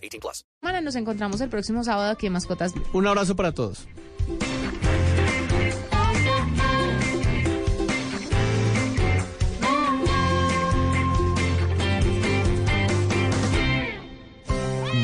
18 0.00 0.20
plus. 0.20 0.46
Bueno, 0.62 0.80
nos 0.80 0.96
encontramos 0.96 1.40
el 1.40 1.48
próximo 1.48 1.84
sábado 1.84 2.10
aquí 2.10 2.26
en 2.26 2.32
Mascotas 2.32 2.72
Blue. 2.74 2.84
Un 2.92 3.06
abrazo 3.06 3.36
para 3.36 3.52
todos. 3.52 3.86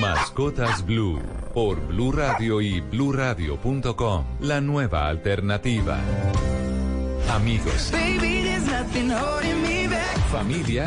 Mascotas 0.00 0.84
Blue 0.84 1.20
por 1.54 1.80
Blue 1.86 2.12
Radio 2.12 2.60
y 2.60 2.80
BlueRadio.com. 2.80 4.24
La 4.40 4.60
nueva 4.60 5.08
alternativa. 5.08 5.98
Amigos, 7.30 7.92
familia, 10.30 10.86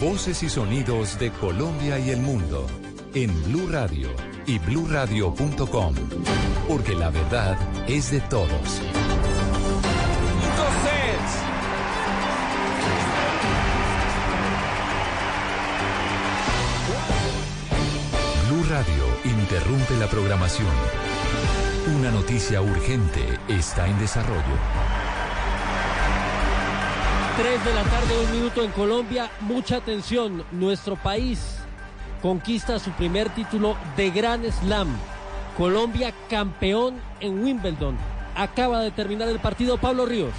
Voces 0.00 0.42
y 0.42 0.48
sonidos 0.48 1.18
de 1.18 1.30
Colombia 1.30 1.98
y 1.98 2.08
el 2.08 2.20
mundo 2.20 2.66
en 3.12 3.30
Blue 3.44 3.68
Radio 3.70 4.08
y 4.46 4.58
BlueRadio.com, 4.58 5.94
porque 6.66 6.94
la 6.94 7.10
verdad 7.10 7.58
es 7.86 8.10
de 8.10 8.20
todos. 8.22 8.48
Blue 18.48 18.64
Radio 18.70 19.04
interrumpe 19.24 19.96
la 19.98 20.06
programación. 20.06 20.66
Una 21.98 22.10
noticia 22.10 22.62
urgente 22.62 23.38
está 23.48 23.86
en 23.86 23.98
desarrollo. 23.98 25.09
3 27.40 27.64
de 27.64 27.72
la 27.72 27.84
tarde, 27.84 28.20
un 28.22 28.32
minuto 28.32 28.62
en 28.62 28.70
Colombia. 28.72 29.30
Mucha 29.40 29.76
atención. 29.76 30.44
Nuestro 30.52 30.96
país 30.96 31.56
conquista 32.20 32.78
su 32.78 32.90
primer 32.90 33.30
título 33.30 33.78
de 33.96 34.10
Gran 34.10 34.44
Slam. 34.52 34.94
Colombia 35.56 36.12
campeón 36.28 37.00
en 37.18 37.42
Wimbledon. 37.42 37.96
Acaba 38.36 38.82
de 38.82 38.90
terminar 38.90 39.28
el 39.30 39.38
partido 39.38 39.78
Pablo 39.78 40.04
Ríos. 40.04 40.34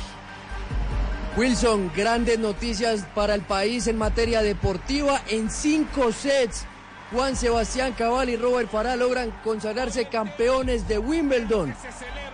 Wilson, 1.36 1.92
grandes 1.96 2.38
noticias 2.38 3.04
para 3.16 3.34
el 3.34 3.42
país 3.42 3.88
en 3.88 3.98
materia 3.98 4.44
deportiva. 4.44 5.24
En 5.28 5.50
cinco 5.50 6.12
sets, 6.12 6.68
Juan 7.12 7.36
Sebastián 7.36 7.94
Cabal 7.98 8.30
y 8.30 8.36
Robert 8.36 8.70
Farah 8.70 8.96
logran 8.96 9.32
consagrarse 9.44 10.06
campeones 10.06 10.88
de 10.88 11.00
Wimbledon 11.00 11.74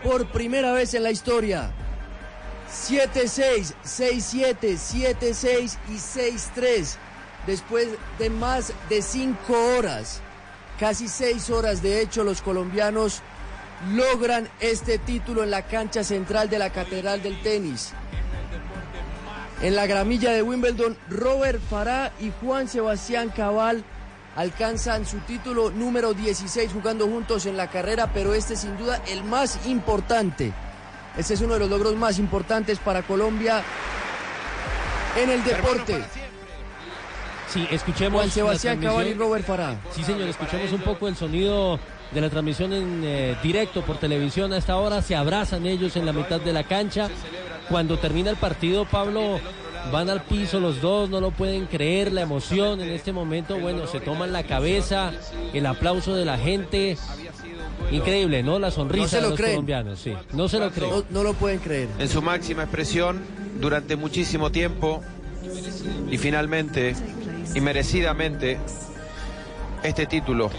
por 0.04 0.28
primera 0.28 0.74
vez 0.74 0.94
en 0.94 1.04
la 1.04 1.12
historia. 1.12 1.72
7-6, 2.70 3.74
6-7, 3.84 4.78
7-6 5.20 5.78
y 5.90 5.96
6-3. 5.96 6.98
Después 7.46 7.88
de 8.20 8.30
más 8.30 8.74
de 8.90 9.02
cinco 9.02 9.54
horas, 9.78 10.22
casi 10.78 11.08
seis 11.08 11.50
horas 11.50 11.82
de 11.82 12.02
hecho, 12.02 12.26
los 12.26 12.42
colombianos 12.42 13.22
logran 13.94 14.50
este 14.60 14.98
título 14.98 15.44
en 15.44 15.52
la 15.52 15.62
cancha 15.62 16.04
central 16.04 16.50
de 16.50 16.60
la 16.60 16.72
Catedral 16.72 17.24
del 17.24 17.42
Tenis. 17.42 17.94
En 19.62 19.76
la 19.76 19.88
gramilla 19.88 20.34
de 20.34 20.42
Wimbledon, 20.42 20.98
Robert 21.10 21.62
Farah 21.70 22.12
y 22.20 22.32
Juan 22.42 22.68
Sebastián 22.68 23.30
Cabal 23.30 23.84
alcanzan 24.36 25.06
su 25.06 25.18
título 25.20 25.72
número 25.72 26.14
16 26.14 26.72
jugando 26.74 27.08
juntos 27.08 27.46
en 27.46 27.56
la 27.56 27.70
carrera, 27.70 28.12
pero 28.14 28.34
este 28.34 28.56
sin 28.56 28.78
duda 28.78 29.02
el 29.08 29.24
más 29.24 29.66
importante. 29.68 30.54
Este 31.18 31.34
es 31.34 31.42
uno 31.42 31.54
de 31.54 31.60
los 31.60 31.70
logros 31.70 31.96
más 31.96 32.20
importantes 32.20 32.80
para 32.80 33.02
Colombia 33.02 33.64
en 35.18 35.30
el 35.30 35.44
deporte. 35.44 36.04
Sí, 37.48 37.68
escuchemos. 37.72 38.20
Juan 38.20 38.32
Sebastián 38.32 38.80
Cabal 38.80 39.08
y. 39.08 39.14
Robert 39.14 39.46
Farah. 39.46 39.76
Sí, 39.92 40.04
señor, 40.04 40.28
escuchemos 40.28 40.72
un 40.74 40.82
poco 40.82 41.08
el 41.08 41.16
sonido 41.16 41.80
de 42.12 42.22
la 42.22 42.30
transmisión 42.30 42.74
en 42.74 43.02
eh, 43.04 43.36
directo 43.42 43.82
por 43.82 43.98
televisión. 43.98 44.54
A 44.54 44.58
esta 44.58 44.78
hora 44.78 45.02
se 45.02 45.16
abrazan 45.16 45.66
ellos 45.66 45.96
en 45.96 46.06
la 46.06 46.14
mitad 46.14 46.40
de 46.40 46.54
la 46.54 46.64
cancha. 46.64 47.10
Cuando 47.70 47.98
termina 47.98 48.30
el 48.30 48.38
partido, 48.38 48.86
Pablo, 48.86 49.40
van 49.92 50.10
al 50.10 50.22
piso 50.22 50.60
los 50.60 50.82
dos, 50.82 51.10
no 51.10 51.20
lo 51.20 51.32
pueden 51.32 51.66
creer, 51.66 52.12
la 52.12 52.22
emoción 52.22 52.82
en 52.82 52.90
este 52.90 53.12
momento, 53.12 53.60
bueno, 53.60 53.88
se 53.88 54.00
toman 54.00 54.32
la 54.32 54.44
cabeza, 54.44 55.12
el 55.54 55.66
aplauso 55.66 56.16
de 56.16 56.26
la 56.26 56.38
gente. 56.38 56.98
Increíble, 57.92 58.44
¿no? 58.44 58.60
La 58.60 58.72
sonrisa 58.72 59.04
No 59.04 59.08
se 59.10 59.16
de 59.18 59.22
lo 59.22 59.30
los 59.30 59.38
creen. 59.38 59.52
colombianos, 59.54 60.00
sí. 60.00 60.14
No 60.34 60.48
se 60.50 60.60
lo 60.60 60.72
creen. 60.72 60.92
No, 60.92 61.04
no 61.10 61.24
lo 61.24 61.34
pueden 61.34 61.60
creer. 61.60 61.88
en 62.00 62.10
su 62.10 62.22
máxima 62.22 62.64
expresión 62.64 63.22
durante 63.62 63.96
muchísimo 63.96 64.52
tiempo 64.52 65.02
y 66.12 66.18
finalmente 66.18 66.96
y 67.56 67.62
merecidamente 67.62 68.58
este 69.84 70.06
título. 70.06 70.50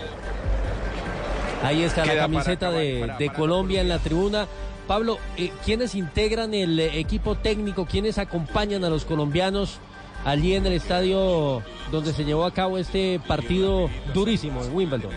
Ahí 1.62 1.82
está 1.82 2.04
la 2.06 2.12
Queda 2.12 2.22
camiseta 2.22 2.70
de, 2.70 3.00
para- 3.00 3.18
de 3.18 3.26
para- 3.26 3.38
Colombia 3.38 3.80
en 3.80 3.88
la 3.88 3.98
tribuna. 3.98 4.46
Pablo, 4.86 5.18
eh, 5.36 5.50
¿quiénes 5.64 5.94
integran 5.94 6.54
el 6.54 6.78
eh, 6.80 6.98
equipo 6.98 7.34
técnico? 7.36 7.84
¿Quiénes 7.84 8.16
acompañan 8.16 8.84
a 8.84 8.88
los 8.88 9.04
colombianos 9.04 9.78
allí 10.24 10.54
en 10.54 10.64
el 10.66 10.72
estadio 10.72 11.62
donde 11.92 12.12
se 12.14 12.24
llevó 12.24 12.46
a 12.46 12.54
cabo 12.54 12.78
este 12.78 13.20
partido 13.26 13.90
durísimo 14.14 14.64
en 14.64 14.74
Wimbledon? 14.74 15.10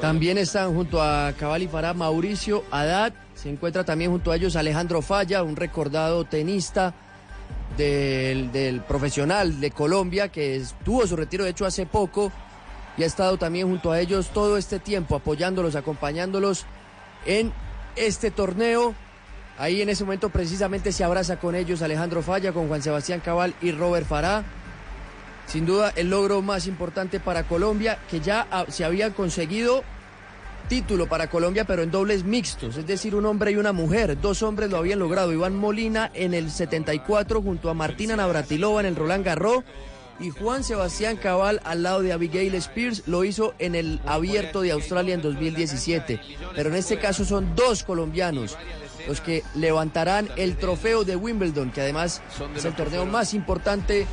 También 0.00 0.38
están 0.38 0.74
junto 0.74 1.02
a 1.02 1.34
Cabal 1.38 1.62
y 1.62 1.68
Farah 1.68 1.92
Mauricio 1.92 2.64
Haddad. 2.70 3.12
Se 3.34 3.50
encuentra 3.50 3.84
también 3.84 4.10
junto 4.10 4.32
a 4.32 4.36
ellos 4.36 4.56
Alejandro 4.56 5.02
Falla, 5.02 5.42
un 5.42 5.56
recordado 5.56 6.24
tenista 6.24 6.94
del, 7.76 8.82
profesional 8.88 9.60
de 9.60 9.70
Colombia 9.70 10.28
que 10.28 10.62
tuvo 10.84 11.06
su 11.06 11.16
retiro 11.16 11.44
de 11.44 11.50
hecho 11.50 11.66
hace 11.66 11.86
poco 11.86 12.32
y 12.96 13.02
ha 13.02 13.06
estado 13.06 13.36
también 13.36 13.68
junto 13.68 13.92
a 13.92 14.00
ellos 14.00 14.30
todo 14.30 14.56
este 14.56 14.78
tiempo 14.78 15.16
apoyándolos, 15.16 15.76
acompañándolos 15.76 16.64
en 17.26 17.52
este 17.94 18.30
torneo. 18.30 18.94
Ahí 19.58 19.82
en 19.82 19.90
ese 19.90 20.04
momento 20.04 20.30
precisamente 20.30 20.92
se 20.92 21.04
abraza 21.04 21.38
con 21.38 21.54
ellos 21.54 21.82
Alejandro 21.82 22.22
Falla, 22.22 22.52
con 22.52 22.68
Juan 22.68 22.82
Sebastián 22.82 23.20
Cabal 23.20 23.54
y 23.60 23.72
Robert 23.72 24.06
Farah. 24.06 24.44
Sin 25.50 25.66
duda 25.66 25.92
el 25.96 26.10
logro 26.10 26.42
más 26.42 26.68
importante 26.68 27.18
para 27.18 27.42
Colombia, 27.42 27.98
que 28.08 28.20
ya 28.20 28.46
se 28.68 28.84
había 28.84 29.10
conseguido 29.10 29.82
título 30.68 31.08
para 31.08 31.28
Colombia, 31.28 31.64
pero 31.64 31.82
en 31.82 31.90
dobles 31.90 32.22
mixtos, 32.22 32.76
es 32.76 32.86
decir, 32.86 33.16
un 33.16 33.26
hombre 33.26 33.50
y 33.50 33.56
una 33.56 33.72
mujer. 33.72 34.20
Dos 34.20 34.44
hombres 34.44 34.70
lo 34.70 34.76
habían 34.76 35.00
logrado. 35.00 35.32
Iván 35.32 35.56
Molina 35.56 36.12
en 36.14 36.34
el 36.34 36.52
74 36.52 37.42
junto 37.42 37.68
a 37.68 37.74
Martina 37.74 38.14
Navratilova 38.14 38.78
en 38.78 38.86
el 38.86 38.94
Roland 38.94 39.24
Garros 39.24 39.64
y 40.20 40.30
Juan 40.30 40.62
Sebastián 40.62 41.16
Cabal 41.16 41.60
al 41.64 41.82
lado 41.82 42.02
de 42.02 42.12
Abigail 42.12 42.54
Spears 42.54 43.02
lo 43.08 43.24
hizo 43.24 43.54
en 43.58 43.74
el 43.74 44.00
abierto 44.06 44.60
de 44.60 44.70
Australia 44.70 45.14
en 45.14 45.22
2017. 45.22 46.20
Pero 46.54 46.70
en 46.70 46.76
este 46.76 47.00
caso 47.00 47.24
son 47.24 47.56
dos 47.56 47.82
colombianos 47.82 48.56
los 49.08 49.20
que 49.20 49.42
levantarán 49.56 50.28
el 50.36 50.56
trofeo 50.56 51.02
de 51.02 51.16
Wimbledon, 51.16 51.72
que 51.72 51.80
además 51.80 52.22
es 52.54 52.64
el 52.64 52.76
torneo 52.76 53.06
más 53.06 53.34
importante 53.34 54.06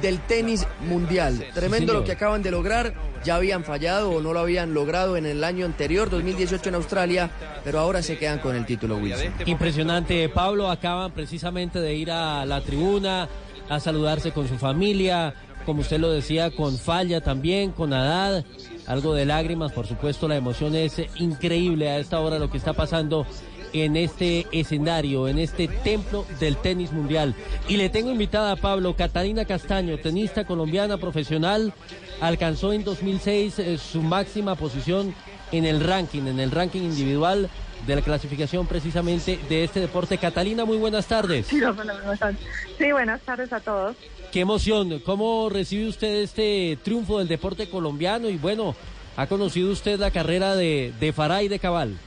del 0.00 0.20
tenis 0.20 0.66
mundial. 0.88 1.44
Tremendo 1.54 1.92
lo 1.92 2.04
que 2.04 2.12
acaban 2.12 2.42
de 2.42 2.50
lograr. 2.50 2.94
Ya 3.24 3.36
habían 3.36 3.64
fallado 3.64 4.10
o 4.10 4.20
no 4.20 4.34
lo 4.34 4.40
habían 4.40 4.74
logrado 4.74 5.16
en 5.16 5.24
el 5.24 5.44
año 5.44 5.64
anterior, 5.64 6.10
2018 6.10 6.68
en 6.68 6.74
Australia, 6.74 7.30
pero 7.64 7.78
ahora 7.78 8.02
se 8.02 8.18
quedan 8.18 8.38
con 8.38 8.54
el 8.54 8.66
título 8.66 8.98
Wilson. 8.98 9.32
Impresionante, 9.46 10.28
Pablo. 10.28 10.70
Acaban 10.70 11.12
precisamente 11.12 11.80
de 11.80 11.94
ir 11.94 12.10
a 12.10 12.44
la 12.44 12.60
tribuna 12.60 13.28
a 13.70 13.80
saludarse 13.80 14.32
con 14.32 14.46
su 14.46 14.56
familia, 14.56 15.34
como 15.64 15.80
usted 15.80 15.98
lo 15.98 16.10
decía, 16.10 16.50
con 16.50 16.76
Falla 16.76 17.22
también, 17.22 17.72
con 17.72 17.92
Haddad, 17.92 18.44
algo 18.86 19.14
de 19.14 19.24
lágrimas, 19.24 19.72
por 19.72 19.86
supuesto, 19.86 20.28
la 20.28 20.36
emoción 20.36 20.74
es 20.74 21.00
increíble 21.16 21.88
a 21.88 21.98
esta 21.98 22.20
hora 22.20 22.38
lo 22.38 22.50
que 22.50 22.58
está 22.58 22.74
pasando 22.74 23.26
en 23.74 23.96
este 23.96 24.46
escenario, 24.52 25.28
en 25.28 25.38
este 25.38 25.68
templo 25.68 26.24
del 26.40 26.56
tenis 26.56 26.92
mundial. 26.92 27.34
Y 27.68 27.76
le 27.76 27.90
tengo 27.90 28.10
invitada 28.10 28.52
a 28.52 28.56
Pablo 28.56 28.94
Catalina 28.94 29.44
Castaño, 29.44 29.98
tenista 29.98 30.44
colombiana 30.46 30.96
profesional, 30.96 31.74
alcanzó 32.20 32.72
en 32.72 32.84
2006 32.84 33.58
eh, 33.58 33.76
su 33.78 34.00
máxima 34.00 34.54
posición 34.54 35.14
en 35.52 35.66
el 35.66 35.80
ranking, 35.80 36.22
en 36.22 36.40
el 36.40 36.52
ranking 36.52 36.82
individual 36.82 37.50
de 37.86 37.96
la 37.96 38.02
clasificación 38.02 38.66
precisamente 38.66 39.38
de 39.48 39.64
este 39.64 39.80
deporte. 39.80 40.18
Catalina, 40.18 40.64
muy 40.64 40.78
buenas 40.78 41.06
tardes. 41.06 41.46
Sí, 41.46 42.92
buenas 42.92 43.20
tardes 43.22 43.52
a 43.52 43.60
todos. 43.60 43.96
Qué 44.32 44.40
emoción, 44.40 45.00
¿cómo 45.00 45.48
recibe 45.48 45.88
usted 45.88 46.22
este 46.22 46.78
triunfo 46.82 47.18
del 47.18 47.28
deporte 47.28 47.68
colombiano? 47.68 48.28
Y 48.28 48.36
bueno, 48.36 48.74
¿ha 49.16 49.26
conocido 49.26 49.70
usted 49.70 49.98
la 49.98 50.10
carrera 50.10 50.56
de, 50.56 50.92
de 50.98 51.12
Farah 51.12 51.42
y 51.42 51.48
de 51.48 51.58
Cabal? 51.58 51.98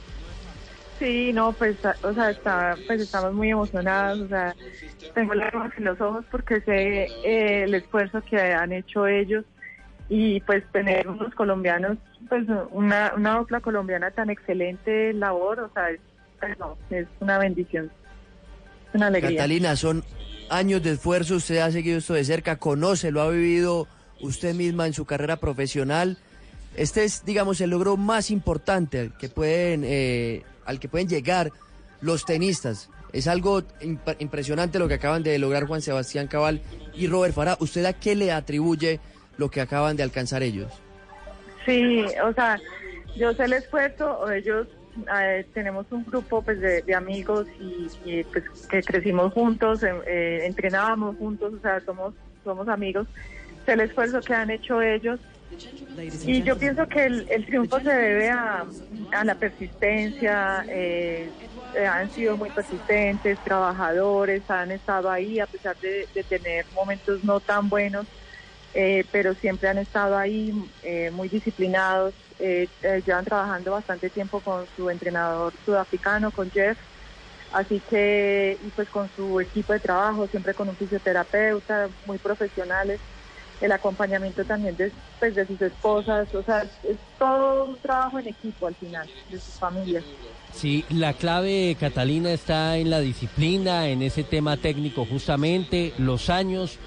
Sí, 0.98 1.32
no, 1.32 1.52
pues, 1.52 1.76
o 2.02 2.12
sea, 2.12 2.30
está, 2.30 2.76
pues 2.86 3.00
estamos 3.00 3.32
muy 3.32 3.50
emocionados, 3.50 4.20
o 4.20 4.28
sea, 4.28 4.54
tengo 5.14 5.34
lágrimas 5.34 5.72
en 5.76 5.84
los 5.84 6.00
ojos 6.00 6.24
porque 6.30 6.60
sé 6.62 7.04
eh, 7.24 7.62
el 7.64 7.74
esfuerzo 7.74 8.20
que 8.28 8.36
han 8.40 8.72
hecho 8.72 9.06
ellos 9.06 9.44
y 10.08 10.40
pues 10.40 10.64
tener 10.72 11.06
unos 11.06 11.32
colombianos, 11.34 11.98
pues 12.28 12.46
una, 12.72 13.12
una 13.16 13.38
dupla 13.38 13.60
colombiana 13.60 14.10
tan 14.10 14.30
excelente 14.30 15.12
labor, 15.12 15.60
o 15.60 15.72
sea, 15.72 15.90
es, 15.90 16.00
pues, 16.40 16.58
no, 16.58 16.76
es 16.90 17.06
una 17.20 17.38
bendición, 17.38 17.92
es 18.88 18.94
una 18.94 19.06
alegría. 19.06 19.36
Catalina, 19.36 19.76
son 19.76 20.02
años 20.50 20.82
de 20.82 20.92
esfuerzo, 20.92 21.36
usted 21.36 21.58
ha 21.58 21.70
seguido 21.70 21.98
esto 21.98 22.14
de 22.14 22.24
cerca, 22.24 22.56
conoce, 22.56 23.12
lo 23.12 23.20
ha 23.20 23.30
vivido 23.30 23.86
usted 24.20 24.52
misma 24.54 24.86
en 24.86 24.94
su 24.94 25.04
carrera 25.04 25.36
profesional. 25.36 26.18
Este 26.74 27.04
es, 27.04 27.24
digamos, 27.24 27.60
el 27.60 27.70
logro 27.70 27.96
más 27.96 28.30
importante 28.30 29.10
que 29.18 29.28
pueden 29.28 29.82
eh, 29.84 30.42
al 30.68 30.78
que 30.78 30.88
pueden 30.88 31.08
llegar 31.08 31.50
los 32.00 32.24
tenistas. 32.24 32.90
Es 33.12 33.26
algo 33.26 33.62
impresionante 34.18 34.78
lo 34.78 34.86
que 34.86 34.94
acaban 34.94 35.22
de 35.22 35.38
lograr 35.38 35.64
Juan 35.64 35.80
Sebastián 35.80 36.28
Cabal 36.28 36.60
y 36.94 37.06
Robert 37.06 37.34
Farah. 37.34 37.56
¿Usted 37.58 37.86
a 37.86 37.94
qué 37.94 38.14
le 38.14 38.30
atribuye 38.32 39.00
lo 39.38 39.50
que 39.50 39.62
acaban 39.62 39.96
de 39.96 40.02
alcanzar 40.02 40.42
ellos? 40.42 40.70
Sí, 41.64 42.04
o 42.22 42.32
sea, 42.34 42.60
yo 43.16 43.32
sé 43.32 43.44
el 43.44 43.54
esfuerzo, 43.54 44.30
ellos 44.30 44.68
eh, 45.18 45.46
tenemos 45.54 45.86
un 45.90 46.04
grupo 46.04 46.42
pues 46.42 46.60
de, 46.60 46.94
amigos 46.94 47.46
y, 48.04 48.22
pues, 48.24 48.44
que 48.68 48.82
crecimos 48.82 49.32
juntos, 49.32 49.82
eh, 49.82 49.94
eh, 50.06 50.40
entrenábamos 50.44 51.16
juntos, 51.16 51.54
o 51.54 51.60
sea, 51.60 51.80
somos, 51.80 52.12
somos 52.44 52.68
amigos. 52.68 53.06
Sé 53.64 53.72
el 53.72 53.80
esfuerzo 53.80 54.20
que 54.20 54.34
han 54.34 54.50
hecho 54.50 54.82
ellos 54.82 55.18
y 56.24 56.42
yo 56.42 56.56
pienso 56.56 56.86
que 56.86 57.06
el, 57.06 57.46
triunfo 57.46 57.80
se 57.80 57.90
debe 57.90 58.30
a, 58.30 58.66
la 59.24 59.34
persistencia, 59.34 60.64
eh, 60.68 61.30
eh, 61.74 61.86
han 61.86 62.10
sido 62.10 62.36
muy 62.36 62.50
persistentes, 62.50 63.38
trabajadores, 63.40 64.48
han 64.48 64.70
estado 64.70 65.10
ahí 65.10 65.40
a 65.40 65.46
pesar 65.46 65.76
de, 65.80 66.06
tener 66.28 66.66
momentos 66.74 67.24
no 67.24 67.40
tan 67.40 67.68
buenos, 67.68 68.06
eh, 68.74 69.04
pero 69.10 69.34
siempre 69.34 69.68
han 69.68 69.78
estado 69.78 70.16
ahí 70.16 70.52
muy 71.12 71.28
disciplinados, 71.28 72.14
llevan 72.38 73.24
trabajando 73.24 73.72
bastante 73.72 74.10
tiempo 74.10 74.40
con 74.40 74.66
su 74.76 74.90
entrenador 74.90 75.52
sudafricano, 75.64 76.30
con 76.30 76.50
Jeff, 76.50 76.78
así 77.52 77.80
que, 77.90 78.56
y 78.62 78.68
pues 78.68 78.88
con 78.88 79.08
su 79.16 79.40
equipo 79.40 79.72
de 79.72 79.80
trabajo, 79.80 80.28
siempre 80.28 80.54
con 80.54 80.68
un 80.68 80.76
fisioterapeuta, 80.76 81.88
muy 82.06 82.18
profesionales 82.18 83.00
el 83.60 83.72
acompañamiento 83.72 84.44
también 84.44 84.76
de, 84.76 84.92
pues, 85.18 85.34
de 85.34 85.46
sus 85.46 85.60
esposas, 85.60 86.32
o 86.34 86.42
sea, 86.42 86.62
es 86.62 86.96
todo 87.18 87.64
un 87.66 87.76
trabajo 87.78 88.18
en 88.18 88.28
equipo 88.28 88.66
al 88.66 88.74
final, 88.74 89.08
de 89.30 89.40
sus 89.40 89.54
familias. 89.54 90.04
Sí, 90.52 90.84
la 90.90 91.12
clave, 91.12 91.76
Catalina, 91.78 92.32
está 92.32 92.76
en 92.76 92.90
la 92.90 93.00
disciplina, 93.00 93.88
en 93.88 94.02
ese 94.02 94.24
tema 94.24 94.56
técnico 94.56 95.04
justamente, 95.04 95.92
los 95.98 96.30
años. 96.30 96.78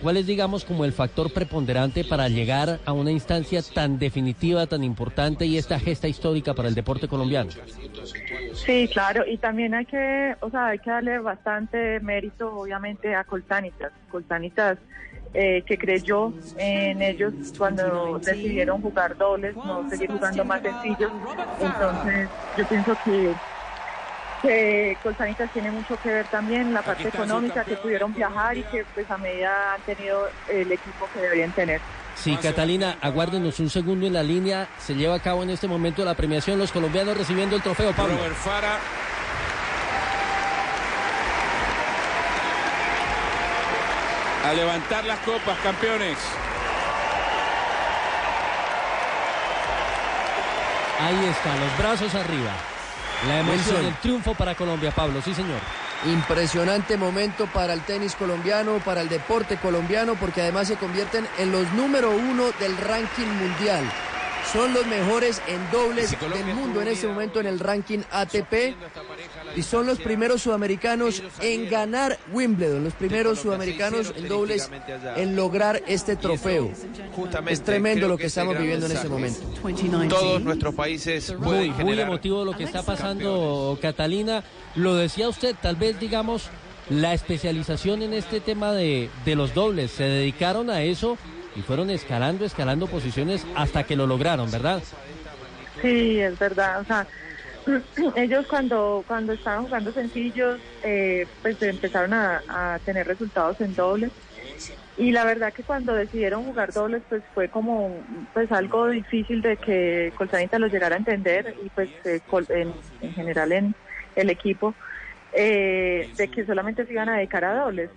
¿Cuál 0.00 0.16
es, 0.16 0.26
digamos, 0.26 0.64
como 0.64 0.84
el 0.84 0.92
factor 0.92 1.32
preponderante 1.32 2.02
para 2.02 2.28
llegar 2.28 2.80
a 2.84 2.92
una 2.92 3.12
instancia 3.12 3.62
tan 3.62 4.00
definitiva, 4.00 4.66
tan 4.66 4.82
importante 4.82 5.46
y 5.46 5.56
esta 5.56 5.78
gesta 5.78 6.08
histórica 6.08 6.54
para 6.54 6.68
el 6.68 6.74
deporte 6.74 7.06
colombiano? 7.06 7.52
Sí, 8.54 8.88
claro, 8.92 9.24
y 9.24 9.38
también 9.38 9.74
hay 9.74 9.86
que, 9.86 10.34
o 10.40 10.50
sea, 10.50 10.68
hay 10.68 10.80
que 10.80 10.90
darle 10.90 11.20
bastante 11.20 12.00
mérito, 12.00 12.52
obviamente, 12.52 13.14
a 13.14 13.22
Coltanitas. 13.22 13.92
Coltanitas 14.10 14.78
eh, 15.34 15.62
que 15.66 15.78
creyó 15.78 16.32
en 16.58 17.02
ellos 17.02 17.32
cuando 17.56 18.18
decidieron 18.18 18.82
jugar 18.82 19.16
dobles, 19.16 19.56
no 19.56 19.88
seguir 19.88 20.10
jugando 20.10 20.44
más 20.44 20.62
sencillos. 20.62 21.10
Entonces, 21.60 22.28
yo 22.56 22.68
pienso 22.68 22.96
que 23.04 23.34
que 24.42 24.98
Colsanitas 25.02 25.50
tiene 25.52 25.70
mucho 25.70 25.96
que 26.02 26.10
ver 26.10 26.26
también 26.26 26.74
la 26.74 26.82
parte 26.82 27.06
económica, 27.08 27.64
que 27.64 27.76
pudieron 27.76 28.12
viajar 28.12 28.58
y 28.58 28.64
que 28.64 28.84
pues 28.92 29.08
a 29.08 29.16
medida 29.16 29.74
han 29.74 29.80
tenido 29.82 30.28
el 30.50 30.70
equipo 30.72 31.08
que 31.14 31.20
deberían 31.20 31.52
tener. 31.52 31.80
Sí, 32.16 32.36
Catalina, 32.36 32.98
aguárdenos 33.00 33.58
un 33.60 33.70
segundo 33.70 34.06
en 34.06 34.12
la 34.12 34.22
línea. 34.22 34.68
Se 34.78 34.94
lleva 34.94 35.14
a 35.14 35.20
cabo 35.20 35.44
en 35.44 35.50
este 35.50 35.68
momento 35.68 36.04
la 36.04 36.14
premiación, 36.14 36.58
los 36.58 36.72
colombianos 36.72 37.16
recibiendo 37.16 37.56
el 37.56 37.62
trofeo, 37.62 37.92
Pablo. 37.92 38.16
A 44.44 44.52
levantar 44.52 45.04
las 45.04 45.18
copas, 45.20 45.58
campeones. 45.62 46.18
Ahí 51.00 51.26
está, 51.26 51.56
los 51.56 51.78
brazos 51.78 52.14
arriba. 52.14 52.52
La 53.28 53.40
emoción 53.40 53.82
del 53.82 53.94
triunfo 53.96 54.34
para 54.34 54.54
Colombia, 54.54 54.90
Pablo, 54.90 55.22
sí 55.22 55.32
señor. 55.34 55.60
Impresionante 56.06 56.96
momento 56.96 57.46
para 57.46 57.72
el 57.72 57.82
tenis 57.82 58.16
colombiano, 58.16 58.78
para 58.84 59.00
el 59.00 59.08
deporte 59.08 59.56
colombiano, 59.56 60.16
porque 60.16 60.42
además 60.42 60.66
se 60.66 60.76
convierten 60.76 61.28
en 61.38 61.52
los 61.52 61.70
número 61.72 62.10
uno 62.10 62.50
del 62.58 62.76
ranking 62.76 63.28
mundial. 63.28 63.84
Son 64.50 64.74
los 64.74 64.86
mejores 64.86 65.40
en 65.46 65.70
dobles 65.70 66.10
del 66.20 66.54
mundo 66.54 66.82
en 66.82 66.88
este 66.88 67.06
momento 67.06 67.40
en 67.40 67.46
el 67.46 67.58
ranking 67.58 68.00
ATP 68.10 68.74
y 69.56 69.62
son 69.62 69.86
los 69.86 69.98
primeros 69.98 70.42
sudamericanos 70.42 71.22
en 71.40 71.68
ganar 71.68 72.18
Wimbledon, 72.32 72.84
los 72.84 72.94
primeros 72.94 73.40
sudamericanos 73.40 74.12
en 74.16 74.28
dobles 74.28 74.70
en 75.16 75.36
lograr 75.36 75.82
este 75.86 76.16
trofeo. 76.16 76.70
es 77.48 77.62
tremendo 77.62 78.08
lo 78.08 78.18
que 78.18 78.26
estamos 78.26 78.58
viviendo 78.58 78.86
en 78.86 78.92
este 78.92 79.08
momento. 79.08 79.40
Todos 80.08 80.42
nuestros 80.42 80.74
países 80.74 81.34
muy, 81.38 81.70
muy 81.70 82.00
emotivo 82.00 82.44
lo 82.44 82.56
que 82.56 82.64
está 82.64 82.82
pasando, 82.82 83.78
Catalina. 83.80 84.42
Lo 84.74 84.96
decía 84.96 85.28
usted, 85.28 85.54
tal 85.60 85.76
vez 85.76 85.98
digamos 86.00 86.50
la 86.90 87.14
especialización 87.14 88.02
en 88.02 88.12
este 88.12 88.40
tema 88.40 88.72
de, 88.72 89.08
de 89.24 89.34
los 89.36 89.54
dobles. 89.54 89.92
Se 89.92 90.04
dedicaron 90.04 90.68
a 90.68 90.82
eso 90.82 91.16
y 91.54 91.60
fueron 91.60 91.90
escalando, 91.90 92.44
escalando 92.44 92.86
posiciones 92.86 93.46
hasta 93.54 93.84
que 93.84 93.96
lo 93.96 94.06
lograron, 94.06 94.50
¿verdad? 94.50 94.82
Sí, 95.80 96.20
es 96.20 96.38
verdad. 96.38 96.80
O 96.80 96.84
sea, 96.84 97.06
ellos 98.16 98.46
cuando 98.46 99.04
cuando 99.06 99.32
estaban 99.32 99.64
jugando 99.64 99.92
sencillos, 99.92 100.60
eh, 100.82 101.26
pues 101.42 101.60
empezaron 101.62 102.12
a, 102.14 102.78
tener 102.84 103.06
resultados 103.06 103.60
en 103.60 103.74
dobles. 103.74 104.10
Y 104.98 105.10
la 105.10 105.24
verdad 105.24 105.52
que 105.52 105.62
cuando 105.62 105.94
decidieron 105.94 106.44
jugar 106.44 106.72
dobles, 106.72 107.02
pues 107.08 107.22
fue 107.34 107.48
como 107.48 107.96
pues 108.34 108.52
algo 108.52 108.88
difícil 108.88 109.40
de 109.40 109.56
que 109.56 110.12
Colsanita 110.16 110.58
los 110.58 110.70
llegara 110.70 110.96
a 110.96 110.98
entender 110.98 111.54
y 111.64 111.70
pues 111.70 111.88
eh, 112.04 112.20
en, 112.50 112.74
en, 113.00 113.14
general 113.14 113.52
en 113.52 113.74
el 114.16 114.30
equipo. 114.30 114.74
Eh, 115.34 116.10
de 116.18 116.28
que 116.28 116.44
solamente 116.44 116.84
se 116.84 116.92
iban 116.92 117.08
a 117.08 117.16
dedicar 117.16 117.44
a 117.44 117.54
dobles. 117.54 117.90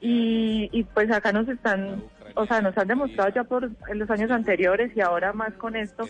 Y, 0.00 0.70
y 0.72 0.84
pues 0.84 1.10
acá 1.10 1.32
nos 1.32 1.46
están 1.48 2.02
o 2.34 2.46
sea, 2.46 2.60
nos 2.60 2.76
han 2.76 2.88
demostrado 2.88 3.30
ya 3.30 3.44
por 3.44 3.70
los 3.94 4.10
años 4.10 4.30
anteriores 4.30 4.92
y 4.96 5.00
ahora 5.00 5.32
más 5.32 5.52
con 5.54 5.76
esto, 5.76 6.04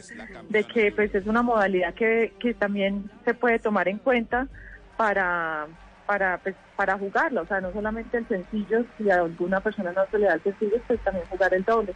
de 0.48 0.64
que 0.64 0.92
pues 0.92 1.14
es 1.14 1.26
una 1.26 1.42
modalidad 1.42 1.94
que, 1.94 2.32
que 2.38 2.54
también 2.54 3.10
se 3.24 3.34
puede 3.34 3.58
tomar 3.58 3.88
en 3.88 3.98
cuenta 3.98 4.48
para, 4.96 5.66
para 6.06 6.38
pues, 6.38 6.54
para 6.76 6.98
jugarla, 6.98 7.42
o 7.42 7.46
sea, 7.46 7.60
no 7.60 7.72
solamente 7.72 8.18
el 8.18 8.26
sencillo, 8.28 8.84
si 8.98 9.10
a 9.10 9.16
alguna 9.16 9.60
persona 9.60 9.92
no 9.92 10.02
se 10.10 10.18
le 10.18 10.26
da 10.26 10.34
el 10.34 10.42
sencillo, 10.42 10.80
pues 10.86 11.00
también 11.04 11.26
jugar 11.26 11.54
el 11.54 11.64
doble. 11.64 11.94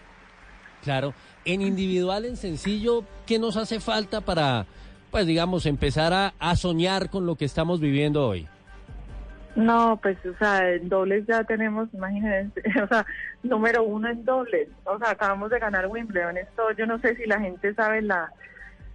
Claro, 0.83 1.15
en 1.45 1.63
individual, 1.63 2.25
en 2.25 2.37
sencillo, 2.37 3.05
¿qué 3.27 3.39
nos 3.39 3.57
hace 3.57 3.81
falta 3.81 4.21
para, 4.21 4.67
pues 5.11 5.27
digamos, 5.27 5.67
empezar 5.67 6.13
a, 6.13 6.35
a 6.39 6.55
soñar 6.57 7.11
con 7.11 7.27
lo 7.27 7.37
que 7.37 7.45
estamos 7.45 7.81
viviendo 7.81 8.27
hoy? 8.27 8.47
No, 9.57 9.99
pues, 10.03 10.19
o 10.27 10.37
sea, 10.37 10.71
en 10.71 10.91
dobles 10.91 11.27
ya 11.27 11.43
tenemos, 11.45 11.89
imagínense, 11.95 12.63
o 12.83 12.87
sea, 12.89 13.07
número 13.43 13.85
uno 13.85 14.11
en 14.11 14.23
dobles. 14.25 14.69
O 14.85 14.99
sea, 14.99 15.13
acabamos 15.13 15.51
de 15.51 15.59
ganar 15.59 15.87
Wimbledon. 15.87 16.37
Esto, 16.37 16.71
yo 16.73 16.87
no 16.87 16.99
sé 17.01 17.17
si 17.17 17.25
la 17.25 17.41
gente 17.41 17.75
sabe 17.75 18.03
la, 18.03 18.31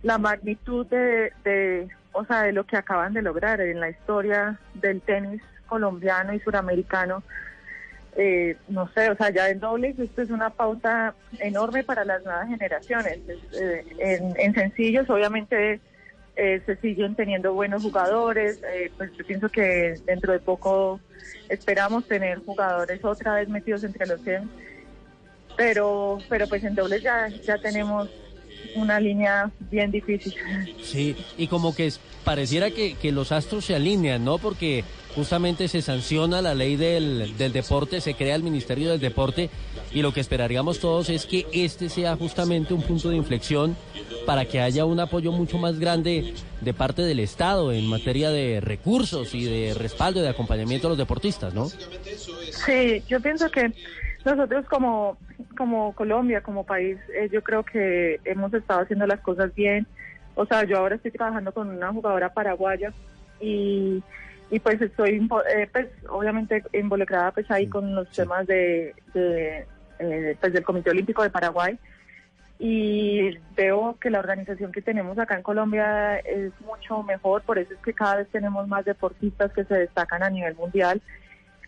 la 0.03 0.19
magnitud 0.19 0.85
de, 0.85 1.33
de, 1.43 1.89
o 2.11 2.23
sea, 2.25 2.43
de 2.43 2.53
lo 2.53 2.65
que 2.65 2.77
acaban 2.77 3.13
de 3.13 3.23
lograr 3.23 3.59
en 3.59 3.79
la 3.79 3.89
historia 3.89 4.59
del 4.75 5.01
tenis 5.01 5.41
colombiano 5.65 6.31
y 6.33 6.39
suramericano. 6.39 7.23
Eh, 8.15 8.55
no 8.67 8.87
sé, 8.89 9.09
o 9.09 9.15
sea, 9.15 9.31
ya 9.31 9.49
en 9.49 9.61
dobles 9.61 9.97
esto 9.97 10.21
es 10.21 10.29
una 10.29 10.51
pauta 10.51 11.15
enorme 11.39 11.83
para 11.83 12.05
las 12.05 12.23
nuevas 12.23 12.47
generaciones. 12.47 13.19
Eh, 13.59 13.83
en, 13.97 14.35
en 14.37 14.53
sencillos, 14.53 15.09
obviamente 15.09 15.79
eh, 16.35 16.61
se 16.65 16.75
siguen 16.77 17.15
teniendo 17.15 17.53
buenos 17.53 17.83
jugadores. 17.83 18.61
Eh, 18.73 18.91
pues 18.97 19.11
yo 19.17 19.25
pienso 19.25 19.49
que 19.49 19.95
dentro 20.05 20.33
de 20.33 20.39
poco 20.39 20.99
esperamos 21.49 22.07
tener 22.07 22.39
jugadores 22.39 23.03
otra 23.03 23.35
vez 23.35 23.49
metidos 23.49 23.83
entre 23.83 24.07
los 24.07 24.21
100. 24.21 24.49
Pero, 25.57 26.19
pero 26.29 26.47
pues 26.47 26.63
en 26.63 26.75
dobles 26.75 27.03
ya, 27.03 27.27
ya 27.27 27.57
tenemos 27.57 28.09
una 28.75 28.99
línea 28.99 29.51
bien 29.69 29.91
difícil. 29.91 30.33
Sí, 30.81 31.15
y 31.37 31.47
como 31.47 31.75
que 31.75 31.91
pareciera 32.23 32.71
que, 32.71 32.95
que 32.95 33.11
los 33.11 33.31
astros 33.31 33.65
se 33.65 33.75
alinean, 33.75 34.23
¿no? 34.23 34.37
Porque 34.37 34.83
justamente 35.15 35.67
se 35.67 35.81
sanciona 35.81 36.41
la 36.41 36.55
ley 36.55 36.75
del, 36.75 37.37
del 37.37 37.51
deporte, 37.51 38.01
se 38.01 38.13
crea 38.13 38.35
el 38.35 38.43
Ministerio 38.43 38.89
del 38.89 38.99
Deporte 38.99 39.49
y 39.93 40.01
lo 40.01 40.13
que 40.13 40.21
esperaríamos 40.21 40.79
todos 40.79 41.09
es 41.09 41.25
que 41.25 41.45
este 41.53 41.89
sea 41.89 42.15
justamente 42.15 42.73
un 42.73 42.81
punto 42.81 43.09
de 43.09 43.17
inflexión 43.17 43.75
para 44.25 44.45
que 44.45 44.61
haya 44.61 44.85
un 44.85 44.99
apoyo 44.99 45.31
mucho 45.31 45.57
más 45.57 45.79
grande 45.79 46.33
de 46.61 46.73
parte 46.73 47.01
del 47.01 47.19
Estado 47.19 47.71
en 47.73 47.87
materia 47.87 48.29
de 48.29 48.61
recursos 48.61 49.33
y 49.33 49.45
de 49.45 49.73
respaldo 49.73 50.19
y 50.19 50.23
de 50.23 50.29
acompañamiento 50.29 50.87
a 50.87 50.89
los 50.91 50.97
deportistas, 50.97 51.53
¿no? 51.53 51.65
Sí, 51.67 53.03
yo 53.07 53.19
pienso 53.19 53.49
que 53.49 53.73
nosotros 54.23 54.65
como, 54.67 55.17
como 55.57 55.93
Colombia, 55.95 56.41
como 56.41 56.65
país, 56.65 56.97
eh, 57.15 57.29
yo 57.31 57.41
creo 57.41 57.63
que 57.63 58.19
hemos 58.23 58.53
estado 58.53 58.81
haciendo 58.81 59.07
las 59.07 59.19
cosas 59.21 59.53
bien. 59.55 59.87
O 60.35 60.45
sea, 60.45 60.63
yo 60.63 60.77
ahora 60.77 60.95
estoy 60.95 61.11
trabajando 61.11 61.51
con 61.51 61.69
una 61.69 61.91
jugadora 61.91 62.33
paraguaya 62.33 62.93
y, 63.39 64.03
y 64.51 64.59
pues 64.59 64.79
estoy, 64.81 65.27
eh, 65.55 65.67
pues 65.71 65.87
obviamente 66.09 66.63
involucrada 66.73 67.31
pues 67.31 67.49
ahí 67.49 67.67
con 67.67 67.95
los 67.95 68.09
temas 68.11 68.45
de, 68.45 68.93
de, 69.13 69.65
eh, 69.99 70.37
pues 70.39 70.53
del 70.53 70.63
Comité 70.63 70.91
Olímpico 70.91 71.23
de 71.23 71.31
Paraguay 71.31 71.79
y 72.59 73.39
veo 73.55 73.97
que 73.99 74.11
la 74.11 74.19
organización 74.19 74.71
que 74.71 74.83
tenemos 74.83 75.17
acá 75.17 75.35
en 75.35 75.41
Colombia 75.41 76.17
es 76.17 76.51
mucho 76.61 77.01
mejor, 77.01 77.41
por 77.41 77.57
eso 77.57 77.73
es 77.73 77.79
que 77.79 77.93
cada 77.93 78.17
vez 78.17 78.27
tenemos 78.29 78.67
más 78.67 78.85
deportistas 78.85 79.51
que 79.53 79.63
se 79.63 79.73
destacan 79.73 80.21
a 80.21 80.29
nivel 80.29 80.53
mundial 80.53 81.01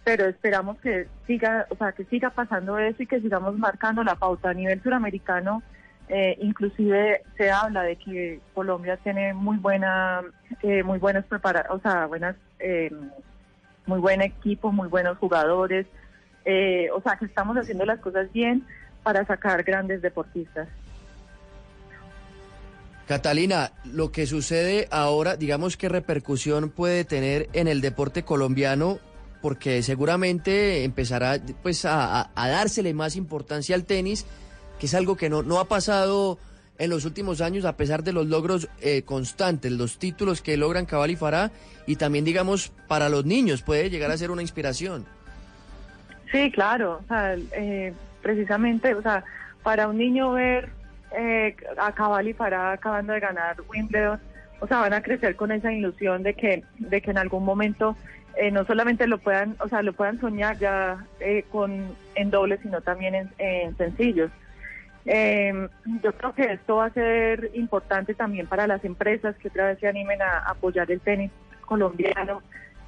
pero 0.04 0.26
esperamos 0.26 0.78
que 0.80 1.08
siga, 1.26 1.66
o 1.70 1.76
sea, 1.76 1.94
que 1.94 2.04
siga 2.06 2.30
pasando 2.30 2.78
eso 2.78 3.04
y 3.04 3.08
que 3.08 3.22
sigamos 3.22 3.58
marcando 3.58 4.04
la 4.04 4.16
pauta 4.16 4.50
a 4.50 4.54
nivel 4.54 4.82
suramericano. 4.82 5.64
Eh, 6.16 6.38
inclusive 6.42 7.24
se 7.38 7.50
habla 7.50 7.82
de 7.82 7.96
que 7.96 8.40
Colombia 8.54 8.98
tiene 8.98 9.34
muy 9.34 9.58
buena, 9.58 10.22
eh, 10.62 10.84
muy 10.84 11.00
buenas 11.00 11.26
prepara, 11.26 11.66
o 11.72 11.80
sea, 11.80 12.06
buenas, 12.06 12.36
eh, 12.60 12.92
muy 13.88 14.00
buen 14.00 14.22
equipo, 14.22 14.72
muy 14.72 14.88
buenos 14.90 15.18
jugadores. 15.18 15.88
Eh, 16.46 16.88
o 16.96 17.02
sea, 17.02 17.16
que 17.18 17.26
estamos 17.26 17.58
haciendo 17.58 17.84
las 17.86 18.00
cosas 18.00 18.32
bien 18.32 18.64
para 19.02 19.26
sacar 19.26 19.64
grandes 19.64 20.04
deportistas. 20.04 20.68
Catalina, 23.08 23.72
lo 23.92 24.12
que 24.12 24.26
sucede 24.28 24.88
ahora, 24.92 25.36
digamos, 25.36 25.78
¿qué 25.78 25.90
repercusión 25.90 26.70
puede 26.70 27.04
tener 27.06 27.50
en 27.54 27.68
el 27.68 27.82
deporte 27.82 28.24
colombiano? 28.24 29.00
Porque 29.42 29.82
seguramente 29.84 30.84
empezará 30.86 31.38
pues 31.64 31.84
a, 31.86 32.22
a- 32.22 32.30
a 32.36 32.48
dársele 32.50 32.94
más 32.94 33.16
importancia 33.18 33.76
al 33.76 33.84
tenis, 33.86 34.26
que 34.84 34.88
es 34.88 34.96
algo 34.96 35.16
que 35.16 35.30
no, 35.30 35.44
no 35.44 35.62
ha 35.62 35.70
pasado 35.70 36.38
en 36.78 36.90
los 36.90 37.06
últimos 37.06 37.40
años, 37.40 37.64
a 37.64 37.78
pesar 37.78 38.04
de 38.04 38.12
los 38.12 38.28
logros 38.28 38.68
eh, 38.82 39.04
constantes, 39.04 39.72
los 39.72 39.98
títulos 39.98 40.42
que 40.42 40.58
logran 40.58 40.86
Cabal 40.86 41.10
y 41.10 41.16
Farah, 41.16 41.52
y 41.88 41.96
también, 41.96 42.26
digamos, 42.26 42.74
para 42.90 43.08
los 43.08 43.24
niños 43.24 43.62
puede 43.62 43.90
llegar 43.90 44.12
a 44.12 44.18
ser 44.18 44.30
una 44.30 44.42
inspiración. 44.42 45.06
Sí, 46.34 46.52
claro, 46.52 47.00
o 47.02 47.08
sea, 47.08 47.38
eh, 47.54 47.94
precisamente, 48.22 48.94
o 48.94 49.02
sea, 49.02 49.24
para 49.64 49.88
un 49.88 49.98
niño 50.00 50.34
ver 50.34 50.68
eh, 51.18 51.56
a 51.78 51.94
Cabal 51.94 52.28
y 52.28 52.34
Farah 52.34 52.74
acabando 52.74 53.14
de 53.14 53.22
ganar 53.22 53.56
Wimbledon, 53.70 54.20
o 54.60 54.68
sea, 54.68 54.82
van 54.82 54.92
a 54.92 55.02
crecer 55.02 55.38
con 55.38 55.54
esa 55.54 55.72
ilusión 55.72 56.24
de 56.24 56.34
que, 56.34 56.66
de 56.78 57.02
que 57.02 57.12
en 57.12 57.20
algún 57.20 57.46
momento 57.46 57.96
eh, 58.36 58.52
no 58.52 58.66
solamente 58.66 59.08
lo 59.08 59.18
puedan, 59.18 59.56
o 59.62 59.70
sea, 59.70 59.82
lo 59.82 59.94
puedan 59.94 60.20
soñar 60.20 60.60
ya 60.60 61.06
eh, 61.22 61.46
con 61.54 61.96
en 62.16 62.32
doble, 62.32 62.60
sino 62.62 62.82
también 62.82 63.16
en, 63.16 63.30
en 63.38 63.78
sencillos. 63.78 64.30
Eh, 65.06 65.68
yo 66.02 66.14
creo 66.14 66.34
que 66.34 66.54
esto 66.54 66.78
va 66.78 66.86
a 66.86 66.94
ser 66.94 67.52
importante 67.56 68.14
también 68.14 68.48
para 68.48 68.68
las 68.68 68.84
empresas 68.86 69.36
que 69.38 69.50
otra 69.50 69.68
vez 69.68 69.80
se 69.80 69.88
animen 69.88 70.22
a 70.22 70.40
apoyar 70.50 70.90
el 70.92 71.02
tenis 71.02 71.32
colombiano, 71.66 72.42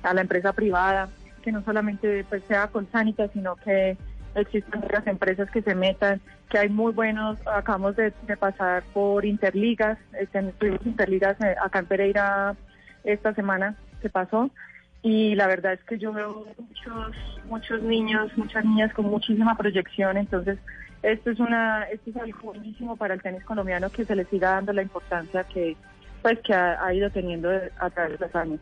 a 0.04 0.14
la 0.14 0.22
empresa 0.22 0.54
privada, 0.54 1.10
que 1.42 1.52
no 1.52 1.64
solamente 1.64 2.24
pues, 2.30 2.44
sea 2.46 2.68
con 2.68 2.90
Sanita, 2.92 3.28
sino 3.30 3.56
que 3.56 3.98
existan 4.36 4.84
otras 4.84 5.08
empresas 5.08 5.50
que 5.50 5.62
se 5.62 5.76
metan, 5.76 6.22
que 6.50 6.58
hay 6.58 6.70
muy 6.70 6.92
buenos, 6.92 7.38
acabamos 7.48 7.96
de, 7.96 8.14
de 8.28 8.38
pasar 8.38 8.84
por 8.94 9.26
Interligas, 9.26 9.98
este, 10.20 10.42
tuvimos 10.60 10.86
Interligas 10.86 11.40
eh, 11.42 11.56
acá 11.62 11.80
en 11.80 11.86
Pereira 11.86 12.56
esta 13.04 13.34
semana 13.34 13.76
que 14.02 14.10
pasó, 14.10 14.50
y 15.02 15.36
la 15.36 15.48
verdad 15.48 15.74
es 15.74 15.84
que 15.84 15.98
yo 15.98 16.12
veo 16.12 16.46
muchos, 16.58 17.16
muchos 17.48 17.82
niños, 17.82 18.32
muchas 18.36 18.66
niñas 18.66 18.94
con 18.94 19.06
muchísima 19.06 19.56
proyección, 19.56 20.18
entonces 20.18 20.60
esto 21.12 21.32
es 21.32 21.40
una, 21.40 21.84
esto 21.84 22.10
es 22.10 22.18
algo 22.18 22.40
buenísimo 22.44 22.96
para 22.96 23.14
el 23.14 23.22
tenis 23.22 23.44
colombiano 23.44 23.90
que 23.90 24.06
se 24.06 24.16
le 24.16 24.26
siga 24.26 24.52
dando 24.52 24.74
la 24.74 24.82
importancia 24.82 25.44
que 25.44 25.76
pues 26.22 26.40
que 26.40 26.54
ha, 26.56 26.92
ido 26.92 27.10
teniendo 27.12 27.50
a 27.80 27.90
través 27.92 28.20
de 28.20 28.26
los 28.26 28.36
años. 28.36 28.60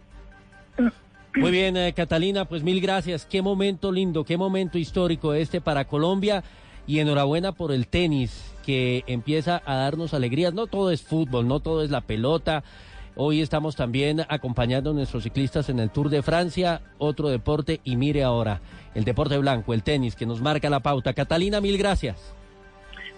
Muy 1.35 1.49
bien, 1.49 1.77
eh, 1.77 1.93
Catalina, 1.93 2.43
pues 2.43 2.61
mil 2.61 2.81
gracias. 2.81 3.25
Qué 3.25 3.41
momento 3.41 3.89
lindo, 3.89 4.25
qué 4.25 4.35
momento 4.35 4.77
histórico 4.77 5.33
este 5.33 5.61
para 5.61 5.85
Colombia 5.85 6.43
y 6.85 6.99
enhorabuena 6.99 7.53
por 7.53 7.71
el 7.71 7.87
tenis 7.87 8.53
que 8.65 9.03
empieza 9.07 9.61
a 9.65 9.75
darnos 9.75 10.13
alegrías. 10.13 10.53
No 10.53 10.67
todo 10.67 10.91
es 10.91 11.03
fútbol, 11.03 11.47
no 11.47 11.61
todo 11.61 11.83
es 11.83 11.89
la 11.89 12.01
pelota. 12.01 12.65
Hoy 13.15 13.41
estamos 13.41 13.75
también 13.75 14.21
acompañando 14.27 14.89
a 14.89 14.93
nuestros 14.93 15.23
ciclistas 15.23 15.69
en 15.69 15.79
el 15.79 15.91
Tour 15.91 16.09
de 16.09 16.23
Francia, 16.23 16.81
otro 16.97 17.29
deporte 17.29 17.79
y 17.83 17.95
mire 17.95 18.23
ahora, 18.23 18.59
el 18.95 19.03
deporte 19.03 19.37
blanco, 19.37 19.73
el 19.73 19.83
tenis 19.83 20.15
que 20.15 20.25
nos 20.25 20.41
marca 20.41 20.69
la 20.69 20.79
pauta. 20.79 21.13
Catalina, 21.13 21.61
mil 21.61 21.77
gracias. 21.77 22.33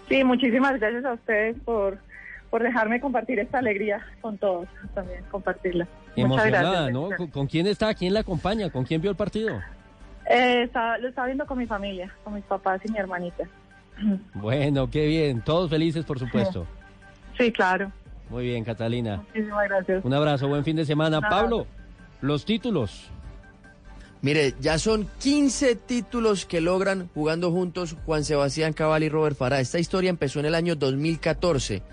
Sí, 0.10 0.24
muchísimas 0.24 0.78
gracias 0.80 1.06
a 1.06 1.14
ustedes 1.14 1.56
por, 1.64 1.98
por 2.50 2.62
dejarme 2.62 3.00
compartir 3.00 3.40
esta 3.40 3.60
alegría 3.60 4.06
con 4.20 4.38
todos, 4.38 4.68
también 4.94 5.24
compartirla. 5.32 5.88
Muchas 6.18 6.26
Emocionada, 6.26 6.72
gracias. 6.72 6.94
¿no? 6.94 7.10
¿Con, 7.16 7.28
con 7.28 7.48
quién 7.48 7.66
está? 7.68 7.94
¿Quién 7.94 8.14
la 8.14 8.20
acompaña? 8.20 8.70
¿Con 8.70 8.84
quién 8.84 9.02
vio 9.02 9.12
el 9.12 9.18
partido? 9.18 9.62
Eh, 10.30 10.64
estaba- 10.64 10.98
lo 10.98 11.08
estaba 11.08 11.28
viendo 11.28 11.46
con 11.46 11.58
mi 11.58 11.68
familia, 11.68 12.12
con 12.24 12.34
mis 12.34 12.44
papás 12.44 12.82
y 12.84 12.92
mi 12.92 12.98
hermanita. 12.98 13.46
Bueno, 14.34 14.90
qué 14.90 15.06
bien. 15.08 15.42
Todos 15.42 15.70
felices, 15.70 16.04
por 16.04 16.20
supuesto. 16.20 16.66
Sí, 17.38 17.50
claro. 17.52 17.92
Muy 18.30 18.46
bien, 18.46 18.64
Catalina. 18.64 19.24
Muchísimas 19.28 19.70
gracias. 19.70 20.04
Un 20.04 20.14
abrazo, 20.14 20.48
buen 20.48 20.64
fin 20.64 20.76
de 20.76 20.86
semana. 20.86 21.20
Nada. 21.20 21.30
Pablo, 21.30 21.68
los 22.22 22.46
títulos. 22.46 23.10
Mire, 24.22 24.56
ya 24.60 24.80
son 24.80 25.08
15 25.20 25.76
títulos 25.76 26.46
que 26.46 26.60
logran 26.60 27.10
jugando 27.14 27.52
juntos 27.52 27.96
Juan 28.06 28.24
Sebastián 28.24 28.74
Cabal 28.74 29.04
y 29.04 29.10
Robert 29.10 29.38
Farah. 29.38 29.60
Esta 29.60 29.78
historia 29.78 30.10
empezó 30.10 30.40
en 30.40 30.48
el 30.48 30.56
año 30.56 30.76
2014, 30.76 31.84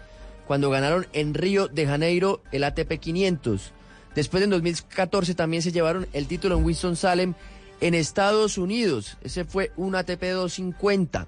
cuando 0.46 0.70
ganaron 0.70 1.06
en 1.12 1.34
Río 1.34 1.68
de 1.68 1.86
Janeiro 1.86 2.40
el 2.50 2.64
ATP 2.64 2.98
500. 2.98 3.72
Después 4.14 4.42
en 4.42 4.50
2014 4.50 5.34
también 5.34 5.62
se 5.62 5.72
llevaron 5.72 6.06
el 6.14 6.26
título 6.26 6.56
en 6.56 6.64
Winston-Salem 6.64 7.34
en 7.82 7.94
Estados 7.94 8.56
Unidos. 8.56 9.18
Ese 9.22 9.44
fue 9.44 9.72
un 9.76 9.94
ATP 9.94 10.22
250. 10.22 11.26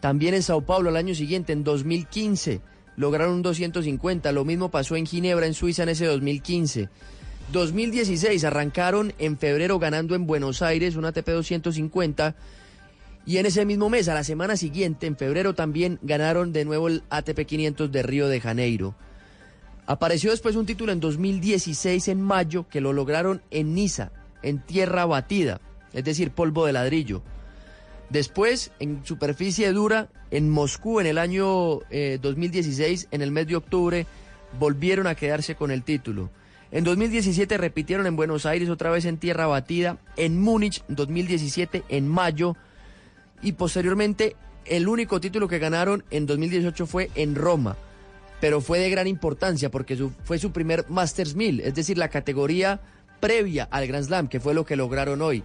También 0.00 0.34
en 0.34 0.42
Sao 0.42 0.62
Paulo 0.62 0.90
al 0.90 0.96
año 0.96 1.14
siguiente, 1.14 1.52
en 1.52 1.62
2015, 1.62 2.60
lograron 2.96 3.34
un 3.34 3.42
250. 3.42 4.32
Lo 4.32 4.44
mismo 4.44 4.70
pasó 4.70 4.96
en 4.96 5.06
Ginebra, 5.06 5.46
en 5.46 5.54
Suiza, 5.54 5.82
en 5.82 5.90
ese 5.90 6.06
2015. 6.06 6.88
2016 7.52 8.44
arrancaron 8.44 9.12
en 9.18 9.38
febrero 9.38 9.78
ganando 9.78 10.14
en 10.14 10.26
Buenos 10.26 10.62
Aires 10.62 10.96
un 10.96 11.04
ATP 11.04 11.28
250 11.28 12.34
y 13.26 13.38
en 13.38 13.46
ese 13.46 13.64
mismo 13.64 13.88
mes, 13.88 14.08
a 14.08 14.14
la 14.14 14.24
semana 14.24 14.56
siguiente, 14.56 15.06
en 15.06 15.16
febrero 15.16 15.54
también 15.54 15.98
ganaron 16.02 16.52
de 16.52 16.64
nuevo 16.64 16.88
el 16.88 17.02
ATP 17.08 17.46
500 17.46 17.90
de 17.90 18.02
Río 18.02 18.28
de 18.28 18.40
Janeiro. 18.40 18.94
Apareció 19.86 20.30
después 20.30 20.56
un 20.56 20.66
título 20.66 20.92
en 20.92 21.00
2016 21.00 22.08
en 22.08 22.20
mayo 22.20 22.68
que 22.68 22.80
lo 22.80 22.92
lograron 22.92 23.42
en 23.50 23.74
Niza, 23.74 24.12
en 24.42 24.58
tierra 24.58 25.06
batida, 25.06 25.60
es 25.92 26.04
decir, 26.04 26.32
polvo 26.32 26.66
de 26.66 26.74
ladrillo. 26.74 27.22
Después, 28.10 28.70
en 28.80 29.04
superficie 29.04 29.72
dura, 29.72 30.08
en 30.30 30.50
Moscú 30.50 31.00
en 31.00 31.06
el 31.06 31.18
año 31.18 31.80
eh, 31.90 32.18
2016, 32.20 33.08
en 33.10 33.22
el 33.22 33.30
mes 33.30 33.46
de 33.46 33.56
octubre, 33.56 34.06
volvieron 34.58 35.06
a 35.06 35.14
quedarse 35.14 35.54
con 35.56 35.70
el 35.70 35.82
título. 35.82 36.30
En 36.70 36.84
2017 36.84 37.56
repitieron 37.56 38.06
en 38.06 38.16
Buenos 38.16 38.46
Aires 38.46 38.68
otra 38.68 38.90
vez 38.90 39.04
en 39.04 39.16
tierra 39.18 39.46
batida, 39.46 39.98
en 40.16 40.40
Múnich 40.40 40.82
2017 40.88 41.84
en 41.88 42.08
mayo 42.08 42.56
y 43.42 43.52
posteriormente 43.52 44.36
el 44.64 44.88
único 44.88 45.20
título 45.20 45.46
que 45.48 45.58
ganaron 45.58 46.04
en 46.10 46.26
2018 46.26 46.86
fue 46.86 47.10
en 47.14 47.34
Roma, 47.36 47.76
pero 48.40 48.60
fue 48.60 48.78
de 48.80 48.90
gran 48.90 49.06
importancia 49.06 49.70
porque 49.70 49.96
su- 49.96 50.10
fue 50.24 50.38
su 50.38 50.50
primer 50.52 50.86
Masters 50.88 51.34
1000, 51.36 51.60
es 51.60 51.74
decir, 51.74 51.96
la 51.98 52.08
categoría 52.08 52.80
previa 53.20 53.68
al 53.70 53.86
Grand 53.86 54.06
Slam, 54.06 54.28
que 54.28 54.40
fue 54.40 54.52
lo 54.54 54.64
que 54.64 54.76
lograron 54.76 55.22
hoy. 55.22 55.44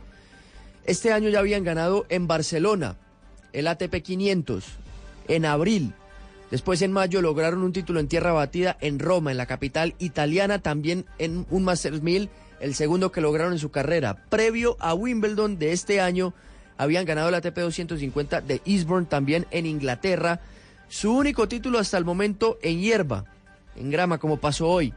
Este 0.86 1.14
año 1.14 1.30
ya 1.30 1.40
habían 1.40 1.64
ganado 1.64 2.06
en 2.10 2.28
Barcelona 2.28 2.98
el 3.54 3.68
ATP 3.68 4.02
500, 4.02 4.66
en 5.28 5.46
abril. 5.46 5.94
Después 6.52 6.82
en 6.82 6.92
mayo 6.92 7.22
lograron 7.22 7.64
un 7.64 7.74
título 7.74 8.00
en 8.00 8.08
tierra 8.08 8.32
batida 8.32 8.78
en 8.82 9.00
Roma, 9.00 9.32
en 9.32 9.38
la 9.38 9.46
capital 9.46 9.96
italiana, 10.00 10.60
también 10.60 11.06
en 11.20 11.46
un 11.50 11.64
Masters 11.64 12.02
1000, 12.02 12.30
el 12.60 12.76
segundo 12.76 13.12
que 13.12 13.22
lograron 13.22 13.54
en 13.54 13.60
su 13.60 13.70
carrera. 13.70 14.26
Previo 14.30 14.76
a 14.80 14.94
Wimbledon 14.94 15.60
de 15.60 15.72
este 15.72 16.02
año, 16.02 16.34
habían 16.78 17.06
ganado 17.06 17.30
el 17.30 17.36
ATP 17.36 17.58
250 17.58 18.42
de 18.42 18.62
Eastbourne, 18.66 19.06
también 19.08 19.46
en 19.52 19.66
Inglaterra. 19.66 20.42
Su 20.88 21.16
único 21.16 21.48
título 21.48 21.78
hasta 21.78 21.98
el 21.98 22.06
momento 22.06 22.58
en 22.62 22.80
hierba, 22.80 23.26
en 23.76 23.92
grama, 23.92 24.18
como 24.18 24.38
pasó 24.38 24.68
hoy 24.68 24.94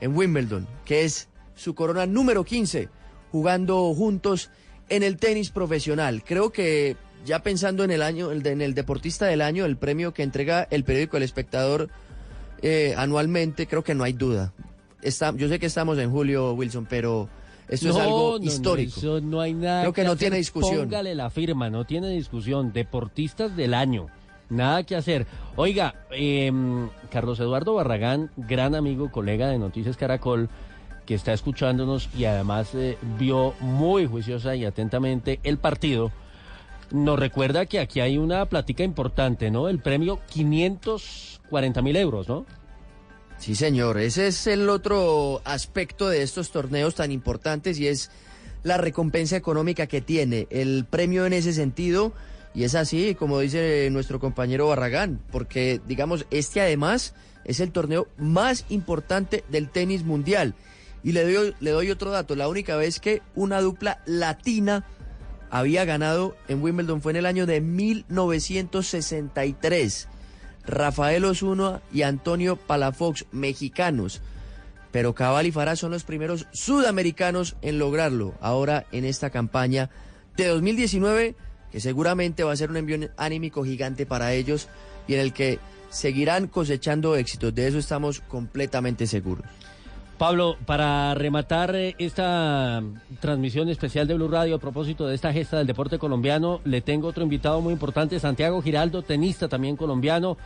en 0.00 0.16
Wimbledon, 0.16 0.66
que 0.84 1.04
es 1.04 1.28
su 1.56 1.74
corona 1.74 2.06
número 2.06 2.44
15, 2.44 2.88
jugando 3.32 3.92
juntos 3.94 4.50
en 4.88 5.02
el 5.02 5.16
tenis 5.16 5.50
profesional. 5.50 6.22
Creo 6.24 6.50
que 6.50 6.96
ya 7.24 7.42
pensando 7.42 7.84
en 7.84 7.90
el 7.90 8.02
año, 8.02 8.30
en 8.30 8.60
el 8.60 8.74
deportista 8.74 9.26
del 9.26 9.42
año, 9.42 9.64
el 9.64 9.76
premio 9.76 10.14
que 10.14 10.22
entrega 10.22 10.66
el 10.70 10.84
periódico 10.84 11.16
El 11.16 11.24
Espectador 11.24 11.88
eh, 12.62 12.94
anualmente, 12.96 13.66
creo 13.66 13.84
que 13.84 13.94
no 13.94 14.04
hay 14.04 14.12
duda. 14.12 14.52
Está, 15.02 15.34
yo 15.36 15.48
sé 15.48 15.58
que 15.58 15.66
estamos 15.66 15.98
en 15.98 16.10
julio, 16.10 16.52
Wilson, 16.54 16.86
pero 16.88 17.28
esto 17.68 17.90
es 17.90 17.96
algo 17.96 18.32
no, 18.32 18.38
no, 18.38 18.44
histórico. 18.44 18.98
eso 18.98 19.20
no 19.20 19.40
hay 19.40 19.54
nada. 19.54 19.82
Creo 19.82 19.92
que 19.92 20.04
no 20.04 20.16
tiene 20.16 20.36
discusión. 20.36 20.88
Póngale 20.88 21.14
la 21.14 21.30
firma, 21.30 21.68
no 21.68 21.84
tiene 21.84 22.10
discusión. 22.10 22.72
Deportistas 22.72 23.56
del 23.56 23.74
año. 23.74 24.06
Nada 24.48 24.84
que 24.84 24.94
hacer. 24.94 25.26
Oiga, 25.56 26.06
em, 26.10 26.88
Carlos 27.10 27.40
Eduardo 27.40 27.74
Barragán, 27.74 28.30
gran 28.36 28.74
amigo, 28.76 29.10
colega 29.10 29.48
de 29.48 29.58
Noticias 29.58 29.96
Caracol, 29.96 30.48
que 31.06 31.14
está 31.14 31.32
escuchándonos 31.32 32.10
y 32.16 32.24
además 32.24 32.74
eh, 32.74 32.98
vio 33.18 33.54
muy 33.60 34.06
juiciosa 34.06 34.56
y 34.56 34.64
atentamente 34.64 35.40
el 35.44 35.58
partido, 35.58 36.10
nos 36.90 37.18
recuerda 37.18 37.66
que 37.66 37.80
aquí 37.80 38.00
hay 38.00 38.18
una 38.18 38.44
plática 38.46 38.84
importante, 38.84 39.50
¿no? 39.50 39.68
El 39.68 39.78
premio 39.78 40.20
540 40.30 41.82
mil 41.82 41.96
euros, 41.96 42.28
¿no? 42.28 42.46
Sí, 43.38 43.54
señor. 43.54 43.98
Ese 43.98 44.28
es 44.28 44.46
el 44.46 44.68
otro 44.68 45.42
aspecto 45.44 46.08
de 46.08 46.22
estos 46.22 46.50
torneos 46.50 46.94
tan 46.94 47.12
importantes 47.12 47.78
y 47.78 47.88
es 47.88 48.10
la 48.62 48.78
recompensa 48.78 49.36
económica 49.36 49.86
que 49.86 50.00
tiene 50.00 50.46
el 50.50 50.86
premio 50.88 51.26
en 51.26 51.32
ese 51.32 51.52
sentido. 51.52 52.12
Y 52.54 52.64
es 52.64 52.74
así, 52.74 53.14
como 53.14 53.40
dice 53.40 53.88
nuestro 53.90 54.18
compañero 54.18 54.68
Barragán, 54.68 55.20
porque, 55.30 55.80
digamos, 55.86 56.26
este 56.30 56.60
además 56.60 57.14
es 57.44 57.60
el 57.60 57.70
torneo 57.70 58.08
más 58.16 58.64
importante 58.70 59.44
del 59.50 59.68
tenis 59.68 60.04
mundial. 60.04 60.54
Y 61.06 61.12
le 61.12 61.22
doy, 61.70 61.90
otro 61.92 62.10
dato, 62.10 62.34
la 62.34 62.48
única 62.48 62.74
vez 62.74 62.98
que 62.98 63.22
una 63.36 63.60
dupla 63.60 64.02
latina 64.06 64.84
había 65.50 65.84
ganado 65.84 66.36
en 66.48 66.60
Wimbledon 66.60 67.00
fue 67.00 67.12
en 67.12 67.18
el 67.18 67.26
año 67.26 67.46
de 67.46 67.60
1963. 67.60 70.08
Rafael 70.66 71.24
Osuna 71.24 71.80
y 71.92 72.02
Antonio 72.02 72.56
Palafox, 72.56 73.26
mexicanos. 73.30 74.20
Pero 74.90 75.14
Cabal 75.14 75.46
y 75.46 75.52
Farah 75.52 75.76
son 75.76 75.92
los 75.92 76.02
primeros 76.02 76.48
sudamericanos 76.50 77.54
en 77.62 77.78
lograrlo. 77.78 78.34
Ahora 78.40 78.86
en 78.90 79.04
esta 79.04 79.30
campaña 79.30 79.90
de 80.36 80.48
2019, 80.48 81.36
que 81.70 81.78
seguramente 81.78 82.42
va 82.42 82.50
a 82.50 82.56
ser 82.56 82.70
un 82.70 82.78
envío 82.78 83.08
anímico 83.16 83.64
gigante 83.64 84.06
para 84.06 84.32
ellos 84.32 84.66
y 85.06 85.14
en 85.14 85.20
el 85.20 85.32
que 85.32 85.60
seguirán 85.88 86.48
cosechando 86.48 87.14
éxitos. 87.14 87.54
De 87.54 87.68
eso 87.68 87.78
estamos 87.78 88.22
completamente 88.22 89.06
seguros. 89.06 89.46
Pablo, 90.18 90.56
para 90.64 91.14
rematar 91.14 91.76
eh, 91.76 91.94
esta 91.98 92.82
transmisión 93.20 93.68
especial 93.68 94.06
de 94.06 94.14
Blue 94.14 94.28
Radio 94.28 94.56
a 94.56 94.58
propósito 94.58 95.06
de 95.06 95.14
esta 95.14 95.32
gesta 95.32 95.58
del 95.58 95.66
deporte 95.66 95.98
colombiano, 95.98 96.60
le 96.64 96.80
tengo 96.80 97.08
otro 97.08 97.22
invitado 97.22 97.60
muy 97.60 97.74
importante, 97.74 98.18
Santiago 98.18 98.62
Giraldo, 98.62 99.02
tenista 99.02 99.48
también 99.48 99.76
colombiano, 99.76 100.38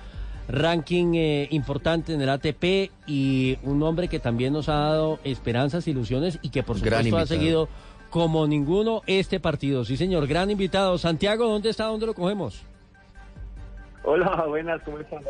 ranking 0.48 1.14
eh, 1.14 1.48
importante 1.52 2.12
en 2.12 2.20
el 2.20 2.28
ATP 2.30 2.90
y 3.06 3.58
un 3.62 3.82
hombre 3.84 4.08
que 4.08 4.18
también 4.18 4.52
nos 4.52 4.68
ha 4.68 4.74
dado 4.74 5.20
esperanzas, 5.22 5.86
ilusiones 5.86 6.40
y 6.42 6.50
que 6.50 6.64
por 6.64 6.78
supuesto 6.78 7.16
ha 7.16 7.26
seguido 7.26 7.68
como 8.10 8.48
ninguno 8.48 9.02
este 9.06 9.38
partido. 9.38 9.84
Sí, 9.84 9.96
señor, 9.96 10.26
gran 10.26 10.50
invitado. 10.50 10.98
Santiago, 10.98 11.46
¿dónde 11.46 11.70
está? 11.70 11.84
¿Dónde 11.84 12.06
lo 12.06 12.14
cogemos? 12.14 12.64
Hola, 14.02 14.46
buenas, 14.48 14.82
¿cómo 14.82 14.98
están? 14.98 15.20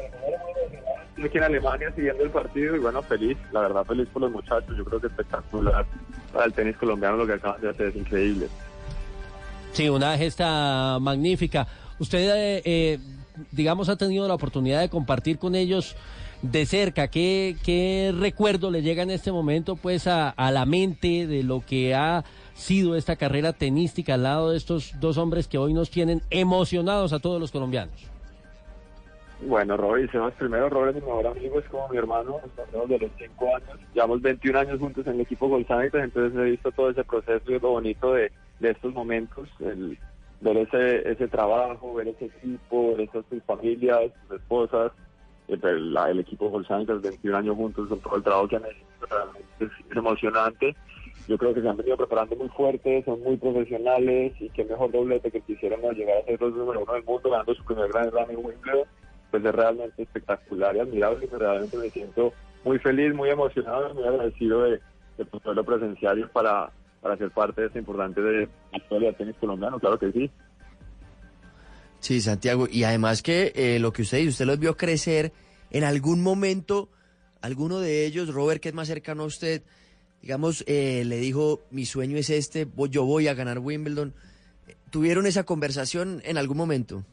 Aquí 1.17 1.39
en 1.39 1.45
Alemania 1.45 1.93
siguiendo 1.95 2.25
el 2.25 2.31
partido 2.31 2.77
y 2.77 2.79
bueno, 2.79 3.03
feliz, 3.03 3.37
la 3.53 3.61
verdad 3.61 3.85
feliz 3.85 4.09
por 4.09 4.23
los 4.23 4.31
muchachos, 4.31 4.75
yo 4.77 4.85
creo 4.85 5.01
que 5.01 5.09
espectacular 5.09 5.85
para 6.33 6.47
el 6.47 6.53
tenis 6.53 6.77
colombiano 6.77 7.17
lo 7.17 7.27
que 7.27 7.35
acaban 7.35 7.61
de 7.61 7.71
hacer 7.71 7.89
es 7.89 7.97
increíble. 7.97 8.49
Sí, 9.73 9.89
una 9.89 10.17
gesta 10.17 10.99
magnífica. 11.01 11.67
Usted, 11.99 12.19
eh, 12.35 12.63
eh, 12.65 12.99
digamos, 13.51 13.89
ha 13.89 13.97
tenido 13.97 14.27
la 14.27 14.35
oportunidad 14.35 14.81
de 14.81 14.89
compartir 14.89 15.39
con 15.39 15.55
ellos 15.55 15.95
de 16.43 16.65
cerca. 16.67 17.09
¿Qué, 17.09 17.57
qué 17.63 18.15
recuerdo 18.17 18.71
le 18.71 18.83
llega 18.83 19.03
en 19.03 19.11
este 19.11 19.31
momento, 19.31 19.77
pues, 19.77 20.07
a, 20.07 20.31
a 20.31 20.51
la 20.51 20.65
mente 20.65 21.27
de 21.27 21.43
lo 21.43 21.65
que 21.65 21.95
ha 21.95 22.25
sido 22.55 22.97
esta 22.97 23.17
carrera 23.17 23.53
tenística 23.53 24.15
al 24.15 24.23
lado 24.25 24.51
de 24.51 24.57
estos 24.57 24.95
dos 25.01 25.19
hombres 25.19 25.47
que 25.47 25.59
hoy 25.59 25.73
nos 25.75 25.91
tienen 25.91 26.23
emocionados 26.31 27.13
a 27.13 27.19
todos 27.19 27.41
los 27.41 27.51
colombianos? 27.51 28.10
Bueno, 29.43 29.77
Robert 29.77 30.11
Sebas, 30.13 30.35
primero 30.35 30.69
Robert 30.69 30.97
es 30.97 31.03
mi 31.03 31.09
mejor 31.09 31.27
amigo, 31.29 31.59
es 31.61 31.69
como 31.71 31.89
mi 31.89 31.97
hermano, 31.97 32.41
nos 32.43 32.53
conocemos 32.53 32.89
de 32.91 32.99
los 32.99 33.11
5 33.17 33.57
años, 33.57 33.81
llevamos 33.95 34.21
21 34.21 34.59
años 34.59 34.79
juntos 34.79 35.07
en 35.07 35.15
el 35.15 35.21
equipo 35.23 35.49
Golsánitas, 35.49 36.05
entonces 36.05 36.39
he 36.39 36.51
visto 36.51 36.71
todo 36.73 36.91
ese 36.91 37.05
proceso 37.05 37.51
y 37.51 37.59
lo 37.59 37.71
bonito 37.71 38.13
de, 38.13 38.31
de 38.59 38.71
estos 38.71 38.93
momentos, 38.93 39.49
el, 39.61 39.99
ver 40.43 40.59
ese, 40.59 41.11
ese 41.11 41.27
trabajo, 41.29 41.95
ver 41.95 42.09
ese 42.09 42.27
equipo, 42.27 42.91
ver 42.91 43.01
esas 43.09 43.25
sus 43.31 43.43
familias, 43.45 44.13
sus 44.29 44.37
esposas, 44.39 44.93
eh, 45.49 45.57
pero 45.61 45.79
la- 45.79 46.11
el 46.11 46.21
equipo 46.21 46.51
Golsánitas, 46.51 47.01
21 47.01 47.39
años 47.39 47.57
juntos, 47.57 47.89
todo 48.03 48.17
el 48.17 48.23
trabajo 48.23 48.47
que 48.49 48.57
han 48.57 48.65
hecho, 48.67 49.07
realmente 49.09 49.45
es, 49.61 49.97
emocionante. 49.97 50.77
Yo 51.29 51.39
creo 51.39 51.55
que 51.55 51.63
se 51.63 51.69
han 51.69 51.77
venido 51.77 51.97
preparando 51.97 52.37
muy 52.37 52.49
fuerte, 52.49 53.03
son 53.05 53.23
muy 53.23 53.37
profesionales 53.37 54.33
y 54.41 54.51
qué 54.51 54.65
mejor 54.65 54.91
doblete 54.91 55.31
que 55.31 55.41
quisieran 55.41 55.81
llegar 55.95 56.19
a 56.19 56.25
ser 56.25 56.41
los 56.41 56.55
número 56.55 56.81
uno 56.81 56.93
del 56.93 57.05
mundo, 57.05 57.31
ganando 57.31 57.55
su 57.55 57.65
primer 57.65 57.89
gran 57.91 58.11
Slam 58.11 58.31
en 58.31 58.37
Wimbledon 58.45 58.85
pues 59.31 59.45
es 59.45 59.55
realmente 59.55 60.03
espectacular 60.03 60.77
y 60.77 60.81
admirable 60.81 61.29
y 61.31 61.37
realmente 61.37 61.77
me 61.77 61.91
siento 61.91 62.33
muy 62.65 62.79
feliz, 62.79 63.15
muy 63.15 63.31
emocionado 63.31 63.95
muy 63.95 64.05
agradecido 64.05 64.63
de, 64.63 64.81
de 65.19 65.25
poderlo 65.25 65.65
presenciar 65.65 66.19
y 66.19 66.25
para, 66.25 66.71
para 67.01 67.17
ser 67.17 67.31
parte 67.31 67.63
de 67.63 67.67
esta 67.69 67.79
importante 67.79 68.21
de 68.21 68.49
tenis 69.17 69.37
colombiano, 69.41 69.79
claro 69.79 69.99
que 69.99 70.13
sí. 70.13 70.31
Sí, 72.01 72.21
Santiago. 72.21 72.67
Y 72.71 72.85
además 72.85 73.23
que 73.23 73.53
eh, 73.55 73.79
lo 73.79 73.93
que 73.93 74.03
usted 74.03 74.19
dice, 74.19 74.31
usted 74.31 74.47
los 74.47 74.59
vio 74.59 74.77
crecer 74.77 75.33
en 75.71 75.85
algún 75.85 76.23
momento, 76.23 76.89
alguno 77.43 77.79
de 77.79 78.07
ellos, 78.07 78.33
Robert, 78.33 78.61
que 78.61 78.71
es 78.71 78.75
más 78.75 78.89
cercano 78.89 79.23
a 79.25 79.27
usted, 79.27 79.63
digamos, 80.23 80.65
eh, 80.67 81.05
le 81.05 81.19
dijo, 81.19 81.61
mi 81.71 81.85
sueño 81.85 82.17
es 82.17 82.31
este, 82.31 82.67
yo 82.91 83.05
voy 83.05 83.29
a 83.29 83.35
ganar 83.35 83.59
Wimbledon. 83.59 84.15
¿Tuvieron 84.91 85.27
esa 85.27 85.45
conversación 85.45 86.21
en 86.25 86.39
algún 86.39 86.57
momento? 86.57 87.05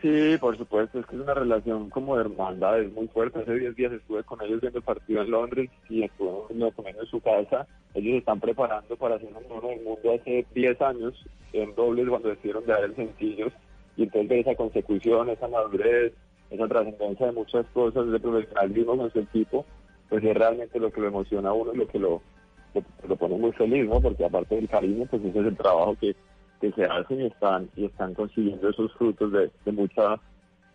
Sí, 0.00 0.38
por 0.40 0.56
supuesto, 0.56 0.98
es 0.98 1.06
que 1.06 1.14
es 1.14 1.20
una 1.20 1.34
relación 1.34 1.90
como 1.90 2.16
de 2.16 2.22
hermandad, 2.22 2.80
es 2.80 2.90
muy 2.92 3.06
fuerte. 3.08 3.40
Hace 3.40 3.54
10 3.54 3.76
días 3.76 3.92
estuve 3.92 4.24
con 4.24 4.40
ellos 4.40 4.60
viendo 4.62 4.78
el 4.78 4.84
partido 4.84 5.20
en 5.20 5.30
Londres 5.30 5.70
y 5.90 6.02
estuve 6.02 6.30
en 6.50 7.06
su 7.06 7.20
casa. 7.20 7.66
Ellos 7.92 8.16
están 8.16 8.40
preparando 8.40 8.96
para 8.96 9.18
número 9.18 9.44
uno 9.50 9.68
del 9.68 9.82
mundo 9.82 10.14
hace 10.14 10.46
10 10.54 10.80
años 10.80 11.26
en 11.52 11.74
dobles 11.74 12.08
cuando 12.08 12.30
decidieron 12.30 12.64
de 12.64 12.72
dar 12.72 12.84
el 12.84 12.96
sencillos. 12.96 13.52
Y 13.96 14.04
entonces 14.04 14.28
ver 14.28 14.38
esa 14.38 14.54
consecución, 14.54 15.28
esa 15.28 15.48
madurez, 15.48 16.14
esa 16.50 16.66
trascendencia 16.66 17.26
de 17.26 17.32
muchas 17.32 17.66
cosas, 17.74 18.10
de 18.10 18.18
profesionalismo 18.18 18.96
con 18.96 19.12
su 19.12 19.20
equipo, 19.20 19.66
pues 20.08 20.24
es 20.24 20.34
realmente 20.34 20.80
lo 20.80 20.90
que 20.90 21.00
lo 21.02 21.08
emociona 21.08 21.50
a 21.50 21.52
uno 21.52 21.74
y 21.74 21.76
lo 21.76 21.86
que 21.86 21.98
lo, 21.98 22.22
lo, 22.74 22.82
lo 23.06 23.16
pone 23.16 23.36
muy 23.36 23.52
feliz, 23.52 23.86
¿no? 23.86 24.00
Porque 24.00 24.24
aparte 24.24 24.54
del 24.54 24.68
cariño, 24.68 25.06
pues 25.10 25.22
ese 25.22 25.38
es 25.40 25.46
el 25.46 25.56
trabajo 25.56 25.94
que 26.00 26.16
que 26.64 26.72
se 26.72 26.84
hacen 26.84 27.20
y 27.20 27.26
están 27.26 27.68
y 27.76 27.84
están 27.84 28.14
consiguiendo 28.14 28.70
esos 28.70 28.92
frutos 28.94 29.32
de, 29.32 29.50
de 29.64 29.72
mucha 29.72 30.18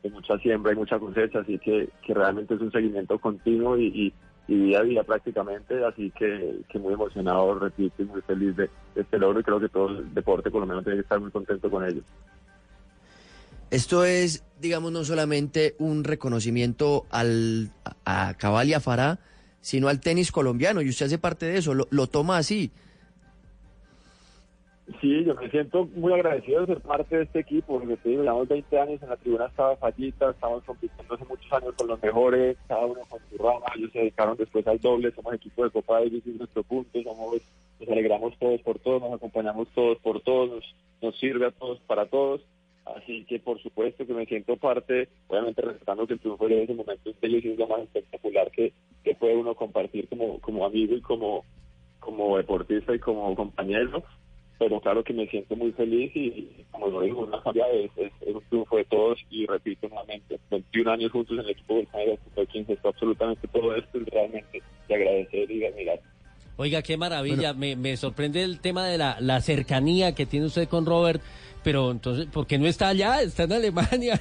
de 0.04 0.10
mucha 0.12 0.38
siembra 0.38 0.72
y 0.72 0.76
mucha 0.76 1.00
cosecha. 1.00 1.40
Así 1.40 1.58
que, 1.60 1.90
que 2.06 2.14
realmente 2.14 2.54
es 2.54 2.62
un 2.62 2.72
seguimiento 2.72 3.18
continuo 3.18 3.78
y, 3.78 3.88
y, 3.88 4.14
y 4.48 4.56
día 4.68 4.80
a 4.80 4.84
día 4.84 5.04
prácticamente, 5.04 5.84
así 5.84 6.12
que, 6.12 6.62
muy 6.80 6.94
emocionado, 6.94 7.58
repito, 7.58 8.04
y 8.04 8.06
muy 8.06 8.22
feliz 8.22 8.56
de, 8.56 8.70
este 8.96 9.18
logro. 9.18 9.40
Y 9.40 9.44
creo 9.44 9.60
que 9.60 9.70
todo 9.70 9.90
el 9.90 10.14
deporte 10.14 10.52
colombiano 10.52 10.84
tiene 10.84 10.98
que 10.98 11.04
estar 11.04 11.20
muy 11.20 11.32
contento 11.32 11.70
con 11.70 11.84
ello. 11.84 12.02
Esto 13.72 14.06
es, 14.06 14.44
digamos, 14.60 14.92
no 14.92 15.04
solamente 15.04 15.76
un 15.80 16.04
reconocimiento 16.04 17.06
al, 17.10 17.72
a 18.06 18.34
Cabal 18.36 18.70
y 18.70 18.74
a 18.74 18.80
Farah, 18.80 19.20
sino 19.62 19.90
al 19.90 20.00
tenis 20.00 20.32
colombiano, 20.32 20.82
y 20.82 20.90
usted 20.90 21.08
hace 21.08 21.18
parte 21.18 21.46
de 21.46 21.58
eso, 21.58 21.74
lo, 21.74 21.88
lo 21.92 22.08
toma 22.08 22.38
así. 22.38 22.72
Sí, 25.00 25.24
yo 25.24 25.36
me 25.36 25.50
siento 25.50 25.86
muy 25.96 26.12
agradecido 26.14 26.62
de 26.62 26.74
ser 26.74 26.82
parte 26.82 27.16
de 27.16 27.24
este 27.24 27.40
equipo, 27.40 27.80
porque 27.80 27.96
te 27.98 28.10
digo, 28.10 28.24
llevamos 28.24 28.48
20 28.48 28.80
años 28.80 29.02
en 29.04 29.10
la 29.10 29.18
tribuna 29.18 29.46
estaba 29.46 29.78
fallita, 29.78 30.32
estamos 30.32 30.64
compitiendo 30.64 31.14
hace 31.14 31.26
muchos 31.26 31.54
años 31.54 31.74
con 31.78 31.88
los 31.88 32.02
mejores, 32.02 32.58
cada 32.68 32.86
uno 32.86 33.02
con 33.08 33.20
su 33.30 33.38
rama, 33.38 33.66
ellos 33.76 33.92
se 33.92 34.00
dedicaron 34.00 34.36
después 34.36 34.66
al 34.68 34.80
doble, 34.80 35.12
somos 35.12 35.34
equipo 35.34 35.64
de 35.64 35.70
Copa 35.70 36.00
Davis 36.00 36.24
y 36.26 36.32
nuestro 36.32 36.64
punto, 36.64 37.02
somos, 37.04 37.42
nos 37.80 37.90
alegramos 37.90 38.38
todos 38.40 38.62
por 38.62 38.80
todos, 38.80 39.02
nos 39.02 39.14
acompañamos 39.14 39.68
todos 39.76 40.00
por 40.00 40.22
todos, 40.22 40.50
nos, 40.50 40.76
nos 41.02 41.20
sirve 41.20 41.46
a 41.46 41.52
todos 41.52 41.80
para 41.82 42.08
todos, 42.08 42.42
así 42.86 43.26
que 43.26 43.40
por 43.40 43.62
supuesto 43.62 44.08
que 44.08 44.14
me 44.14 44.26
siento 44.26 44.58
parte, 44.58 45.08
obviamente 45.28 45.62
respetando 45.62 46.08
que 46.08 46.14
el 46.14 46.20
triunfo 46.20 46.48
de 46.48 46.64
ese 46.64 46.74
momento 46.74 47.12
de 47.12 47.28
ellos 47.28 47.46
es 47.46 47.60
lo 47.60 47.68
más 47.68 47.82
espectacular 47.82 48.50
que, 48.52 48.74
que 49.04 49.14
puede 49.14 49.36
uno 49.36 49.54
compartir 49.54 50.10
como, 50.10 50.40
como 50.40 50.66
amigo 50.66 50.96
y 50.96 51.02
como, 51.02 51.46
como 52.00 52.38
deportista 52.38 52.96
y 52.96 53.00
como 53.00 53.36
compañero, 53.36 54.04
pero 54.60 54.82
claro 54.82 55.04
que 55.04 55.14
me 55.14 55.26
siento 55.28 55.56
muy 55.56 55.72
feliz 55.72 56.12
y 56.14 56.50
como 56.70 56.88
lo 56.88 57.02
digo, 57.02 57.22
una 57.22 57.42
familia 57.42 57.66
es, 57.72 57.90
es, 57.96 58.12
es, 58.28 58.36
un 58.36 58.44
triunfo 58.50 58.76
de 58.76 58.84
todos 58.86 59.18
y 59.30 59.46
repito 59.46 59.88
nuevamente, 59.88 60.38
21 60.52 60.92
años 60.92 61.12
juntos 61.14 61.38
en 61.40 61.46
el 61.46 61.52
equipo 61.52 61.76
del 61.76 61.88
fue 62.36 62.46
quien 62.48 62.66
gestó 62.66 62.90
absolutamente 62.90 63.48
todo 63.48 63.74
esto 63.74 63.98
y 63.98 64.04
realmente 64.04 64.62
de 64.90 64.96
agradecer 64.96 65.50
y 65.50 65.60
de 65.60 65.68
admirar. 65.70 66.00
Oiga, 66.58 66.82
qué 66.82 66.98
maravilla, 66.98 67.54
me, 67.54 67.78
me, 67.78 67.96
sorprende 67.96 68.44
el 68.44 68.60
tema 68.60 68.86
de 68.86 68.98
la, 68.98 69.16
la, 69.22 69.40
cercanía 69.40 70.14
que 70.14 70.26
tiene 70.26 70.48
usted 70.48 70.68
con 70.68 70.86
Robert, 70.86 71.22
pero 71.64 71.90
entonces, 71.90 72.26
¿por 72.26 72.46
qué 72.46 72.60
no 72.60 72.68
está 72.68 72.90
allá? 72.90 73.22
Está 73.22 73.44
en 73.44 73.54
Alemania. 73.54 74.20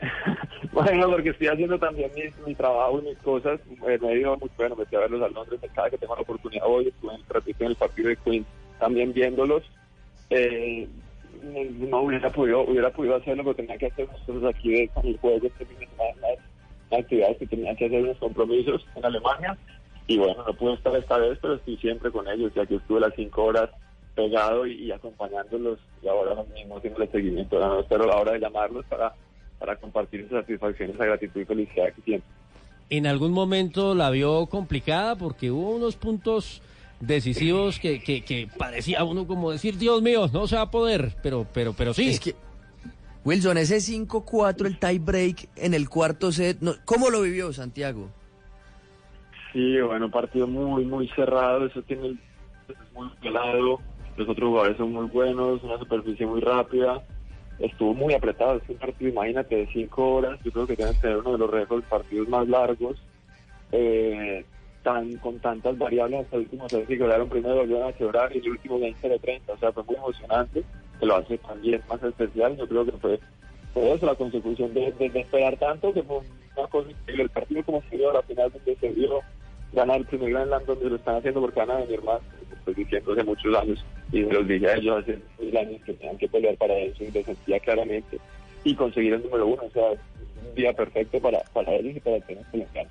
bueno, 0.72 1.10
porque 1.10 1.30
estoy 1.30 1.48
haciendo 1.48 1.80
también 1.80 2.12
mi, 2.14 2.22
mi 2.46 2.54
trabajo 2.54 3.00
y 3.00 3.08
mis 3.08 3.18
cosas, 3.18 3.58
eh, 3.88 3.98
me 4.00 4.12
he 4.12 4.20
ido 4.20 4.36
muy 4.36 4.50
bueno, 4.56 4.76
me 4.76 4.86
fui 4.86 4.98
a 4.98 5.00
verlos 5.00 5.20
a 5.20 5.28
Londres, 5.28 5.60
cada 5.74 5.90
que 5.90 5.98
tengo 5.98 6.14
la 6.14 6.22
oportunidad 6.22 6.64
hoy, 6.68 6.86
estuve 6.86 7.14
en 7.14 7.20
el, 7.20 7.54
en 7.58 7.66
el 7.66 7.74
partido 7.74 8.08
de 8.08 8.16
Queens 8.16 8.46
también 8.80 9.12
viéndolos. 9.12 9.62
Eh, 10.30 10.88
no 11.42 12.02
hubiera 12.02 12.30
podido, 12.30 12.62
hubiera 12.62 12.90
podido 12.90 13.16
hacerlo, 13.16 13.44
pero 13.44 13.56
tenía 13.56 13.78
que 13.78 13.86
hacer 13.86 14.06
cosas 14.26 14.54
aquí 14.54 14.72
de, 14.72 14.88
con 14.88 15.06
el 15.06 15.16
juego, 15.18 15.46
este 15.46 15.66
las 16.90 17.00
actividades 17.00 17.38
que 17.38 17.46
tenía 17.46 17.74
que 17.76 17.86
hacer, 17.86 18.02
unos 18.02 18.18
compromisos 18.18 18.84
en 18.96 19.04
Alemania. 19.04 19.56
Y 20.06 20.18
bueno, 20.18 20.44
no 20.44 20.52
pude 20.54 20.74
estar 20.74 20.94
esta 20.96 21.18
vez, 21.18 21.38
pero 21.40 21.54
estoy 21.54 21.76
siempre 21.76 22.10
con 22.10 22.26
ellos, 22.26 22.52
ya 22.54 22.66
que 22.66 22.76
estuve 22.76 23.00
las 23.00 23.14
cinco 23.14 23.44
horas 23.44 23.70
pegado 24.16 24.66
y, 24.66 24.72
y 24.86 24.90
acompañándolos 24.90 25.78
y 26.02 26.08
ahora 26.08 26.42
mismo 26.52 26.78
haciendo 26.78 27.02
el 27.02 27.12
seguimiento. 27.12 27.60
No 27.60 27.80
espero 27.80 28.06
la 28.06 28.16
hora 28.16 28.32
de 28.32 28.40
llamarlos 28.40 28.84
para, 28.86 29.14
para 29.58 29.76
compartir 29.76 30.22
esa 30.22 30.40
satisfacción, 30.40 30.90
esa 30.90 31.04
gratitud 31.04 31.40
y 31.40 31.44
felicidad 31.44 31.92
que 31.94 32.02
siento. 32.02 32.26
¿En 32.90 33.06
algún 33.06 33.30
momento 33.30 33.94
la 33.94 34.10
vio 34.10 34.46
complicada? 34.46 35.14
Porque 35.14 35.52
hubo 35.52 35.70
unos 35.76 35.94
puntos 35.94 36.60
decisivos 37.00 37.78
que, 37.78 38.02
que, 38.02 38.22
que 38.22 38.48
parecía 38.58 39.02
uno 39.04 39.26
como 39.26 39.50
decir, 39.50 39.78
Dios 39.78 40.02
mío, 40.02 40.28
no 40.32 40.46
se 40.46 40.56
va 40.56 40.62
a 40.62 40.70
poder, 40.70 41.16
pero, 41.22 41.46
pero, 41.52 41.72
pero 41.72 41.94
sí. 41.94 42.10
Es 42.10 42.20
que, 42.20 42.34
Wilson, 43.24 43.58
ese 43.58 43.76
5-4, 43.76 44.66
el 44.66 44.78
tie 44.78 44.98
break 44.98 45.48
en 45.56 45.74
el 45.74 45.88
cuarto 45.88 46.30
set, 46.30 46.58
no, 46.60 46.74
¿cómo 46.84 47.10
lo 47.10 47.22
vivió 47.22 47.52
Santiago? 47.52 48.08
Sí, 49.52 49.80
bueno, 49.80 50.10
partido 50.10 50.46
muy, 50.46 50.84
muy 50.84 51.08
cerrado, 51.08 51.66
eso 51.66 51.82
tiene 51.82 52.06
el, 52.06 52.20
es 52.68 52.92
muy 52.94 53.08
pelado, 53.20 53.80
los 54.16 54.28
otros 54.28 54.48
jugadores 54.48 54.76
son 54.76 54.92
muy 54.92 55.06
buenos, 55.06 55.62
una 55.62 55.78
superficie 55.78 56.26
muy 56.26 56.40
rápida, 56.40 57.02
estuvo 57.58 57.94
muy 57.94 58.14
apretado, 58.14 58.56
es 58.58 58.68
un 58.68 58.76
partido, 58.76 59.10
imagínate, 59.10 59.56
de 59.56 59.66
5 59.72 60.14
horas, 60.14 60.40
yo 60.44 60.52
creo 60.52 60.66
que 60.66 60.76
deben 60.76 61.00
tener 61.00 61.16
uno 61.18 61.32
de 61.32 61.38
los 61.38 61.50
récords 61.50 61.86
partidos 61.88 62.28
más 62.28 62.48
largos, 62.48 62.96
eh, 63.72 64.44
tan 64.82 65.16
con 65.16 65.38
tantas 65.40 65.76
variables 65.76 66.20
hasta 66.20 66.36
el 66.36 66.42
último 66.42 66.68
set 66.68 66.86
que 66.86 66.98
quedaron 66.98 67.28
primero 67.28 67.56
volvieron 67.56 67.88
a 67.88 67.92
quebrar 67.92 68.34
y 68.34 68.38
el 68.38 68.50
último 68.50 68.78
20 68.78 69.08
de 69.08 69.18
30 69.18 69.52
o 69.52 69.58
sea 69.58 69.72
fue 69.72 69.84
muy 69.84 69.96
emocionante 69.96 70.64
que 70.98 71.06
lo 71.06 71.16
hace 71.16 71.38
también 71.38 71.82
más 71.88 72.02
especial 72.02 72.56
yo 72.56 72.66
creo 72.66 72.84
que 72.84 72.92
fue 72.92 73.20
todo 73.74 73.94
eso 73.94 74.06
la 74.06 74.14
consecución 74.14 74.72
de, 74.74 74.92
de, 74.92 75.20
esperar 75.20 75.56
tanto 75.58 75.92
que 75.92 76.02
fue 76.02 76.20
una 76.56 76.66
cosa 76.68 76.88
el 77.06 77.28
partido 77.30 77.62
como 77.64 77.82
se 77.88 77.96
dio 77.96 78.10
a 78.10 78.14
la 78.14 78.22
final 78.22 78.50
donde 78.52 78.76
se 78.76 78.94
ganar 79.72 79.98
el 79.98 80.06
primer 80.06 80.30
Grand 80.30 80.48
Slam 80.48 80.64
donde 80.66 80.90
lo 80.90 80.96
están 80.96 81.16
haciendo 81.16 81.40
porque 81.40 81.60
van 81.60 81.70
a 81.70 81.76
venir 81.78 82.02
más 82.02 82.20
estoy 82.52 82.74
diciendo 82.74 83.12
hace 83.12 83.24
muchos 83.24 83.54
años 83.54 83.84
y 84.12 84.22
los 84.22 84.46
dije 84.48 84.68
a 84.68 84.76
ellos 84.76 85.02
hace 85.02 85.18
mil 85.38 85.56
años 85.56 85.80
que 85.84 85.92
tenían 85.94 86.18
que 86.18 86.28
pelear 86.28 86.56
para 86.56 86.76
eso 86.76 87.04
y 87.04 87.10
lo 87.10 87.22
sentía 87.22 87.60
claramente 87.60 88.18
y 88.64 88.74
conseguir 88.74 89.14
el 89.14 89.22
número 89.22 89.46
uno 89.46 89.62
o 89.62 89.70
sea 89.70 89.90
un 89.90 90.54
día 90.54 90.72
perfecto 90.72 91.20
para, 91.20 91.40
para 91.52 91.72
ellos 91.74 91.96
y 91.96 92.00
para 92.00 92.16
el 92.16 92.22
tenis 92.24 92.46
colombiano 92.50 92.90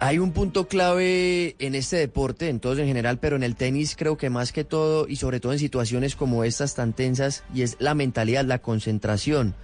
hay 0.00 0.18
un 0.18 0.32
punto 0.32 0.68
clave 0.68 1.56
en 1.58 1.74
este 1.74 1.96
deporte, 1.96 2.48
en 2.48 2.60
todos 2.60 2.78
en 2.78 2.86
general, 2.86 3.18
pero 3.18 3.36
en 3.36 3.42
el 3.42 3.56
tenis 3.56 3.96
creo 3.96 4.16
que 4.16 4.30
más 4.30 4.52
que 4.52 4.64
todo 4.64 5.08
y 5.08 5.16
sobre 5.16 5.40
todo 5.40 5.52
en 5.52 5.58
situaciones 5.58 6.16
como 6.16 6.44
estas 6.44 6.74
tan 6.74 6.92
tensas 6.92 7.44
y 7.54 7.62
es 7.62 7.76
la 7.78 7.94
mentalidad, 7.94 8.44
la 8.44 8.58
concentración. 8.58 9.54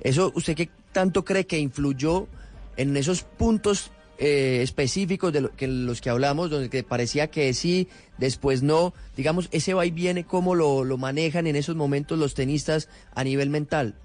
¿Eso 0.00 0.32
usted 0.34 0.54
qué 0.54 0.70
tanto 0.92 1.24
cree 1.24 1.46
que 1.46 1.58
influyó 1.58 2.28
en 2.76 2.96
esos 2.96 3.22
puntos 3.22 3.90
eh, 4.18 4.60
específicos 4.62 5.32
de 5.32 5.40
lo, 5.40 5.56
que, 5.56 5.66
los 5.66 6.00
que 6.00 6.10
hablamos, 6.10 6.50
donde 6.50 6.70
que 6.70 6.84
parecía 6.84 7.28
que 7.28 7.52
sí, 7.52 7.88
después 8.18 8.62
no? 8.62 8.94
Digamos, 9.16 9.48
ese 9.50 9.74
va 9.74 9.86
y 9.86 9.90
viene, 9.90 10.24
¿cómo 10.24 10.54
lo, 10.54 10.84
lo 10.84 10.98
manejan 10.98 11.46
en 11.46 11.56
esos 11.56 11.74
momentos 11.74 12.18
los 12.18 12.34
tenistas 12.34 12.88
a 13.14 13.24
nivel 13.24 13.50
mental? 13.50 13.96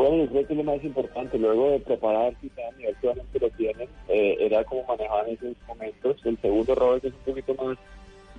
Bueno, 0.00 0.24
yo 0.24 0.30
creo 0.30 0.46
que 0.46 0.54
lo 0.54 0.64
más 0.64 0.82
importante, 0.82 1.38
luego 1.38 1.72
de 1.72 1.80
prepararse 1.80 2.38
y 2.46 2.48
cada 2.48 2.72
nivel 2.72 2.96
que 3.02 3.38
lo 3.38 3.50
tienen, 3.50 3.86
eh, 4.08 4.34
era 4.40 4.64
como 4.64 4.82
manejar 4.84 5.28
esos 5.28 5.54
momentos. 5.68 6.16
El 6.24 6.38
segundo 6.40 6.74
Robert 6.74 7.04
es 7.04 7.12
un 7.12 7.34
poquito 7.34 7.54
más 7.62 7.76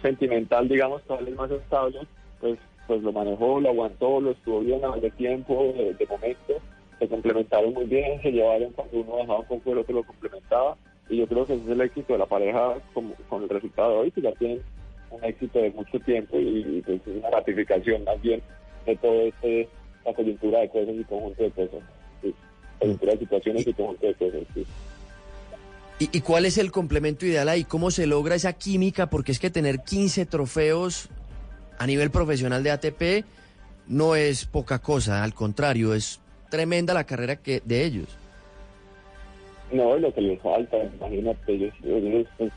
sentimental, 0.02 0.67
digamos, 0.67 1.04
tal 1.04 1.24
vez 1.24 1.36
más 1.36 1.52
estable, 1.52 2.00
pues 2.39 2.58
pues 2.88 3.04
lo 3.04 3.12
manejó, 3.12 3.60
lo 3.60 3.69
aguantó, 3.69 4.19
lo 4.19 4.32
estuvo 4.32 4.62
bien 4.62 4.84
a 4.84 4.97
de 4.97 5.12
tiempo, 5.12 5.71
de, 5.78 5.93
de, 5.93 6.08
momento, 6.08 6.56
se 6.97 7.08
complementaron 7.08 7.76
muy 7.76 7.86
bien, 7.86 8.19
se 8.24 8.32
llevaron 8.32 8.71
cuando 8.71 9.00
uno 9.00 9.17
bajaba 9.17 9.39
un 9.41 9.45
poco 9.45 9.71
el 9.74 9.78
otro 9.78 9.95
lo 9.97 10.04
complementaba, 10.04 10.78
y 11.10 11.17
yo 11.17 11.28
creo 11.28 11.45
que 11.45 11.54
ese 11.54 11.63
es 11.63 11.69
el 11.69 11.82
éxito 11.82 12.13
de 12.13 12.19
la 12.19 12.26
pareja 12.26 12.74
con, 12.95 13.13
con 13.30 13.43
el 13.43 13.50
resultado 13.50 13.91
de 13.91 13.97
hoy, 14.00 14.12
que 14.12 14.21
ya 14.21 14.32
tienen 14.32 14.63
un 15.12 15.24
éxito 15.24 15.60
de 15.60 15.69
mucho 15.69 16.00
tiempo 16.00 16.39
y, 16.39 16.82
pues, 16.84 17.02
es 17.06 17.17
una 17.17 17.30
ratificación 17.30 18.04
más 18.04 18.19
de 18.24 18.41
todo 19.00 19.21
este 19.21 19.69
la 20.05 20.13
coyuntura 20.13 20.59
de 20.59 20.69
cosas 20.69 20.95
y 20.95 21.03
conjunto 21.03 21.43
de 21.43 21.51
cosas. 21.51 21.79
Sí. 22.21 22.35
Coyuntura 22.79 23.13
de 23.13 23.19
situaciones 23.19 23.67
y 23.67 23.73
conjunto 23.73 24.07
de 24.07 24.13
cosas, 24.15 24.41
sí. 24.53 24.65
¿Y, 25.99 26.17
¿Y, 26.17 26.21
cuál 26.21 26.45
es 26.45 26.57
el 26.57 26.71
complemento 26.71 27.25
ideal 27.27 27.47
ahí? 27.47 27.63
¿Cómo 27.63 27.91
se 27.91 28.07
logra 28.07 28.33
esa 28.33 28.53
química? 28.53 29.09
Porque 29.09 29.31
es 29.31 29.39
que 29.39 29.51
tener 29.51 29.81
15 29.81 30.25
trofeos 30.25 31.09
a 31.77 31.85
nivel 31.85 32.09
profesional 32.09 32.63
de 32.63 32.71
ATP 32.71 33.25
no 33.87 34.15
es 34.15 34.45
poca 34.45 34.79
cosa, 34.79 35.23
al 35.23 35.33
contrario, 35.33 35.93
es 35.93 36.21
tremenda 36.49 36.93
la 36.93 37.05
carrera 37.05 37.37
que 37.37 37.61
de 37.65 37.83
ellos. 37.85 38.17
No, 39.71 39.97
lo 39.97 40.13
que 40.13 40.21
les 40.21 40.41
falta, 40.41 40.77
imagínate, 40.77 41.53
ellos, 41.53 41.73
ellos 41.83 42.27
pues, 42.37 42.51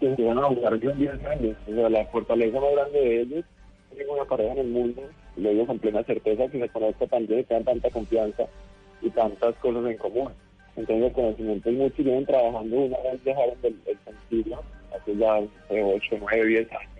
que 0.00 0.24
van 0.24 0.38
a 0.38 0.44
jugar 0.44 0.78
10 0.78 1.24
años, 1.26 1.56
o 1.68 1.74
sea, 1.74 1.88
la 1.88 2.04
fortaleza 2.06 2.60
más 2.60 2.72
grande 2.72 2.98
de 2.98 3.20
ellos 3.22 3.44
es 4.02 4.08
una 4.08 4.24
pareja 4.24 4.52
en 4.52 4.58
el 4.58 4.68
mundo 4.68 5.02
lo 5.38 5.50
digo 5.50 5.66
con 5.66 5.78
plena 5.78 6.02
certeza, 6.02 6.48
que 6.48 6.58
se 6.58 6.68
conozca 6.68 7.06
también, 7.06 7.44
que 7.44 7.54
dan 7.54 7.64
tanta 7.64 7.90
confianza 7.90 8.44
y 9.00 9.10
tantas 9.10 9.54
cosas 9.56 9.86
en 9.86 9.96
común. 9.96 10.28
Entonces 10.76 11.06
el 11.06 11.12
conocimiento 11.12 11.70
es 11.70 11.76
mucho 11.76 11.94
y 12.02 12.04
vienen 12.04 12.26
trabajando 12.26 12.76
una 12.76 12.98
vez 12.98 13.24
dejaron 13.24 13.54
el, 13.62 13.76
el 13.86 13.98
sencillo, 14.04 14.60
hace 14.94 15.16
ya 15.16 15.38
8, 15.70 16.16
9, 16.20 16.46
10 16.46 16.72
años, 16.72 16.90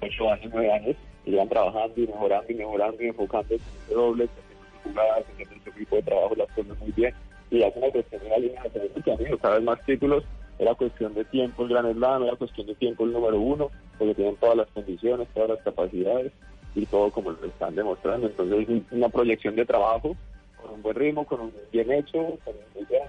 8 0.00 0.30
años, 0.30 0.50
9 0.52 0.72
años, 0.72 0.96
y 1.26 1.48
trabajando 1.48 1.94
y 1.96 2.06
mejorando 2.06 2.52
y 2.52 2.54
mejorando 2.54 3.02
y 3.02 3.06
enfocando 3.06 3.54
en 3.54 3.60
el 3.88 3.94
doble, 3.94 4.24
en 4.24 4.92
jugadas, 4.92 5.24
en 5.38 5.62
su 5.62 5.70
equipo 5.70 5.96
de 5.96 6.02
trabajo, 6.02 6.34
las 6.36 6.48
cosas 6.52 6.78
muy 6.78 6.92
bien. 6.92 7.14
Y 7.50 7.62
hace 7.62 7.78
una 7.78 7.90
cuestión 7.90 8.22
de 8.22 8.28
la 8.28 8.38
línea 8.38 8.62
de 8.62 9.12
amigos, 9.12 9.40
cada 9.40 9.54
vez 9.54 9.64
más 9.64 9.86
títulos, 9.86 10.24
era 10.58 10.74
cuestión 10.74 11.14
de 11.14 11.24
tiempo 11.24 11.62
el 11.64 11.68
Gran 11.70 11.92
Slam, 11.94 12.22
era 12.24 12.36
cuestión 12.36 12.66
de 12.66 12.74
tiempo 12.74 13.04
el 13.04 13.12
número 13.12 13.40
uno, 13.40 13.70
porque 13.98 14.14
tienen 14.14 14.36
todas 14.36 14.56
las 14.56 14.68
condiciones, 14.68 15.28
todas 15.34 15.50
las 15.50 15.62
capacidades 15.62 16.32
y 16.74 16.86
todo 16.86 17.10
como 17.10 17.30
lo 17.32 17.46
están 17.46 17.74
demostrando. 17.74 18.26
Entonces 18.28 18.68
es 18.68 18.82
una 18.92 19.08
proyección 19.08 19.56
de 19.56 19.64
trabajo 19.66 20.16
con 20.60 20.74
un 20.74 20.82
buen 20.82 20.96
ritmo, 20.96 21.26
con 21.26 21.40
un 21.40 21.52
bien 21.72 21.90
hecho, 21.92 22.18
con 22.44 22.54
un 22.54 22.74
muy 22.74 22.84
bien, 22.88 23.02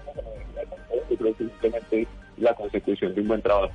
yo 1.10 1.16
creo 1.16 1.32
que 1.36 1.44
simplemente 1.44 2.06
la 2.36 2.54
consecución 2.54 3.14
de 3.14 3.20
un 3.22 3.28
buen 3.28 3.42
trabajo. 3.42 3.72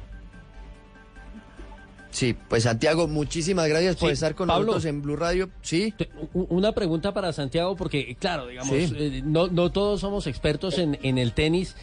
Sí, 2.11 2.35
pues 2.49 2.63
Santiago, 2.63 3.07
muchísimas 3.07 3.69
gracias 3.69 3.95
por 3.95 4.09
Sí, 4.09 4.13
estar 4.13 4.35
con 4.35 4.47
Pablo. 4.49 4.65
nosotros 4.65 4.85
en 4.85 5.01
Blue 5.01 5.15
Radio. 5.15 5.49
Sí. 5.61 5.93
Una 6.33 6.73
pregunta 6.73 7.13
para 7.13 7.31
Santiago, 7.31 7.77
porque 7.77 8.15
claro, 8.19 8.47
digamos, 8.47 8.69
Sí. 8.75 8.93
eh, 8.97 9.21
no, 9.23 9.47
no 9.47 9.71
todos 9.71 10.01
somos 10.01 10.27
expertos 10.27 10.77
en, 10.77 10.99
en 11.03 11.17
el 11.17 11.31
tenis 11.31 11.77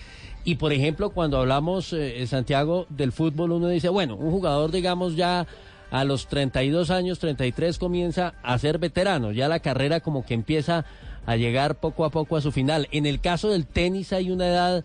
Y 0.49 0.55
por 0.55 0.73
ejemplo, 0.73 1.11
cuando 1.11 1.37
hablamos, 1.37 1.93
eh, 1.93 2.27
Santiago, 2.27 2.87
del 2.89 3.13
fútbol, 3.13 3.53
uno 3.53 3.69
dice, 3.69 3.91
bueno, 3.91 4.17
un 4.17 4.31
jugador, 4.31 4.71
digamos, 4.71 5.15
ya 5.15 5.47
a 5.91 6.05
los 6.05 6.27
32 6.27 6.91
años, 6.91 7.19
33, 7.19 7.79
comienza 7.79 8.33
a 8.43 8.57
ser 8.57 8.79
veterano. 8.79 9.31
Ya 9.33 9.47
la 9.49 9.61
carrera 9.61 10.01
como 10.01 10.25
que 10.25 10.33
empieza 10.33 10.87
a 11.27 11.37
llegar 11.37 11.75
poco 11.75 12.07
a 12.07 12.11
poco 12.11 12.35
a 12.35 12.41
su 12.41 12.51
final. 12.51 12.89
En 12.93 13.05
el 13.05 13.21
caso 13.21 13.51
del 13.51 13.67
tenis 13.67 14.15
hay 14.15 14.31
una 14.31 14.47
edad 14.47 14.85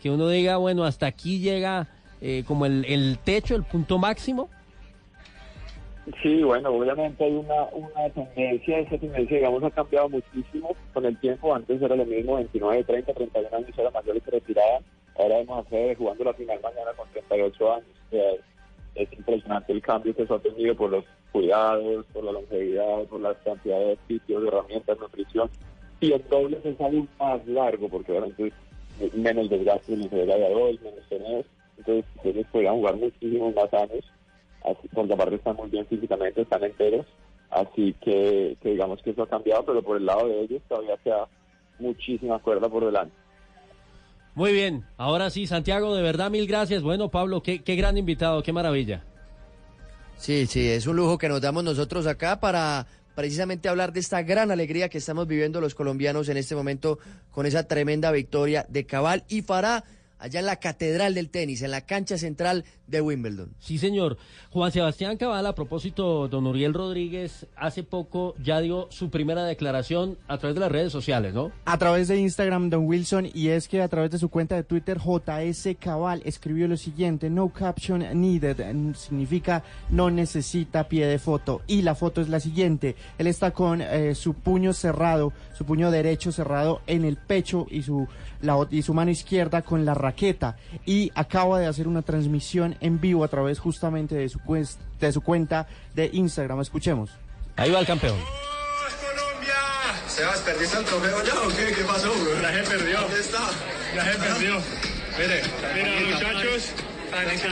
que 0.00 0.10
uno 0.12 0.28
diga, 0.28 0.58
bueno, 0.58 0.84
hasta 0.84 1.06
aquí 1.06 1.40
llega 1.40 1.88
eh, 2.20 2.44
como 2.46 2.64
el, 2.64 2.84
el 2.84 3.18
techo, 3.18 3.56
el 3.56 3.64
punto 3.64 3.98
máximo. 3.98 4.48
Sí, 6.22 6.42
bueno, 6.42 6.70
obviamente 6.70 7.24
hay 7.24 7.34
una, 7.34 7.64
una 7.72 8.08
tendencia, 8.10 8.78
esa 8.78 8.96
tendencia, 8.96 9.38
digamos, 9.38 9.62
ha 9.64 9.70
cambiado 9.70 10.08
muchísimo 10.08 10.74
con 10.92 11.04
el 11.04 11.18
tiempo. 11.18 11.52
Antes 11.52 11.82
era 11.82 11.96
lo 11.96 12.04
mismo, 12.04 12.36
29, 12.36 12.84
30, 12.84 13.12
31 13.12 13.56
años 13.56 13.78
era 13.78 13.90
mayor 13.90 14.16
y 14.16 14.20
se 14.20 14.30
retiraban. 14.30 14.84
Ahora 15.20 15.36
vemos 15.36 15.58
a 15.58 15.68
Federer 15.68 15.98
jugando 15.98 16.24
la 16.24 16.34
final 16.34 16.60
mañana 16.62 16.92
con 16.96 17.08
38 17.10 17.72
años. 17.72 17.86
Es 18.94 19.12
impresionante 19.12 19.72
el 19.72 19.82
cambio 19.82 20.14
que 20.16 20.26
se 20.26 20.32
ha 20.34 20.38
tenido 20.38 20.74
por 20.74 20.90
los 20.90 21.04
cuidados, 21.30 22.06
por 22.12 22.24
la 22.24 22.32
longevidad, 22.32 23.04
por 23.04 23.20
la 23.20 23.34
cantidad 23.34 23.78
de 23.78 23.98
sitios, 24.08 24.42
de 24.42 24.48
herramientas, 24.48 24.98
nutrición. 24.98 25.50
Y 26.00 26.12
el 26.12 26.26
doble 26.28 26.58
es 26.64 26.80
aún 26.80 27.08
más 27.18 27.46
largo, 27.46 27.88
porque 27.88 28.12
obviamente 28.12 28.52
es 28.98 29.14
menos 29.14 29.50
desgaste 29.50 29.92
en 29.92 30.02
el 30.02 30.10
de 30.10 30.26
dos, 30.26 30.80
menos 30.80 31.08
tener. 31.08 31.44
Entonces, 31.76 32.04
ellos 32.24 32.46
podrían 32.50 32.76
jugar 32.76 32.96
muchísimos 32.96 33.54
más 33.54 33.72
años 33.74 34.04
así, 34.64 34.88
porque 34.92 35.12
aparte 35.12 35.36
están 35.36 35.56
muy 35.56 35.68
bien 35.68 35.86
físicamente, 35.86 36.42
están 36.42 36.64
enteros, 36.64 37.06
así 37.50 37.94
que, 38.00 38.56
que 38.60 38.70
digamos 38.70 39.02
que 39.02 39.10
eso 39.10 39.22
ha 39.22 39.28
cambiado, 39.28 39.64
pero 39.64 39.82
por 39.82 39.96
el 39.96 40.06
lado 40.06 40.28
de 40.28 40.40
ellos 40.42 40.62
todavía 40.68 40.96
queda 41.02 41.28
muchísima 41.78 42.38
cuerda 42.38 42.68
por 42.68 42.84
delante. 42.84 43.14
Muy 44.34 44.52
bien, 44.52 44.84
ahora 44.96 45.30
sí, 45.30 45.46
Santiago, 45.46 45.94
de 45.94 46.02
verdad 46.02 46.30
mil 46.30 46.46
gracias. 46.46 46.82
Bueno, 46.82 47.10
Pablo, 47.10 47.42
qué, 47.42 47.62
qué 47.62 47.76
gran 47.76 47.98
invitado, 47.98 48.42
qué 48.42 48.52
maravilla. 48.52 49.02
Sí, 50.16 50.46
sí, 50.46 50.68
es 50.68 50.86
un 50.86 50.96
lujo 50.96 51.18
que 51.18 51.28
nos 51.28 51.40
damos 51.40 51.64
nosotros 51.64 52.06
acá 52.06 52.40
para 52.40 52.86
precisamente 53.14 53.68
hablar 53.68 53.92
de 53.92 54.00
esta 54.00 54.22
gran 54.22 54.50
alegría 54.50 54.88
que 54.88 54.98
estamos 54.98 55.26
viviendo 55.26 55.60
los 55.60 55.74
colombianos 55.74 56.28
en 56.28 56.36
este 56.36 56.54
momento 56.54 56.98
con 57.30 57.46
esa 57.46 57.64
tremenda 57.64 58.10
victoria 58.12 58.66
de 58.68 58.86
Cabal 58.86 59.24
y 59.28 59.42
Farah 59.42 59.84
allá 60.20 60.40
en 60.40 60.46
la 60.46 60.56
Catedral 60.56 61.14
del 61.14 61.30
Tenis, 61.30 61.62
en 61.62 61.70
la 61.70 61.80
cancha 61.80 62.18
central 62.18 62.64
de 62.86 63.00
Wimbledon. 63.00 63.54
Sí, 63.58 63.78
señor. 63.78 64.18
Juan 64.50 64.72
Sebastián 64.72 65.16
Cabal, 65.16 65.46
a 65.46 65.54
propósito, 65.54 66.28
don 66.28 66.46
Uriel 66.46 66.74
Rodríguez, 66.74 67.46
hace 67.56 67.82
poco 67.82 68.34
ya 68.42 68.60
dio 68.60 68.88
su 68.90 69.10
primera 69.10 69.44
declaración 69.44 70.18
a 70.28 70.38
través 70.38 70.54
de 70.54 70.60
las 70.60 70.72
redes 70.72 70.92
sociales, 70.92 71.32
¿no? 71.32 71.52
A 71.64 71.78
través 71.78 72.08
de 72.08 72.18
Instagram, 72.18 72.68
don 72.68 72.86
Wilson, 72.86 73.28
y 73.32 73.48
es 73.48 73.68
que 73.68 73.80
a 73.80 73.88
través 73.88 74.10
de 74.10 74.18
su 74.18 74.28
cuenta 74.28 74.56
de 74.56 74.64
Twitter, 74.64 74.98
JS 74.98 75.76
Cabal 75.78 76.22
escribió 76.24 76.66
lo 76.68 76.76
siguiente, 76.76 77.30
no 77.30 77.48
caption 77.50 78.04
needed, 78.20 78.56
significa 78.94 79.62
no 79.88 80.10
necesita 80.10 80.88
pie 80.88 81.06
de 81.06 81.18
foto. 81.18 81.62
Y 81.66 81.82
la 81.82 81.94
foto 81.94 82.20
es 82.20 82.28
la 82.28 82.40
siguiente, 82.40 82.96
él 83.18 83.26
está 83.26 83.52
con 83.52 83.80
eh, 83.80 84.14
su 84.14 84.34
puño 84.34 84.72
cerrado, 84.72 85.32
su 85.54 85.64
puño 85.64 85.90
derecho 85.90 86.32
cerrado 86.32 86.82
en 86.86 87.04
el 87.04 87.16
pecho 87.16 87.66
y 87.70 87.82
su, 87.82 88.08
la, 88.42 88.66
y 88.70 88.82
su 88.82 88.94
mano 88.94 89.10
izquierda 89.10 89.62
con 89.62 89.84
la 89.84 89.94
raqueta. 89.94 90.56
Y 90.86 91.10
acaba 91.14 91.58
de 91.58 91.66
hacer 91.66 91.88
una 91.88 92.02
transmisión 92.02 92.76
en 92.80 93.00
vivo 93.00 93.24
a 93.24 93.28
través 93.28 93.58
justamente 93.58 94.14
de 94.14 94.28
su, 94.28 94.40
de 95.00 95.12
su 95.12 95.20
cuenta 95.20 95.66
de 95.94 96.10
Instagram. 96.12 96.60
Escuchemos. 96.60 97.10
Ahí 97.56 97.70
va 97.70 97.80
el 97.80 97.86
campeón. 97.86 98.16
Sebas, 100.08 100.40
¿perdiste 100.40 100.76
el 100.78 100.84
trofeo 100.84 101.24
ya 101.24 101.34
o 101.40 101.48
qué? 101.48 101.72
¿Qué 101.72 101.84
pasó, 101.84 102.12
bro? 102.12 102.40
La 102.42 102.48
gente 102.48 102.70
perdió. 102.70 103.00
¿Dónde 103.00 103.20
está? 103.20 103.48
La 103.94 104.04
gente 104.04 104.26
perdió. 104.26 104.56
Mire, 105.18 105.42
Mira, 105.74 106.14
muchachos. 106.14 106.72
Thank 107.10 107.44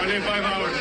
Only 0.00 0.20
five 0.20 0.44
hours. 0.44 0.72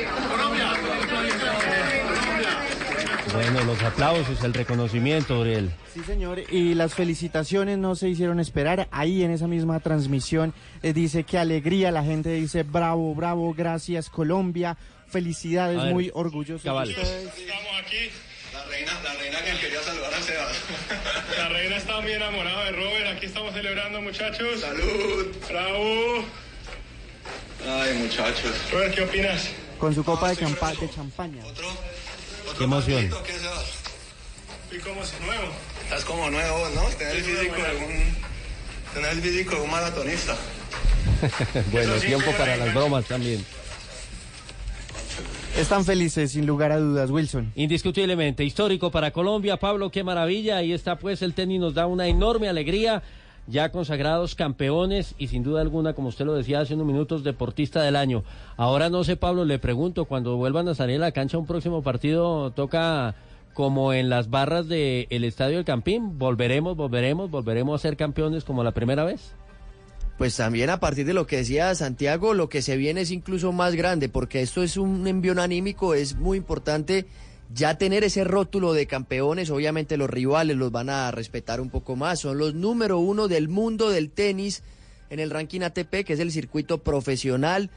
Bueno, 3.33 3.63
los 3.65 3.81
aplausos, 3.83 4.43
el 4.45 4.53
reconocimiento, 4.53 5.39
Uriel. 5.39 5.69
Sí, 5.93 6.01
señor, 6.03 6.39
y 6.49 6.73
las 6.73 6.93
felicitaciones 6.93 7.77
no 7.77 7.95
se 7.95 8.07
hicieron 8.07 8.39
esperar. 8.39 8.87
Ahí 8.91 9.23
en 9.23 9.31
esa 9.31 9.47
misma 9.47 9.81
transmisión 9.81 10.53
eh, 10.83 10.93
dice 10.93 11.23
que 11.25 11.37
alegría, 11.37 11.91
la 11.91 12.03
gente 12.03 12.29
dice 12.29 12.63
bravo, 12.63 13.13
bravo, 13.13 13.53
gracias 13.53 14.09
Colombia, 14.09 14.77
felicidades, 15.07 15.83
ver, 15.83 15.93
muy 15.93 16.11
orgullosos. 16.13 16.63
de 16.63 16.69
cabal. 16.69 16.89
ustedes. 16.89 17.37
Estamos 17.37 17.67
aquí. 17.85 18.09
La 18.75 18.91
reina, 18.91 19.01
la 19.03 19.13
reina 19.13 19.41
que 19.41 19.57
quería 19.57 19.81
saludar 19.81 20.13
a 20.13 20.21
Sebas. 20.21 20.57
La 21.37 21.47
reina 21.47 21.77
está 21.77 22.01
muy 22.01 22.11
enamorada 22.11 22.65
de 22.65 22.71
Robert. 22.73 23.07
Aquí 23.15 23.27
estamos 23.27 23.53
celebrando, 23.53 24.01
muchachos. 24.01 24.59
Salud. 24.59 25.33
Bravo. 25.47 26.25
Ay, 27.65 27.93
muchachos. 27.93 28.51
Robert, 28.73 28.93
¿qué 28.95 29.01
opinas? 29.03 29.47
Con 29.79 29.95
su 29.95 30.03
copa 30.03 30.29
de, 30.29 30.35
campa- 30.37 30.77
de 30.77 30.89
champaña. 30.89 31.45
¿Otro? 31.45 31.69
¿Otro 31.69 32.57
Qué 32.57 32.63
emoción. 32.65 33.09
¿Qué, 33.25 33.31
Sebas? 33.39 33.65
Estoy 34.65 34.79
como 34.79 35.05
si 35.05 35.15
nuevo. 35.23 35.53
Estás 35.83 36.03
como 36.03 36.29
nuevo, 36.29 36.69
¿no? 36.75 36.83
Tener 36.97 37.15
el 37.15 37.23
físico 37.23 37.55
de 37.55 37.75
un... 37.77 38.17
Tener 38.93 39.11
el 39.11 39.21
físico 39.21 39.55
de 39.55 39.61
un 39.61 39.71
maratonista. 39.71 40.35
bueno, 41.71 41.97
sí, 41.97 42.07
tiempo 42.07 42.29
para 42.33 42.57
las 42.57 42.73
bromas 42.73 43.05
también. 43.05 43.45
Están 45.57 45.85
felices, 45.85 46.31
sin 46.31 46.45
lugar 46.45 46.73
a 46.73 46.79
dudas, 46.79 47.09
Wilson. 47.09 47.53
Indiscutiblemente, 47.55 48.43
histórico 48.43 48.91
para 48.91 49.11
Colombia, 49.11 49.55
Pablo, 49.55 49.89
qué 49.89 50.03
maravilla. 50.03 50.57
Ahí 50.57 50.73
está, 50.73 50.97
pues, 50.97 51.21
el 51.21 51.33
tenis 51.33 51.61
nos 51.61 51.73
da 51.73 51.87
una 51.87 52.07
enorme 52.07 52.49
alegría. 52.49 53.03
Ya 53.47 53.71
consagrados 53.71 54.35
campeones 54.35 55.15
y 55.17 55.27
sin 55.27 55.43
duda 55.43 55.61
alguna, 55.61 55.93
como 55.93 56.09
usted 56.09 56.25
lo 56.25 56.33
decía 56.33 56.59
hace 56.59 56.73
unos 56.73 56.87
minutos, 56.87 57.23
deportista 57.23 57.81
del 57.81 57.95
año. 57.95 58.25
Ahora 58.57 58.89
no 58.89 59.05
sé, 59.05 59.15
Pablo, 59.15 59.45
le 59.45 59.57
pregunto, 59.57 60.05
cuando 60.05 60.35
vuelvan 60.35 60.67
a 60.67 60.75
salir 60.75 60.97
a 60.97 61.05
la 61.05 61.11
cancha 61.13 61.37
un 61.37 61.45
próximo 61.45 61.81
partido, 61.81 62.51
toca 62.51 63.15
como 63.53 63.93
en 63.93 64.09
las 64.09 64.29
barras 64.29 64.67
del 64.67 65.23
Estadio 65.23 65.55
del 65.55 65.65
Campín, 65.65 66.19
volveremos, 66.19 66.75
volveremos, 66.75 67.31
volveremos 67.31 67.79
a 67.79 67.81
ser 67.81 67.95
campeones 67.95 68.43
como 68.43 68.61
la 68.63 68.71
primera 68.71 69.05
vez. 69.05 69.35
Pues 70.17 70.35
también 70.37 70.69
a 70.69 70.79
partir 70.79 71.05
de 71.05 71.13
lo 71.13 71.27
que 71.27 71.37
decía 71.37 71.75
Santiago, 71.75 72.33
lo 72.33 72.47
que 72.47 72.61
se 72.61 72.77
viene 72.77 73.01
es 73.01 73.11
incluso 73.11 73.51
más 73.51 73.75
grande, 73.75 74.07
porque 74.07 74.41
esto 74.41 74.63
es 74.63 74.77
un 74.77 75.05
envión 75.07 75.39
anímico, 75.39 75.93
es 75.93 76.15
muy 76.15 76.37
importante 76.37 77.05
ya 77.53 77.77
tener 77.77 78.03
ese 78.03 78.23
rótulo 78.23 78.73
de 78.73 78.87
campeones, 78.87 79.49
obviamente 79.49 79.97
los 79.97 80.09
rivales 80.09 80.55
los 80.55 80.71
van 80.71 80.89
a 80.89 81.11
respetar 81.11 81.59
un 81.59 81.69
poco 81.69 81.97
más, 81.97 82.19
son 82.21 82.37
los 82.37 82.55
número 82.55 82.97
uno 82.97 83.27
del 83.27 83.49
mundo 83.49 83.89
del 83.89 84.09
tenis 84.09 84.63
en 85.09 85.19
el 85.19 85.29
ranking 85.29 85.61
ATP, 85.61 86.05
que 86.05 86.13
es 86.13 86.19
el 86.19 86.31
circuito 86.31 86.77
profesional, 86.79 87.69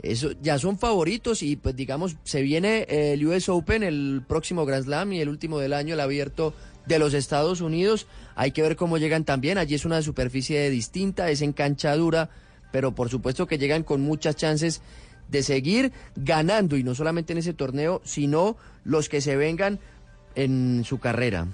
eso 0.00 0.32
ya 0.42 0.58
son 0.58 0.78
favoritos 0.78 1.42
y 1.42 1.56
pues 1.56 1.74
digamos 1.74 2.16
se 2.22 2.42
viene 2.42 2.86
el 2.88 3.26
US 3.26 3.48
Open, 3.48 3.82
el 3.82 4.22
próximo 4.28 4.64
Grand 4.64 4.84
Slam 4.84 5.14
y 5.14 5.20
el 5.20 5.28
último 5.28 5.58
del 5.58 5.72
año, 5.72 5.94
el 5.94 6.00
abierto 6.00 6.54
de 6.88 6.98
los 6.98 7.14
Estados 7.14 7.60
Unidos. 7.60 8.06
Hay 8.34 8.50
que 8.50 8.62
ver 8.62 8.76
cómo 8.76 8.98
llegan 8.98 9.24
también. 9.24 9.58
Allí 9.58 9.74
es 9.74 9.84
una 9.84 10.02
superficie 10.02 10.70
distinta, 10.70 11.30
es 11.30 11.42
en 11.42 11.52
cancha 11.52 11.94
dura, 11.94 12.30
pero 12.72 12.94
por 12.94 13.10
supuesto 13.10 13.46
que 13.46 13.58
llegan 13.58 13.84
con 13.84 14.00
muchas 14.00 14.34
chances 14.36 14.80
de 15.28 15.42
seguir 15.42 15.92
ganando 16.16 16.76
y 16.76 16.82
no 16.82 16.94
solamente 16.94 17.32
en 17.32 17.38
ese 17.38 17.52
torneo, 17.52 18.00
sino 18.04 18.56
los 18.84 19.08
que 19.08 19.20
se 19.20 19.36
vengan 19.36 19.78
en 20.34 20.82
su 20.84 20.98
carrera. 20.98 21.46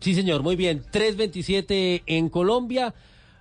Sí, 0.00 0.14
señor, 0.14 0.42
muy 0.42 0.56
bien. 0.56 0.82
3.27 0.92 2.02
en 2.06 2.28
Colombia. 2.28 2.94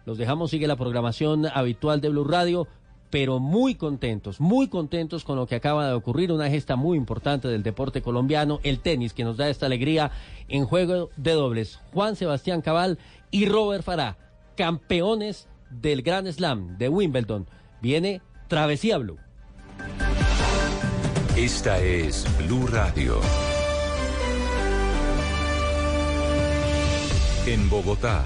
Los 0.06 0.18
dejamos, 0.18 0.52
sigue 0.52 0.68
la 0.68 0.76
programación 0.76 1.48
habitual 1.48 2.00
de 2.00 2.10
Blue 2.10 2.24
Radio, 2.24 2.68
pero 3.10 3.40
muy 3.40 3.76
contentos, 3.76 4.40
muy 4.40 4.68
contentos 4.68 5.24
con 5.24 5.38
lo 5.38 5.48
que 5.48 5.56
acaba 5.56 5.88
de 5.88 5.94
ocurrir. 5.94 6.32
Una 6.32 6.50
gesta 6.50 6.76
muy 6.76 6.98
importante 6.98 7.48
del 7.48 7.64
deporte 7.64 8.02
colombiano, 8.02 8.60
el 8.64 8.80
tenis, 8.80 9.14
que 9.14 9.24
nos 9.24 9.38
da 9.38 9.50
esta 9.50 9.66
alegría 9.66 10.12
en 10.48 10.66
juego 10.66 11.10
de 11.16 11.32
dobles. 11.32 11.80
Juan 11.94 12.16
Sebastián 12.16 12.62
Cabal 12.62 12.98
y 13.32 13.46
Robert 13.46 13.84
Farah, 13.84 14.18
campeones 14.56 15.48
del 15.70 16.02
Grand 16.02 16.32
Slam 16.32 16.78
de 16.78 16.90
Wimbledon. 16.90 17.48
Viene 17.82 18.22
Travesía 18.48 18.98
Blue. 18.98 19.18
Esta 21.36 21.80
es 21.80 22.26
Blue 22.40 22.66
Radio. 22.68 23.20
En 27.46 27.70
Bogotá, 27.70 28.26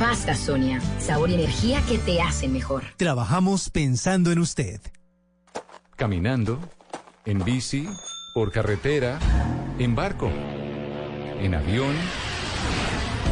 Pasta 0.00 0.34
Sonia, 0.34 0.80
sabor 0.98 1.28
y 1.28 1.34
energía 1.34 1.82
que 1.86 1.98
te 1.98 2.22
hacen 2.22 2.54
mejor. 2.54 2.84
Trabajamos 2.96 3.68
pensando 3.68 4.32
en 4.32 4.38
usted. 4.38 4.80
Caminando, 5.94 6.58
en 7.26 7.44
bici, 7.44 7.86
por 8.32 8.50
carretera, 8.50 9.18
en 9.78 9.94
barco, 9.94 10.30
en 11.38 11.54
avión. 11.54 11.94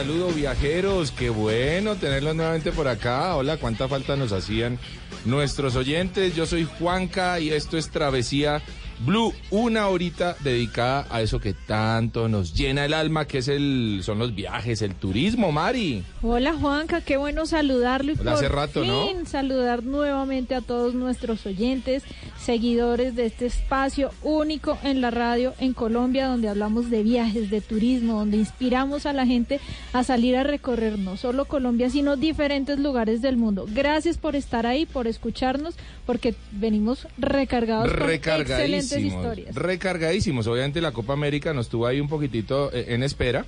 Saludo 0.00 0.28
viajeros, 0.28 1.10
qué 1.10 1.28
bueno 1.28 1.94
tenerlos 1.94 2.34
nuevamente 2.34 2.72
por 2.72 2.88
acá. 2.88 3.36
Hola, 3.36 3.58
cuánta 3.58 3.86
falta 3.86 4.16
nos 4.16 4.32
hacían 4.32 4.78
nuestros 5.26 5.76
oyentes. 5.76 6.34
Yo 6.34 6.46
soy 6.46 6.64
Juanca 6.64 7.38
y 7.38 7.50
esto 7.50 7.76
es 7.76 7.90
Travesía 7.90 8.62
Blue, 9.00 9.32
una 9.50 9.88
horita 9.88 10.36
dedicada 10.40 11.06
a 11.10 11.22
eso 11.22 11.40
que 11.40 11.54
tanto 11.54 12.28
nos 12.28 12.52
llena 12.52 12.84
el 12.84 12.92
alma, 12.92 13.26
que 13.26 13.38
es 13.38 13.48
el, 13.48 14.00
son 14.02 14.18
los 14.18 14.34
viajes, 14.34 14.82
el 14.82 14.94
turismo, 14.94 15.52
Mari. 15.52 16.04
Hola 16.20 16.52
Juanca, 16.52 17.00
qué 17.00 17.16
bueno 17.16 17.46
saludarlo 17.46 18.12
y 18.12 18.18
Hola, 18.20 18.34
hace 18.34 18.48
por 18.48 18.56
rato, 18.56 18.84
¿no? 18.84 19.08
fin 19.08 19.26
saludar 19.26 19.84
nuevamente 19.84 20.54
a 20.54 20.60
todos 20.60 20.92
nuestros 20.92 21.46
oyentes, 21.46 22.02
seguidores 22.50 23.14
de 23.14 23.26
este 23.26 23.46
espacio 23.46 24.10
único 24.24 24.76
en 24.82 25.00
la 25.00 25.12
radio 25.12 25.54
en 25.60 25.72
Colombia, 25.72 26.26
donde 26.26 26.48
hablamos 26.48 26.90
de 26.90 27.04
viajes, 27.04 27.48
de 27.48 27.60
turismo, 27.60 28.14
donde 28.14 28.38
inspiramos 28.38 29.06
a 29.06 29.12
la 29.12 29.24
gente 29.24 29.60
a 29.92 30.02
salir 30.02 30.34
a 30.36 30.42
recorrer 30.42 30.98
no 30.98 31.16
solo 31.16 31.44
Colombia, 31.44 31.90
sino 31.90 32.16
diferentes 32.16 32.80
lugares 32.80 33.22
del 33.22 33.36
mundo. 33.36 33.66
Gracias 33.68 34.18
por 34.18 34.34
estar 34.34 34.66
ahí, 34.66 34.84
por 34.84 35.06
escucharnos, 35.06 35.76
porque 36.06 36.34
venimos 36.50 37.06
recargados 37.18 37.92
con 37.92 38.10
excelentes 38.10 38.98
historias. 38.98 39.54
Recargadísimos. 39.54 40.48
Obviamente 40.48 40.80
la 40.80 40.90
Copa 40.90 41.12
América 41.12 41.54
nos 41.54 41.68
tuvo 41.68 41.86
ahí 41.86 42.00
un 42.00 42.08
poquitito 42.08 42.72
eh, 42.72 42.86
en 42.88 43.04
espera. 43.04 43.44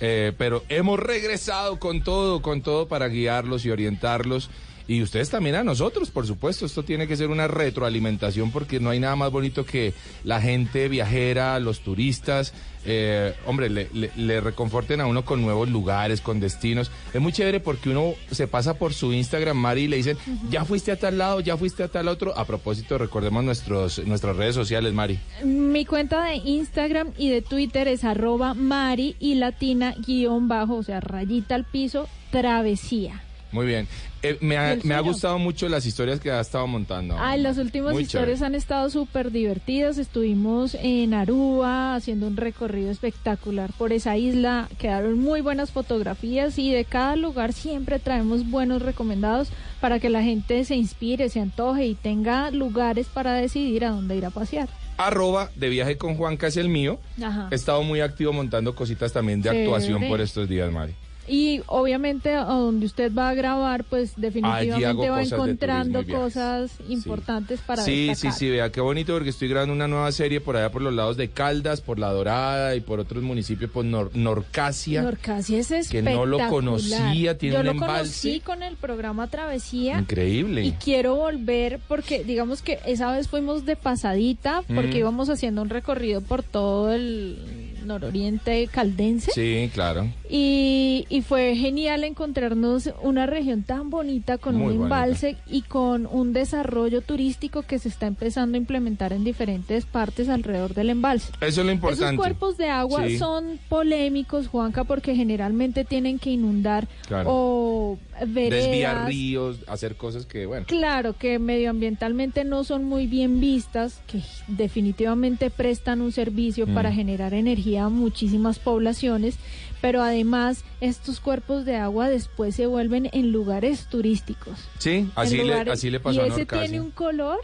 eh, 0.00 0.32
pero 0.38 0.62
hemos 0.68 1.00
regresado 1.00 1.80
con 1.80 2.04
todo, 2.04 2.40
con 2.40 2.62
todo 2.62 2.86
para 2.86 3.08
guiarlos 3.08 3.64
y 3.64 3.70
orientarlos 3.70 4.48
Y 4.86 5.00
ustedes 5.02 5.30
también 5.30 5.54
a 5.56 5.64
nosotros, 5.64 6.10
por 6.10 6.26
supuesto. 6.26 6.66
Esto 6.66 6.82
tiene 6.82 7.06
que 7.08 7.16
ser 7.16 7.28
una 7.30 7.48
retroalimentación 7.48 8.50
porque 8.50 8.80
no 8.80 8.90
hay 8.90 9.00
nada 9.00 9.16
más 9.16 9.30
bonito 9.32 9.64
que 9.64 9.94
la 10.24 10.40
gente 10.42 10.88
viajera, 10.88 11.58
los 11.58 11.80
turistas, 11.80 12.52
eh, 12.84 13.32
hombre, 13.46 13.70
le, 13.70 13.88
le- 13.94 14.10
le 14.14 14.40
reconforten 14.42 15.00
a 15.00 15.06
uno 15.06 15.24
con 15.24 15.40
nuevos 15.40 15.70
lugares, 15.70 16.20
con 16.20 16.38
destinos. 16.38 16.90
Es 17.14 17.20
muy 17.22 17.32
chévere 17.32 17.60
porque 17.60 17.88
uno 17.88 18.12
se 18.30 18.46
pasa 18.46 18.74
por 18.74 18.92
su 18.92 19.14
Instagram, 19.14 19.56
Mari, 19.56 19.84
y 19.84 19.88
le 19.88 19.96
dicen, 19.96 20.18
ya 20.50 20.66
fuiste 20.66 20.92
a 20.92 20.98
tal 20.98 21.16
lado, 21.16 21.40
ya 21.40 21.56
fuiste 21.56 21.82
a 21.82 21.88
tal 21.88 22.08
otro. 22.08 22.36
A 22.38 22.44
propósito, 22.44 22.98
recordemos 22.98 23.42
nuestros, 23.42 24.04
nuestras 24.06 24.36
redes 24.36 24.54
sociales, 24.54 24.92
Mari. 24.92 25.18
Mi 25.44 25.86
cuenta 25.86 26.22
de 26.24 26.34
Instagram 26.36 27.12
y 27.16 27.30
de 27.30 27.40
Twitter 27.40 27.88
es 27.88 28.04
arroba 28.04 28.52
Mari 28.52 29.16
y 29.18 29.36
latina 29.36 29.94
guion 30.06 30.46
bajo, 30.46 30.74
o 30.76 30.82
sea, 30.82 31.00
rayita 31.00 31.54
al 31.54 31.64
piso, 31.64 32.06
travesía. 32.30 33.22
Muy 33.54 33.66
bien. 33.66 33.86
Eh, 34.22 34.36
me, 34.40 34.54
¿Y 34.54 34.58
ha, 34.58 34.76
me 34.82 35.00
gustado 35.00 35.38
mucho 35.38 35.68
las 35.68 35.86
historias 35.86 36.18
que 36.18 36.30
ha 36.30 36.40
estado 36.40 36.66
montando. 36.66 37.16
Ay, 37.18 37.40
las 37.40 37.56
últimas 37.56 37.92
historias 37.92 38.38
chévere. 38.38 38.46
han 38.46 38.54
estado 38.56 38.90
súper 38.90 39.30
divertidas. 39.30 39.96
Estuvimos 39.96 40.74
en 40.74 41.14
Aruba 41.14 41.94
haciendo 41.94 42.26
un 42.26 42.36
recorrido 42.36 42.90
espectacular 42.90 43.70
por 43.78 43.92
esa 43.92 44.16
isla. 44.16 44.68
Quedaron 44.78 45.20
muy 45.20 45.40
buenas 45.40 45.70
fotografías 45.70 46.58
y 46.58 46.72
de 46.72 46.84
cada 46.84 47.14
lugar 47.14 47.52
siempre 47.52 48.00
traemos 48.00 48.50
buenos 48.50 48.82
recomendados 48.82 49.50
para 49.80 50.00
que 50.00 50.10
la 50.10 50.22
gente 50.24 50.64
se 50.64 50.74
inspire, 50.74 51.28
se 51.28 51.38
antoje 51.38 51.86
y 51.86 51.94
tenga 51.94 52.50
lugares 52.50 53.06
para 53.06 53.34
decidir 53.34 53.84
a 53.84 53.90
dónde 53.90 54.16
ir 54.16 54.26
a 54.26 54.30
pasear. 54.30 54.68
Arroba 54.96 55.50
de 55.54 55.68
viaje 55.68 55.96
con 55.96 56.16
Juanca 56.16 56.48
es 56.48 56.56
el 56.56 56.68
mío. 56.68 56.98
Ajá. 57.22 57.48
He 57.52 57.54
estado 57.54 57.84
muy 57.84 58.00
activo 58.00 58.32
montando 58.32 58.74
cositas 58.74 59.12
también 59.12 59.42
de 59.42 59.50
Chévere. 59.50 59.64
actuación 59.64 60.08
por 60.08 60.20
estos 60.20 60.48
días, 60.48 60.72
Mari. 60.72 60.94
Y 61.26 61.62
obviamente 61.66 62.34
a 62.34 62.44
donde 62.44 62.86
usted 62.86 63.12
va 63.14 63.30
a 63.30 63.34
grabar, 63.34 63.84
pues 63.84 64.12
definitivamente 64.16 65.08
va 65.10 65.18
de 65.18 65.24
encontrando 65.24 66.04
cosas 66.06 66.70
importantes 66.88 67.60
para 67.60 67.82
Sí, 67.82 68.08
destacar. 68.08 68.32
sí, 68.34 68.38
sí, 68.38 68.50
vea 68.50 68.70
qué 68.70 68.80
bonito 68.80 69.14
porque 69.14 69.30
estoy 69.30 69.48
grabando 69.48 69.72
una 69.72 69.88
nueva 69.88 70.12
serie 70.12 70.40
por 70.40 70.56
allá 70.56 70.70
por 70.70 70.82
los 70.82 70.92
lados 70.92 71.16
de 71.16 71.30
Caldas, 71.30 71.80
por 71.80 71.98
La 71.98 72.10
Dorada 72.12 72.74
y 72.76 72.80
por 72.80 73.00
otros 73.00 73.22
municipios, 73.22 73.70
por 73.70 73.84
Nor- 73.84 74.10
Norcasia. 74.14 75.02
Norcasia 75.02 75.58
es 75.60 75.68
que 75.68 75.78
espectacular. 75.78 76.14
no 76.14 76.26
lo 76.26 76.48
conocía, 76.50 77.38
tiene 77.38 77.54
Yo 77.54 77.60
un 77.60 77.66
lo 77.66 77.72
embalse. 77.72 77.94
conocí 78.28 78.40
con 78.40 78.62
el 78.62 78.76
programa 78.76 79.26
Travesía. 79.28 79.98
Increíble. 79.98 80.64
Y 80.64 80.72
quiero 80.72 81.16
volver 81.16 81.80
porque 81.88 82.22
digamos 82.24 82.60
que 82.62 82.78
esa 82.86 83.10
vez 83.10 83.28
fuimos 83.28 83.64
de 83.64 83.76
pasadita 83.76 84.62
porque 84.74 84.96
Mm. 84.96 84.98
íbamos 84.98 85.30
haciendo 85.30 85.62
un 85.62 85.70
recorrido 85.70 86.20
por 86.20 86.42
todo 86.42 86.92
el 86.92 87.38
nororiente 87.84 88.66
caldense. 88.68 89.30
Sí, 89.32 89.70
claro. 89.72 90.08
Y, 90.28 91.06
y 91.08 91.22
fue 91.22 91.54
genial 91.56 92.04
encontrarnos 92.04 92.90
una 93.02 93.26
región 93.26 93.62
tan 93.62 93.90
bonita 93.90 94.38
con 94.38 94.56
Muy 94.56 94.72
un 94.72 94.78
bonita. 94.78 94.84
embalse 94.84 95.36
y 95.48 95.62
con 95.62 96.06
un 96.06 96.32
desarrollo 96.32 97.02
turístico 97.02 97.62
que 97.62 97.78
se 97.78 97.88
está 97.88 98.06
empezando 98.06 98.56
a 98.56 98.58
implementar 98.58 99.12
en 99.12 99.24
diferentes 99.24 99.84
partes 99.86 100.28
alrededor 100.28 100.74
del 100.74 100.90
embalse. 100.90 101.32
Eso 101.40 101.60
es 101.60 101.66
lo 101.66 101.72
importante. 101.72 102.04
Esos 102.06 102.16
cuerpos 102.16 102.56
de 102.56 102.68
agua 102.68 103.06
Sí. 103.06 103.18
son 103.18 103.58
polémicos, 103.68 104.48
Juanca, 104.48 104.84
porque 104.84 105.14
generalmente 105.14 105.84
tienen 105.84 106.18
que 106.18 106.30
inundar 106.30 106.88
Claro. 107.06 107.28
o 107.30 107.98
veredas. 108.26 108.64
Desviar 108.68 109.06
ríos, 109.06 109.58
hacer 109.66 109.96
cosas 109.96 110.26
que, 110.26 110.46
bueno. 110.46 110.66
Claro, 110.66 111.14
que 111.18 111.38
medioambientalmente 111.38 112.44
no 112.44 112.64
son 112.64 112.84
muy 112.84 113.06
bien 113.06 113.40
vistas, 113.40 114.00
que 114.06 114.20
definitivamente 114.48 115.50
prestan 115.50 116.00
un 116.00 116.12
servicio 116.12 116.66
Mm. 116.66 116.74
para 116.74 116.92
generar 116.92 117.34
energía 117.34 117.73
a 117.76 117.88
muchísimas 117.88 118.58
poblaciones, 118.58 119.36
pero 119.80 120.02
además 120.02 120.64
estos 120.80 121.20
cuerpos 121.20 121.64
de 121.64 121.76
agua 121.76 122.08
después 122.08 122.54
se 122.54 122.66
vuelven 122.66 123.08
en 123.12 123.32
lugares 123.32 123.86
turísticos. 123.90 124.58
Sí, 124.78 125.08
así, 125.14 125.34
En 125.38 125.46
le, 125.46 125.52
lugares- 125.52 125.72
así 125.74 125.90
le 125.90 126.00
pasó 126.00 126.20
y 126.20 126.24
a 126.24 126.26
ese 126.26 126.46
tiene 126.46 126.80
un 126.80 126.90
color 126.90 127.38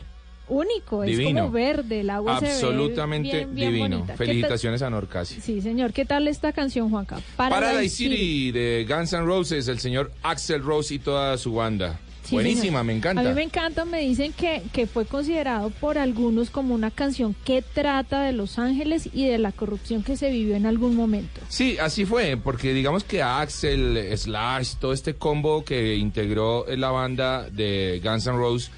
único, 0.49 1.05
es 1.05 1.11
Divino. 1.17 1.43
como 1.43 1.53
verde, 1.53 2.01
el 2.01 2.11
agua 2.11 2.41
se 2.41 2.47
ve 2.47 2.53
Absolutamente 2.53 3.37
bien, 3.37 3.55
bien 3.55 3.69
divino. 3.73 3.97
bonita. 3.99 4.15
¿Qué 4.15 4.19
tal- 4.19 4.27
Felicitaciones 4.27 4.83
a 4.83 4.91
Norcasia. 4.91 5.41
Sí, 5.41 5.61
señor. 5.61 5.93
¿Qué 5.93 6.05
tal 6.05 6.27
esta 6.27 6.53
canción, 6.53 6.91
Juanca? 6.91 7.21
Paradise 7.37 7.95
City 7.95 8.51
de 8.51 8.85
Guns 8.89 9.13
N' 9.13 9.23
Roses, 9.25 9.69
el 9.69 9.79
señor 9.79 10.11
Axel 10.25 10.63
Rose 10.63 10.95
y 10.95 10.99
toda 10.99 11.39
su 11.39 11.55
banda. 11.55 12.01
Sí, 12.31 12.37
Buenísima, 12.37 12.65
señor. 12.65 12.85
me 12.85 12.93
encanta. 12.95 13.21
A 13.23 13.25
mí 13.25 13.35
me 13.35 13.43
encanta, 13.43 13.85
me 13.85 14.01
dicen 14.01 14.33
que, 14.33 14.63
que 14.73 14.87
fue 14.87 15.05
considerado 15.05 15.71
por 15.71 15.99
algunos 15.99 16.51
como 16.51 16.75
una 16.75 16.93
canción 16.93 17.35
que 17.45 17.61
trata 17.61 18.23
de 18.23 18.33
Los 18.33 18.59
Ángeles 18.59 19.09
y 19.13 19.27
de 19.27 19.39
la 19.39 19.51
corrupción 19.51 20.05
que 20.05 20.17
se 20.17 20.31
vivió 20.31 20.55
en 20.55 20.65
algún 20.65 20.95
momento. 20.95 21.41
Sí, 21.49 21.77
así 21.79 22.05
fue, 22.05 22.37
porque 22.37 22.73
digamos 22.73 23.03
que 23.03 23.21
Axel, 23.21 24.17
Slash, 24.17 24.77
todo 24.77 24.93
este 24.93 25.15
combo 25.15 25.65
que 25.65 25.97
integró 25.97 26.65
la 26.69 26.91
banda 26.91 27.51
de 27.51 28.01
Guns 28.05 28.27
N' 28.27 28.37
Roses, 28.37 28.71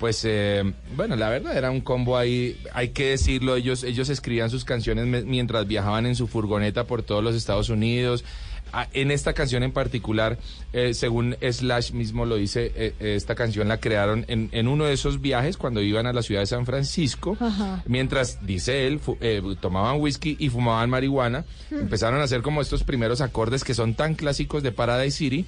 pues 0.00 0.22
eh, 0.24 0.64
bueno, 0.94 1.14
la 1.16 1.28
verdad 1.30 1.56
era 1.56 1.70
un 1.70 1.80
combo 1.80 2.18
ahí, 2.18 2.60
hay 2.74 2.88
que 2.88 3.10
decirlo, 3.10 3.56
ellos, 3.56 3.84
ellos 3.84 4.08
escribían 4.08 4.50
sus 4.50 4.64
canciones 4.64 5.24
mientras 5.24 5.66
viajaban 5.66 6.06
en 6.06 6.16
su 6.16 6.26
furgoneta 6.26 6.84
por 6.84 7.02
todos 7.02 7.22
los 7.22 7.34
Estados 7.36 7.68
Unidos. 7.68 8.24
Ah, 8.72 8.88
En 8.92 9.10
esta 9.10 9.32
canción 9.32 9.62
en 9.62 9.72
particular, 9.72 10.38
eh, 10.72 10.92
según 10.92 11.36
Slash 11.40 11.92
mismo 11.92 12.26
lo 12.26 12.36
dice, 12.36 12.72
eh, 12.74 12.94
eh, 13.00 13.14
esta 13.16 13.34
canción 13.34 13.68
la 13.68 13.78
crearon 13.78 14.24
en, 14.28 14.48
en 14.52 14.68
uno 14.68 14.84
de 14.84 14.92
esos 14.92 15.20
viajes 15.20 15.56
cuando 15.56 15.80
iban 15.80 16.06
a 16.06 16.12
la 16.12 16.22
ciudad 16.22 16.40
de 16.40 16.46
San 16.46 16.66
Francisco. 16.66 17.36
Ajá. 17.40 17.82
Mientras, 17.86 18.44
dice 18.44 18.86
él, 18.86 19.00
eh, 19.20 19.40
tomaban 19.60 20.00
whisky 20.00 20.36
y 20.38 20.48
fumaban 20.50 20.90
marihuana, 20.90 21.44
Hmm. 21.70 21.80
empezaron 21.80 22.20
a 22.20 22.24
hacer 22.24 22.42
como 22.42 22.60
estos 22.60 22.84
primeros 22.84 23.20
acordes 23.20 23.64
que 23.64 23.74
son 23.74 23.94
tan 23.94 24.14
clásicos 24.14 24.62
de 24.62 24.72
Paradise 24.72 25.16
City 25.16 25.46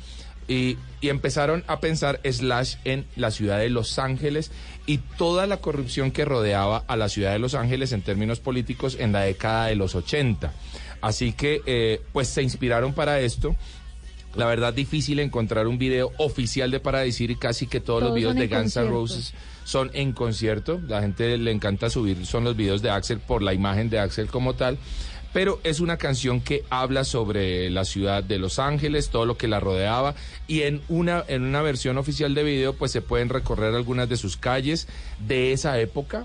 y, 0.49 0.79
y 1.01 1.09
empezaron 1.11 1.63
a 1.67 1.79
pensar 1.81 2.21
Slash 2.25 2.77
en 2.85 3.05
la 3.17 3.31
ciudad 3.31 3.59
de 3.59 3.69
Los 3.69 3.99
Ángeles 3.99 4.51
y 4.87 4.99
toda 5.19 5.47
la 5.47 5.59
corrupción 5.59 6.11
que 6.11 6.25
rodeaba 6.25 6.85
a 6.87 6.97
la 6.97 7.09
ciudad 7.11 7.33
de 7.33 7.39
Los 7.39 7.55
Ángeles 7.55 7.93
en 7.93 8.01
términos 8.03 8.41
políticos 8.41 8.97
en 8.99 9.13
la 9.13 9.21
década 9.21 9.67
de 9.67 9.77
los 9.77 9.95
80. 9.95 10.53
Así 11.01 11.33
que, 11.33 11.63
eh, 11.67 12.01
pues 12.13 12.29
se 12.29 12.43
inspiraron 12.43 12.93
para 12.93 13.21
esto. 13.21 13.55
La 14.35 14.47
verdad, 14.47 14.75
difícil 14.75 15.21
encontrar 15.21 15.67
un 15.67 15.79
video 15.79 16.13
oficial 16.19 16.71
de 16.71 16.81
Paradise 16.81 17.19
City, 17.19 17.37
casi 17.37 17.67
que 17.67 17.81
todos, 17.81 18.01
los 18.01 18.11
Todos 18.11 18.17
videos 18.17 18.33
son 18.35 18.41
de 18.41 18.49
Guns 18.49 18.77
N'. 18.77 18.89
Roses 18.89 19.35
son 19.65 19.91
en 19.93 20.13
concierto. 20.13 20.81
La 20.87 21.03
gente 21.03 21.37
le 21.37 21.51
encanta 21.51 21.91
subir, 21.91 22.25
son 22.25 22.45
los 22.45 22.57
videos 22.57 22.81
de 22.81 22.91
Axel 22.91 23.19
por 23.19 23.43
la 23.43 23.53
imagen 23.53 23.91
de 23.91 23.99
Axel 23.99 24.29
como 24.29 24.55
tal. 24.55 24.79
Pero 25.33 25.61
es 25.63 25.81
una 25.81 25.99
canción 25.99 26.41
que 26.41 26.65
habla 26.71 27.05
sobre 27.05 27.71
la 27.71 27.85
ciudad 27.85 28.25
de 28.25 28.39
Los 28.39 28.59
Ángeles, 28.59 29.11
todo 29.11 29.27
lo 29.27 29.37
que 29.37 29.49
la 29.49 29.61
rodeaba. 29.61 30.15
Y 30.47 30.63
en 30.63 30.81
una, 30.89 31.25
en 31.29 31.43
una 31.43 31.63
versión 31.63 31.99
oficial 31.99 32.35
de 32.35 32.43
video, 32.43 32.73
pues 32.73 32.93
se 32.93 33.03
pueden 33.03 33.29
recorrer 33.29 33.75
algunas 33.75 34.09
de 34.09 34.17
sus 34.17 34.37
calles 34.37 34.89
de 35.27 35.53
esa 35.53 35.79
época. 35.79 36.25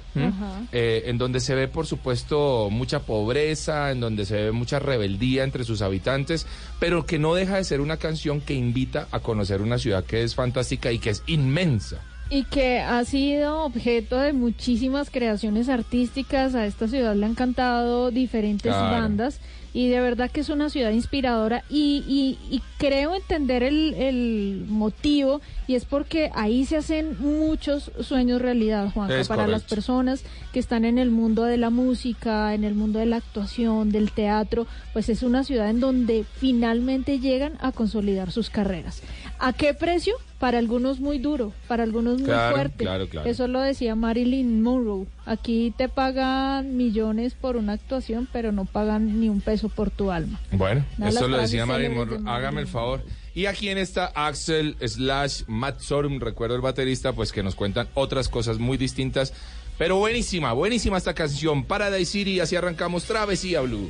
eh, 0.71 1.03
en 1.07 1.17
donde 1.17 1.39
se 1.39 1.55
ve, 1.55 1.67
por 1.67 1.85
supuesto, 1.85 2.69
mucha 2.71 2.99
pobreza, 2.99 3.91
en 3.91 3.99
donde 3.99 4.25
se 4.25 4.35
ve 4.35 4.51
mucha 4.51 4.79
rebeldía 4.79 5.43
entre 5.43 5.63
sus 5.63 5.81
habitantes, 5.81 6.45
pero 6.79 7.05
que 7.05 7.19
no 7.19 7.35
deja 7.35 7.57
de 7.57 7.63
ser 7.63 7.81
una 7.81 7.97
canción 7.97 8.41
que 8.41 8.53
invita 8.53 9.07
a 9.11 9.19
conocer 9.19 9.61
una 9.61 9.77
ciudad 9.77 10.03
que 10.03 10.23
es 10.23 10.35
fantástica 10.35 10.91
y 10.91 10.99
que 10.99 11.09
es 11.09 11.23
inmensa. 11.27 12.01
Y 12.29 12.43
que 12.45 12.79
ha 12.79 13.03
sido 13.05 13.63
objeto 13.63 14.17
de 14.17 14.33
muchísimas 14.33 15.09
creaciones 15.09 15.69
artísticas. 15.69 16.55
A 16.55 16.65
esta 16.65 16.87
ciudad 16.87 17.15
le 17.15 17.25
han 17.25 17.35
cantado 17.35 18.09
diferentes 18.11 18.71
Claro. 18.71 19.01
bandas. 19.01 19.39
Y 19.75 19.87
de 19.89 19.99
verdad 20.01 20.29
que 20.29 20.41
es 20.41 20.49
una 20.49 20.69
ciudad 20.69 20.91
inspiradora. 20.91 21.63
Y, 21.67 22.03
y- 22.07 22.37
y 22.55 22.61
creo 22.77 23.15
entender 23.15 23.63
el, 23.63 23.95
el 23.95 24.65
motivo. 24.67 25.41
Y 25.67 25.73
es 25.75 25.85
porque 25.85 26.29
ahí 26.35 26.65
se 26.65 26.77
hacen 26.77 27.17
muchos 27.19 27.91
sueños 28.01 28.39
realidad, 28.41 28.91
Juanca. 28.93 29.19
Es 29.19 29.27
para 29.27 29.47
las 29.47 29.63
personas 29.63 30.23
que 30.51 30.59
están 30.59 30.85
en 30.85 30.99
el 30.99 31.09
mundo 31.09 31.43
de 31.43 31.57
la 31.57 31.71
música, 31.71 32.53
en 32.53 32.63
el 32.65 32.75
mundo 32.75 32.99
de 32.99 33.07
la 33.07 33.15
actuación, 33.17 33.91
del 33.91 34.11
teatro. 34.11 34.67
Pues 34.91 35.09
es 35.09 35.23
una 35.23 35.43
ciudad 35.43 35.69
en 35.69 35.79
donde 35.79 36.23
finalmente 36.37 37.19
llegan 37.19 37.53
a 37.59 37.71
consolidar 37.71 38.31
sus 38.31 38.51
carreras. 38.51 39.01
¿A 39.39 39.51
qué 39.53 39.73
precio? 39.73 40.13
Para 40.39 40.57
algunos 40.57 40.99
muy 40.99 41.19
duro, 41.19 41.53
para 41.67 41.83
algunos 41.83 42.17
muy 42.17 42.25
Claro, 42.25 42.55
fuerte. 42.55 42.83
claro, 42.83 43.07
claro. 43.07 43.29
Eso 43.29 43.47
lo 43.47 43.61
decía 43.61 43.95
Marilyn 43.95 44.61
Monroe. 44.61 45.05
Aquí 45.25 45.73
te 45.77 45.87
pagan 45.89 46.75
millones 46.75 47.33
por 47.33 47.55
una 47.55 47.73
actuación, 47.73 48.27
pero 48.31 48.51
no 48.51 48.65
pagan 48.65 49.19
ni 49.21 49.29
un 49.29 49.39
peso 49.41 49.69
por 49.69 49.89
tu 49.89 50.11
alma. 50.11 50.39
Bueno, 50.51 50.85
eso 51.05 51.27
lo 51.27 51.37
decía 51.37 51.65
Marilyn 51.65 51.95
Monroe. 51.95 52.19
Hágame 52.25 52.61
el 52.61 52.67
favor. 52.67 53.03
Y 53.35 53.45
aquí 53.47 53.69
en 53.69 53.77
esta 53.77 54.07
Axel 54.15 54.75
slash 54.85 55.43
Matt 55.47 55.79
Sorum, 55.79 56.19
recuerdo 56.19 56.55
el 56.55 56.61
baterista, 56.61 57.13
pues 57.13 57.31
que 57.31 57.41
nos 57.41 57.55
cuentan 57.55 57.87
otras 57.93 58.29
cosas 58.29 58.59
muy 58.59 58.77
distintas. 58.77 59.33
Pero 59.77 59.95
buenísima, 59.97 60.53
buenísima 60.53 60.97
esta 60.97 61.13
canción. 61.13 61.63
Paradise 61.63 62.11
City, 62.11 62.39
así 62.41 62.55
arrancamos 62.55 63.05
Travesía 63.05 63.61
Blue. 63.61 63.89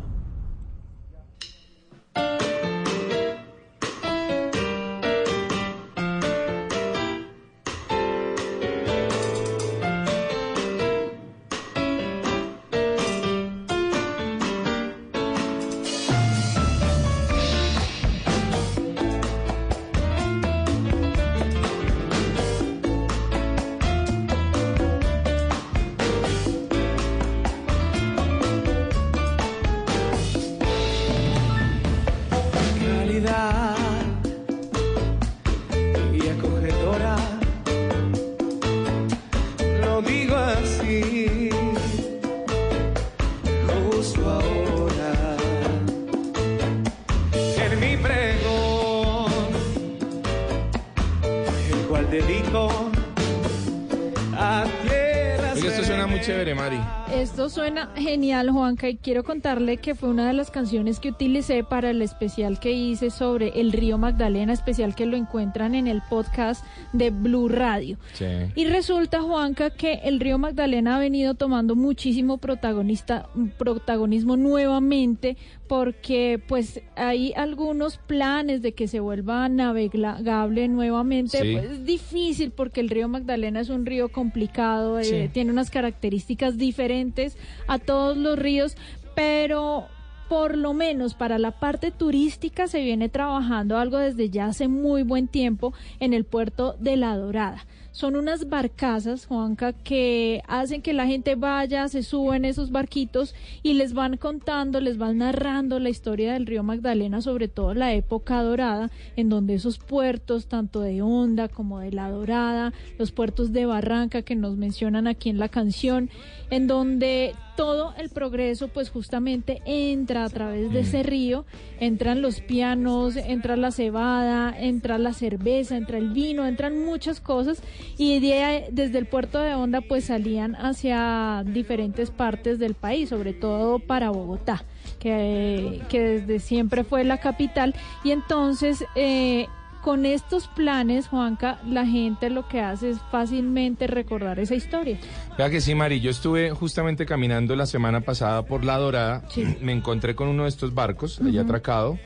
Suena 57.51 57.91
genial, 57.95 58.49
Juanca, 58.49 58.87
y 58.87 58.95
quiero 58.95 59.23
contarle 59.23 59.77
que 59.77 59.93
fue 59.93 60.09
una 60.09 60.25
de 60.25 60.33
las 60.33 60.49
canciones 60.49 60.99
que 60.99 61.09
utilicé 61.09 61.63
para 61.63 61.89
el 61.89 62.01
especial 62.01 62.59
que 62.59 62.71
hice 62.71 63.09
sobre 63.09 63.59
el 63.59 63.73
río 63.73 63.97
Magdalena, 63.97 64.53
especial 64.53 64.95
que 64.95 65.05
lo 65.05 65.17
encuentran 65.17 65.75
en 65.75 65.87
el 65.87 66.01
podcast 66.09 66.65
de 66.93 67.09
Blue 67.09 67.49
Radio. 67.49 67.97
Sí. 68.13 68.25
Y 68.55 68.65
resulta, 68.65 69.21
Juanca, 69.21 69.69
que 69.69 69.95
el 70.05 70.21
río 70.21 70.37
Magdalena 70.37 70.95
ha 70.95 70.99
venido 70.99 71.33
tomando 71.33 71.75
muchísimo 71.75 72.37
protagonista, 72.37 73.27
protagonismo 73.57 74.37
nuevamente 74.37 75.35
porque 75.71 76.37
pues 76.49 76.81
hay 76.97 77.31
algunos 77.37 77.97
planes 77.97 78.61
de 78.61 78.73
que 78.73 78.89
se 78.89 78.99
vuelva 78.99 79.47
navegable 79.47 80.67
nuevamente. 80.67 81.39
Sí. 81.39 81.53
Pues, 81.53 81.71
es 81.71 81.85
difícil 81.85 82.51
porque 82.51 82.81
el 82.81 82.89
río 82.89 83.07
Magdalena 83.07 83.61
es 83.61 83.69
un 83.69 83.85
río 83.85 84.09
complicado, 84.09 84.99
eh, 84.99 85.29
tiene 85.31 85.49
unas 85.49 85.69
características 85.69 86.57
diferentes 86.57 87.37
a 87.67 87.79
todos 87.79 88.17
los 88.17 88.37
ríos, 88.37 88.75
pero 89.15 89.87
por 90.29 90.55
lo 90.55 90.73
menos 90.73 91.13
para 91.13 91.37
la 91.39 91.51
parte 91.51 91.91
turística 91.91 92.67
se 92.67 92.81
viene 92.81 93.09
trabajando 93.09 93.77
algo 93.77 93.97
desde 93.97 94.29
ya 94.29 94.45
hace 94.45 94.69
muy 94.69 95.03
buen 95.03 95.27
tiempo 95.27 95.73
en 95.99 96.13
el 96.13 96.23
puerto 96.23 96.77
de 96.79 96.95
La 96.95 97.17
Dorada. 97.17 97.65
Son 97.91 98.15
unas 98.15 98.47
barcazas, 98.47 99.25
Juanca, 99.25 99.73
que 99.73 100.41
hacen 100.47 100.81
que 100.81 100.93
la 100.93 101.07
gente 101.07 101.35
vaya, 101.35 101.89
se 101.89 102.03
suba 102.03 102.37
en 102.37 102.45
esos 102.45 102.71
barquitos 102.71 103.35
y 103.63 103.73
les 103.73 103.93
van 103.93 104.15
contando, 104.15 104.79
les 104.79 104.97
van 104.97 105.17
narrando 105.17 105.77
la 105.79 105.89
historia 105.89 106.33
del 106.33 106.45
río 106.45 106.63
Magdalena, 106.63 107.21
sobre 107.21 107.49
todo 107.49 107.73
la 107.73 107.93
época 107.93 108.41
dorada, 108.43 108.91
en 109.17 109.27
donde 109.27 109.55
esos 109.55 109.77
puertos, 109.77 110.47
tanto 110.47 110.79
de 110.79 111.01
Honda 111.01 111.49
como 111.49 111.79
de 111.79 111.91
La 111.91 112.09
Dorada, 112.09 112.71
los 112.97 113.11
puertos 113.11 113.51
de 113.51 113.65
Barranca 113.65 114.21
que 114.21 114.35
nos 114.35 114.55
mencionan 114.55 115.07
aquí 115.07 115.29
en 115.29 115.37
la 115.37 115.49
canción, 115.49 116.09
en 116.49 116.67
donde 116.67 117.35
todo 117.55 117.93
el 117.97 118.09
progreso 118.09 118.67
pues 118.67 118.89
justamente 118.89 119.61
entra 119.65 120.23
a 120.25 120.29
través 120.29 120.71
de 120.71 120.81
ese 120.81 121.03
río, 121.03 121.45
entran 121.79 122.21
los 122.21 122.41
pianos, 122.41 123.15
entra 123.15 123.55
la 123.55 123.71
cebada, 123.71 124.53
entra 124.57 124.97
la 124.97 125.13
cerveza, 125.13 125.77
entra 125.77 125.97
el 125.97 126.09
vino, 126.09 126.45
entran 126.45 126.83
muchas 126.83 127.19
cosas 127.19 127.61
y 127.97 128.19
de 128.19 128.69
desde 128.71 128.97
el 128.97 129.05
puerto 129.05 129.39
de 129.39 129.53
Honda 129.53 129.81
pues 129.81 130.05
salían 130.05 130.55
hacia 130.55 131.43
diferentes 131.45 132.11
partes 132.11 132.59
del 132.59 132.73
país, 132.73 133.09
sobre 133.09 133.33
todo 133.33 133.79
para 133.79 134.09
Bogotá. 134.09 134.63
Que, 134.99 135.81
que 135.89 135.99
desde 135.99 136.39
siempre 136.39 136.83
fue 136.83 137.03
la 137.03 137.19
capital 137.19 137.73
y 138.03 138.11
entonces 138.11 138.83
eh, 138.95 139.47
con 139.81 140.05
estos 140.05 140.47
planes, 140.47 141.07
Juanca, 141.07 141.59
la 141.67 141.85
gente 141.85 142.29
lo 142.29 142.47
que 142.47 142.59
hace 142.61 142.91
es 142.91 142.97
fácilmente 143.11 143.87
recordar 143.87 144.39
esa 144.39 144.55
historia. 144.55 144.99
Vea 145.37 145.49
que 145.49 145.61
sí, 145.61 145.75
Mari, 145.75 145.99
yo 145.99 146.11
estuve 146.11 146.51
justamente 146.51 147.05
caminando 147.05 147.55
la 147.55 147.65
semana 147.65 148.01
pasada 148.01 148.43
por 148.43 148.63
La 148.63 148.77
Dorada, 148.77 149.23
me 149.61 149.71
encontré 149.71 150.15
con 150.15 150.27
uno 150.27 150.43
de 150.43 150.49
estos 150.49 150.73
barcos, 150.73 151.19
allá 151.19 151.41
atracado. 151.41 151.97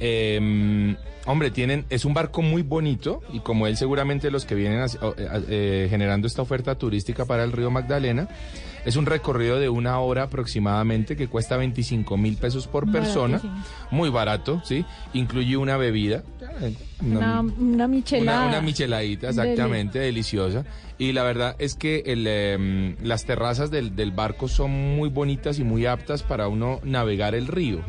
Eh, 0.00 0.96
hombre, 1.26 1.50
tienen, 1.50 1.84
es 1.90 2.04
un 2.04 2.14
barco 2.14 2.42
muy 2.42 2.62
bonito 2.62 3.22
y 3.32 3.40
como 3.40 3.66
él 3.66 3.76
seguramente 3.76 4.30
los 4.30 4.44
que 4.44 4.54
vienen 4.54 4.80
eh, 4.80 4.88
eh, 5.48 5.86
generando 5.88 6.26
esta 6.26 6.42
oferta 6.42 6.74
turística 6.76 7.24
para 7.24 7.44
el 7.44 7.52
río 7.52 7.70
Magdalena, 7.70 8.28
es 8.84 8.96
un 8.96 9.06
recorrido 9.06 9.58
de 9.58 9.68
una 9.68 9.98
hora 10.00 10.24
aproximadamente 10.24 11.16
que 11.16 11.28
cuesta 11.28 11.56
25 11.56 12.16
mil 12.16 12.36
pesos 12.36 12.66
por 12.66 12.90
persona, 12.90 13.38
Baratísimo. 13.38 13.64
muy 13.90 14.10
barato, 14.10 14.60
¿sí? 14.64 14.84
Incluye 15.14 15.56
una 15.56 15.76
bebida, 15.76 16.22
Una, 17.00 17.40
una 17.40 17.88
michelada. 17.88 18.40
una, 18.46 18.48
una 18.58 18.60
micheladita, 18.62 19.28
exactamente, 19.30 19.98
deliciosa. 19.98 20.64
Y 20.98 21.12
la 21.12 21.24
verdad 21.24 21.56
es 21.58 21.74
que 21.74 22.02
el, 22.06 22.26
em, 22.28 22.96
las 23.02 23.24
terrazas 23.24 23.70
del, 23.72 23.96
del 23.96 24.12
barco 24.12 24.46
son 24.46 24.70
muy 24.70 25.08
bonitas 25.08 25.58
y 25.58 25.64
muy 25.64 25.86
aptas 25.86 26.22
para 26.22 26.46
uno 26.48 26.78
navegar 26.84 27.34
el 27.34 27.48
río. 27.48 27.80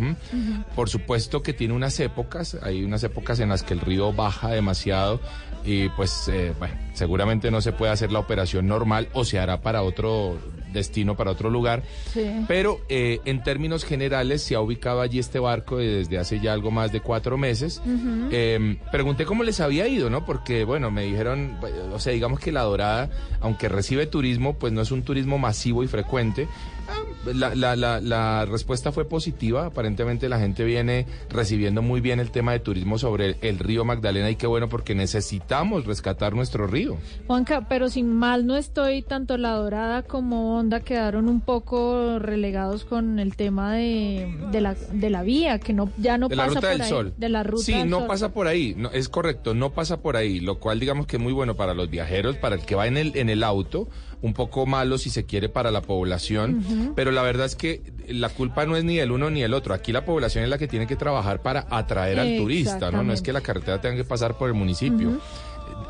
Por 0.76 0.89
supuesto 0.89 1.44
que 1.44 1.54
tiene 1.54 1.74
unas 1.76 2.00
épocas, 2.00 2.58
hay 2.64 2.84
unas 2.84 3.04
épocas 3.04 3.39
en 3.39 3.50
las 3.50 3.62
que 3.62 3.74
el 3.76 3.82
río 3.82 4.14
baja 4.14 4.50
demasiado 4.50 5.20
y 5.66 5.89
pues 5.89 6.28
eh, 6.28 6.54
bueno, 6.60 6.76
seguramente 6.94 7.50
no 7.52 7.62
se 7.62 7.72
puede 7.72 7.91
hacer 7.91 8.12
la 8.12 8.20
operación 8.20 8.68
normal 8.68 9.08
o 9.14 9.24
se 9.26 9.39
hará 9.39 9.62
para 9.62 9.82
otro 9.84 10.38
destino, 10.74 11.15
para 11.15 11.32
otro 11.32 11.49
lugar. 11.49 11.84
Sí. 12.11 12.45
Pero 12.47 12.82
eh, 12.89 13.19
en 13.26 13.43
términos 13.43 13.86
generales 13.86 14.41
se 14.41 14.55
ha 14.55 14.61
ubicado 14.61 15.01
allí 15.01 15.19
este 15.19 15.39
barco 15.39 15.78
desde 15.78 16.17
hace 16.17 16.39
ya 16.39 16.53
algo 16.53 16.71
más 16.71 16.91
de 16.91 17.01
cuatro 17.01 17.38
meses. 17.38 17.82
Eh, 18.32 18.78
pregunté 18.91 19.26
cómo 19.26 19.43
les 19.43 19.59
había 19.59 19.88
ido, 19.88 20.09
¿no? 20.09 20.26
Porque, 20.26 20.63
bueno, 20.65 20.91
me 20.91 21.03
dijeron, 21.03 21.57
o 21.93 21.99
sea, 21.99 22.13
digamos 22.13 22.39
que 22.39 22.51
La 22.51 22.61
Dorada, 22.61 23.09
aunque 23.39 23.69
recibe 23.69 24.05
turismo, 24.07 24.55
pues 24.55 24.74
no 24.74 24.82
es 24.82 24.91
un 24.91 25.03
turismo 25.03 25.38
masivo 25.38 25.84
y 25.84 25.88
frecuente. 25.88 26.47
La, 27.34 27.55
la, 27.55 27.75
la, 27.77 28.01
la 28.01 28.45
respuesta 28.45 28.91
fue 28.91 29.05
positiva. 29.05 29.65
Aparentemente 29.67 30.27
la 30.27 30.39
gente 30.39 30.65
viene 30.65 31.05
recibiendo 31.29 31.81
muy 31.81 32.01
bien 32.01 32.19
el 32.19 32.31
tema 32.31 32.51
de 32.51 32.59
turismo 32.59 32.97
sobre 32.97 33.25
el, 33.27 33.38
el 33.41 33.59
río 33.59 33.86
Magdalena 33.86 34.29
y 34.29 34.36
qué 34.36 34.45
bueno 34.45 34.67
porque 34.67 34.93
necesitamos 34.93 35.86
rescatar 35.86 36.34
nuestro 36.36 36.67
río. 36.67 36.97
Juanca, 37.27 37.67
pero 37.69 37.89
sin 37.89 38.13
mal 38.13 38.45
no 38.45 38.57
estoy, 38.57 39.01
tanto 39.03 39.38
La 39.38 39.51
Dorada 39.53 40.03
como 40.03 40.57
Honda 40.57 40.81
quedaron 40.81 41.29
un 41.29 41.39
poco 41.39 42.19
relegados 42.19 42.84
con 42.84 43.19
el 43.19 43.36
tema 43.38 43.73
de, 43.75 44.38
de, 44.51 44.59
la, 44.61 44.73
de 44.91 45.09
la 45.09 45.23
vía, 45.23 45.59
que 45.59 45.71
no 45.71 45.89
ya 45.97 46.17
no 46.17 46.27
de 46.27 46.36
la 46.36 46.43
pasa 46.47 46.55
ruta 46.55 46.61
por 46.67 46.71
del 46.71 46.81
ahí. 46.81 46.89
sol. 46.89 47.13
De 47.17 47.29
la 47.29 47.43
ruta 47.43 47.63
Sí, 47.63 47.73
del 47.73 47.89
no 47.89 47.99
sol. 47.99 48.07
pasa 48.07 48.34
por 48.34 48.47
ahí. 48.47 48.73
No, 48.77 48.91
es 48.91 49.07
correcto, 49.07 49.53
no 49.53 49.71
pasa 49.71 50.01
por 50.01 50.17
ahí. 50.17 50.41
Lo 50.41 50.59
cual, 50.59 50.79
digamos 50.81 51.07
que 51.07 51.15
es 51.15 51.23
muy 51.23 51.31
bueno 51.31 51.55
para 51.55 51.73
los 51.73 51.89
viajeros, 51.89 52.36
para 52.36 52.55
el 52.55 52.65
que 52.65 52.75
va 52.75 52.88
en 52.88 52.97
el, 52.97 53.15
en 53.15 53.29
el 53.29 53.43
auto, 53.43 53.88
un 54.24 54.34
poco 54.34 54.65
malo 54.65 54.97
si 54.97 55.09
se 55.11 55.26
quiere 55.26 55.49
para 55.49 55.69
la 55.69 55.82
población. 55.82 56.93
Pero 56.95 57.11
la 57.11 57.21
verdad 57.21 57.45
es 57.45 57.55
que 57.55 57.84
la 58.07 58.30
culpa 58.30 58.65
no 58.65 58.76
es 58.76 58.84
ni 58.84 58.95
del 58.97 59.11
uno 59.11 59.30
ni 59.30 59.41
del 59.41 59.53
otro. 59.53 59.74
Aquí 59.74 59.91
la 59.91 60.05
población 60.05 60.43
es 60.45 60.49
la 60.49 60.57
que 60.57 60.67
tiene 60.67 60.88
que 60.88 60.95
trabajar 60.95 61.41
para 61.41 61.67
atraer 61.69 62.19
al 62.19 62.38
turista, 62.38 62.89
¿no? 62.89 63.03
No 63.03 63.13
es 63.13 63.21
que 63.21 63.32
la 63.34 63.41
carretera 63.41 63.80
tenga 63.82 63.97
que 63.97 64.05
pasar 64.05 64.38
por 64.38 64.47
el 64.47 64.55
municipio. 64.55 65.19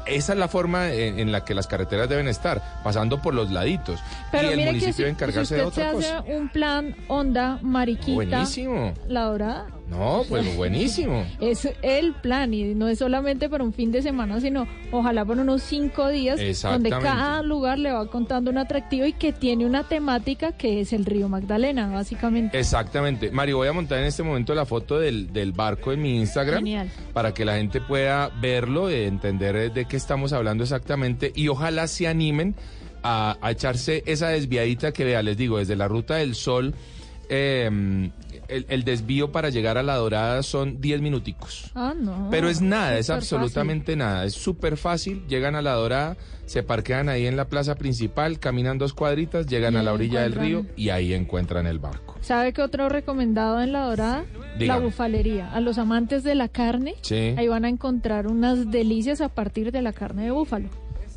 Esa 0.06 0.34
es 0.34 0.40
la 0.40 0.50
forma 0.50 0.92
en, 0.92 1.18
en 1.18 1.32
la 1.32 1.46
que 1.46 1.54
las 1.56 1.66
carreteras 1.68 2.10
deben 2.10 2.28
estar, 2.28 2.62
pasando 2.84 3.22
por 3.22 3.34
los 3.34 3.52
laditos. 3.52 4.02
Pero 4.34 4.50
y 4.50 4.52
el 4.52 4.58
mire 4.58 4.66
que 4.66 4.72
municipio 4.72 4.94
si, 4.94 5.02
debe 5.04 5.10
si 5.10 5.14
encargarse 5.16 5.42
usted 5.42 5.56
de 5.56 5.62
se 5.62 5.68
otra 5.68 5.90
hace 5.92 5.96
cosa. 5.96 6.24
un 6.38 6.50
plan 6.50 6.96
Honda 7.08 7.60
Mariquita, 7.62 8.14
Buenísimo. 8.14 8.94
La 9.08 9.22
Dorada, 9.26 9.68
No, 9.94 10.24
pues 10.28 10.56
buenísimo. 10.58 11.24
es 11.40 11.68
el 11.82 12.14
plan 12.16 12.54
y 12.54 12.74
no 12.76 12.88
es 12.88 13.00
solamente 13.00 13.48
para 13.50 13.64
un 13.64 13.74
fin 13.74 13.92
de 13.92 14.02
semana, 14.02 14.40
sino 14.42 14.68
ojalá 14.92 15.24
por 15.24 15.38
unos 15.38 15.62
cinco 15.62 16.10
días, 16.10 16.40
donde 16.64 16.90
cada 16.90 17.44
lugar 17.44 17.78
le 17.80 17.92
va 17.92 18.08
contando 18.08 18.50
un 18.52 18.58
atractivo 18.58 19.06
y 19.06 19.14
que 19.14 19.32
tiene 19.34 19.66
una 19.66 19.84
temática 19.88 20.54
que 20.54 20.82
es 20.82 20.94
el 20.94 21.06
río 21.06 21.30
Magdalena, 21.30 21.88
básicamente. 21.92 22.60
Exactamente. 22.60 23.32
Mario, 23.32 23.58
voy 23.58 23.68
a 23.68 23.74
montar 23.74 24.00
en 24.00 24.06
este 24.06 24.24
momento 24.24 24.56
la 24.56 24.66
foto 24.66 25.00
del, 25.00 25.32
del 25.32 25.52
barco 25.52 25.92
en 25.92 26.02
mi 26.02 26.18
Instagram 26.18 26.60
Genial. 26.60 26.90
para 27.14 27.34
que 27.34 27.46
la 27.46 27.56
gente 27.58 27.80
pueda 27.80 28.30
verlo, 28.42 28.90
eh, 28.90 29.06
entender 29.06 29.56
eh, 29.56 29.70
de 29.70 29.86
qué 29.86 29.98
estamos 29.98 30.34
hablando 30.34 30.64
exactamente 30.64 31.32
y 31.36 31.48
ojalá 31.50 31.88
se 31.88 32.08
animen 32.08 32.56
a, 33.04 33.38
a 33.42 33.52
echarse 33.52 34.02
esa 34.06 34.30
desviadita 34.30 34.92
que 34.92 35.04
vea, 35.04 35.22
les 35.22 35.38
digo, 35.38 35.60
desde 35.60 35.76
la 35.76 35.88
Ruta 35.88 36.16
del 36.16 36.36
Sol. 36.36 36.74
eh, 37.30 38.10
el, 38.48 38.66
el 38.70 38.84
desvío 38.84 39.32
para 39.32 39.50
llegar 39.50 39.78
a 39.78 39.84
la 39.84 39.96
dorada 39.96 40.44
son 40.44 40.80
10 40.82 41.02
minuticos. 41.02 41.72
Ah, 41.76 41.94
no. 42.00 42.28
Pero 42.32 42.50
es 42.50 42.62
nada, 42.62 42.98
es 42.98 43.10
absolutamente 43.10 43.96
nada. 43.96 44.26
Es 44.26 44.34
súper 44.34 44.78
fácil. 44.78 45.26
Llegan 45.28 45.56
a 45.56 45.62
la 45.62 45.74
Dorada, 45.74 46.18
se 46.46 46.64
parquean 46.64 47.10
ahí 47.10 47.26
en 47.26 47.38
la 47.38 47.46
plaza 47.48 47.76
principal, 47.76 48.40
caminan 48.40 48.78
dos 48.78 48.94
cuadritas, 48.94 49.48
llegan 49.48 49.76
a 49.76 49.84
la 49.84 49.94
orilla 49.94 50.22
del 50.22 50.34
río 50.34 50.66
y 50.76 50.90
ahí 50.90 51.14
encuentran 51.14 51.68
el 51.68 51.80
barco. 51.80 52.16
¿Sabe 52.22 52.54
qué 52.54 52.62
otro 52.62 52.90
recomendado 52.90 53.62
en 53.62 53.72
La 53.74 53.86
Dorada? 53.86 54.26
La 54.60 54.78
bufalería. 54.80 55.52
A 55.52 55.60
los 55.60 55.78
amantes 55.78 56.24
de 56.24 56.36
la 56.36 56.48
carne, 56.48 56.96
Sí. 57.02 57.34
ahí 57.38 57.48
van 57.48 57.66
a 57.66 57.70
encontrar 57.70 58.28
unas 58.28 58.70
delicias 58.72 59.20
a 59.22 59.30
partir 59.30 59.72
de 59.72 59.82
la 59.82 59.94
carne 59.94 60.24
de 60.26 60.32
búfalo. 60.32 60.70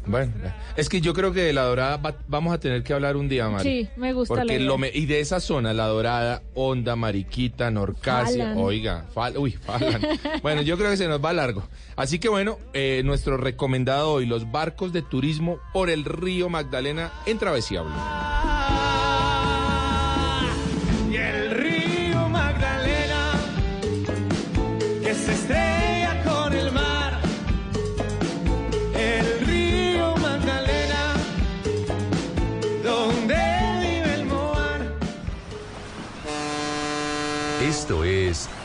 Bueno, 0.06 0.32
es 0.76 0.88
que 0.88 1.00
yo 1.00 1.12
creo 1.14 1.32
que 1.32 1.40
de 1.42 1.52
la 1.52 1.62
Dorada 1.62 1.96
va- 1.96 2.16
vamos 2.28 2.54
a 2.54 2.58
tener 2.60 2.82
que 2.82 2.92
hablar 2.92 3.16
un 3.16 3.28
día, 3.28 3.48
Mari. 3.48 3.64
Sí, 3.84 3.88
me 3.96 4.12
gusta 4.12 4.34
Porque 4.34 4.54
idea. 4.54 4.66
lo 4.66 4.78
me- 4.78 4.90
y 4.94 5.06
de 5.06 5.20
esa 5.20 5.40
zona, 5.40 5.72
la 5.74 5.86
Dorada, 5.86 6.42
Honda, 6.54 6.94
Mariquita, 6.96 7.70
Norcasia, 7.70 8.54
oiga, 8.56 9.06
fal- 9.14 9.36
uy, 9.36 9.52
Falan. 9.52 10.00
bueno, 10.42 10.62
yo 10.62 10.76
creo 10.78 10.90
que 10.90 10.96
se 10.96 11.08
nos 11.08 11.24
va 11.24 11.32
largo. 11.32 11.64
Así 11.96 12.18
que 12.18 12.28
bueno, 12.28 12.58
eh, 12.72 13.02
nuestro 13.04 13.36
recomendado 13.36 14.12
hoy, 14.12 14.26
los 14.26 14.50
barcos 14.52 14.92
de 14.92 15.02
turismo 15.02 15.58
por 15.72 15.90
el 15.90 16.04
río 16.04 16.48
Magdalena 16.48 17.10
en 17.26 17.38
Travesía 17.38 17.82
Blue. 17.82 18.75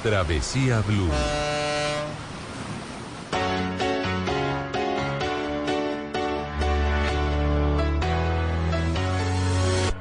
Travesía 0.04 0.82
Blue. 0.82 1.10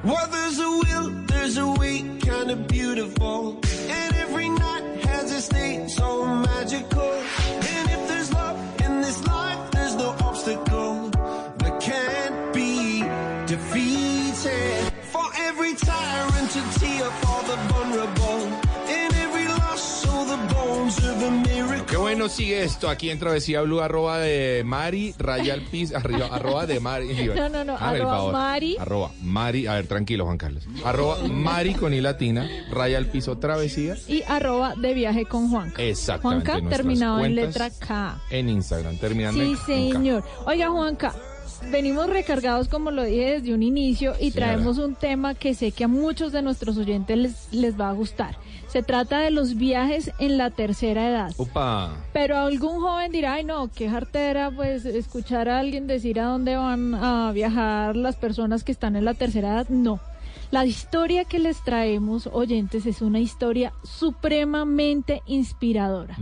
Well, 0.03 0.27
there's 0.29 0.59
a 0.59 0.71
will, 0.71 1.11
there's 1.27 1.59
a 1.59 1.67
way, 1.67 2.03
kind 2.21 2.51
of 2.51 2.67
beautiful. 2.67 3.61
And 3.89 4.17
every 4.17 4.49
night 4.49 5.05
has 5.05 5.33
a 5.33 5.41
state 5.43 5.91
so 5.91 6.25
magical. 6.25 7.00
Bueno 22.21 22.35
sigue 22.35 22.63
esto 22.65 22.91
aquí 22.91 23.09
en 23.09 23.19
Travesía 23.19 23.63
Blue, 23.63 23.81
arroba 23.81 24.19
de 24.19 24.63
Mari, 24.63 25.15
raya 25.19 25.55
al 25.55 25.63
piso, 25.63 25.97
arriba, 25.97 26.27
arroba 26.31 26.67
de 26.67 26.79
Mari. 26.79 27.09
No, 27.35 27.49
no, 27.49 27.65
no, 27.65 27.77
Hágame 27.77 27.97
el 27.97 28.03
arroba 28.03 28.17
favor. 28.17 28.33
Mari. 28.35 28.77
Arroba 28.79 29.11
Mari, 29.23 29.67
a 29.67 29.75
ver, 29.77 29.87
tranquilo 29.87 30.27
Juan 30.27 30.37
Carlos. 30.37 30.67
Arroba 30.85 31.17
Mari 31.29 31.75
con 31.75 31.95
I 31.95 32.03
latina, 32.03 32.47
raya 32.71 32.99
al 32.99 33.07
piso, 33.07 33.39
Travesía. 33.39 33.97
Y 34.07 34.23
arroba 34.29 34.75
de 34.75 34.93
viaje 34.93 35.25
con 35.25 35.49
Juanca. 35.49 35.83
Exactamente. 35.83 36.45
Juanca 36.45 36.61
nuestras 36.61 36.79
terminado 36.79 37.25
en 37.25 37.35
cuentas 37.35 37.71
letra 37.71 37.87
K. 37.87 38.21
En 38.29 38.49
Instagram, 38.51 38.99
terminando 38.99 39.41
Sí, 39.41 39.51
en 39.51 39.57
K. 39.57 39.65
señor. 39.65 40.25
Oiga, 40.45 40.69
Juanca, 40.69 41.15
venimos 41.71 42.09
recargados, 42.09 42.69
como 42.69 42.91
lo 42.91 43.05
dije 43.05 43.41
desde 43.41 43.55
un 43.55 43.63
inicio, 43.63 44.15
y 44.21 44.31
traemos 44.31 44.79
un 44.79 44.95
tema 44.95 45.35
que 45.35 45.55
sé 45.55 45.73
que 45.73 45.85
a 45.85 45.89
muchos 45.89 46.33
de 46.33 46.43
nuestros 46.43 46.77
oyentes 46.77 47.17
les, 47.17 47.53
les 47.53 47.79
va 47.79 47.91
a 47.91 47.93
gustar. 47.93 48.37
Se 48.69 48.83
trata 48.83 49.19
de 49.21 49.31
los 49.31 49.57
viajes 49.57 50.13
en 50.19 50.39
la 50.39 50.51
tercera 50.51 51.09
edad. 51.09 51.33
Upa. 51.37 51.97
Pero 52.13 52.39
algún 52.39 52.81
joven 52.81 53.11
dirá, 53.11 53.35
ay 53.35 53.45
no, 53.45 53.69
qué 53.75 53.91
jartera, 53.91 54.51
pues 54.51 54.85
escuchar 54.85 55.49
a 55.49 55.59
alguien 55.59 55.87
decir 55.87 56.21
a 56.21 56.27
dónde 56.27 56.57
van 56.57 56.95
a 56.95 57.33
viajar 57.33 57.97
las 57.97 58.17
personas 58.17 58.63
que 58.63 58.73
están 58.73 58.95
en 58.95 59.05
la 59.05 59.15
tercera 59.15 59.55
edad. 59.55 59.69
No. 59.69 59.99
La 60.51 60.67
historia 60.67 61.25
que 61.25 61.39
les 61.39 61.63
traemos, 61.63 62.29
oyentes, 62.33 62.87
es 62.87 63.03
una 63.03 63.21
historia 63.21 63.73
supremamente 63.85 65.23
inspiradora. 65.27 66.17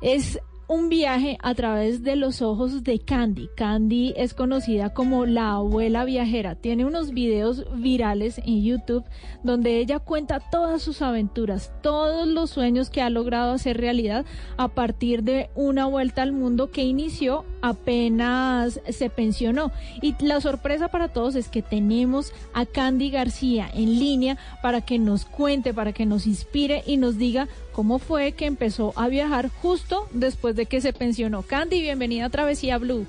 Es 0.00 0.40
un 0.66 0.88
viaje 0.88 1.38
a 1.42 1.54
través 1.54 2.02
de 2.02 2.16
los 2.16 2.42
ojos 2.42 2.84
de 2.84 2.98
Candy. 2.98 3.48
Candy 3.56 4.14
es 4.16 4.34
conocida 4.34 4.94
como 4.94 5.26
la 5.26 5.52
abuela 5.52 6.04
viajera. 6.04 6.54
Tiene 6.54 6.84
unos 6.84 7.12
videos 7.12 7.64
virales 7.74 8.38
en 8.38 8.62
YouTube 8.62 9.04
donde 9.42 9.78
ella 9.78 9.98
cuenta 9.98 10.40
todas 10.40 10.82
sus 10.82 11.02
aventuras, 11.02 11.72
todos 11.82 12.26
los 12.26 12.50
sueños 12.50 12.90
que 12.90 13.02
ha 13.02 13.10
logrado 13.10 13.52
hacer 13.52 13.78
realidad 13.78 14.24
a 14.56 14.68
partir 14.68 15.22
de 15.22 15.50
una 15.54 15.86
vuelta 15.86 16.22
al 16.22 16.32
mundo 16.32 16.70
que 16.70 16.82
inició 16.82 17.44
apenas 17.60 18.80
se 18.88 19.10
pensionó. 19.10 19.72
Y 20.02 20.14
la 20.24 20.40
sorpresa 20.40 20.88
para 20.88 21.08
todos 21.08 21.34
es 21.34 21.48
que 21.48 21.62
tenemos 21.62 22.32
a 22.52 22.66
Candy 22.66 23.10
García 23.10 23.70
en 23.72 23.98
línea 23.98 24.38
para 24.62 24.80
que 24.80 24.98
nos 24.98 25.24
cuente, 25.24 25.74
para 25.74 25.92
que 25.92 26.06
nos 26.06 26.26
inspire 26.26 26.82
y 26.86 26.96
nos 26.96 27.18
diga 27.18 27.48
cómo 27.74 27.98
fue 27.98 28.32
que 28.32 28.46
empezó 28.46 28.92
a 28.96 29.08
viajar 29.08 29.48
justo 29.48 30.06
después 30.12 30.54
de 30.56 30.66
que 30.66 30.80
se 30.80 30.92
pensionó. 30.92 31.42
Candy, 31.42 31.82
bienvenida 31.82 32.26
a 32.26 32.30
Travesía 32.30 32.78
Blue. 32.78 33.06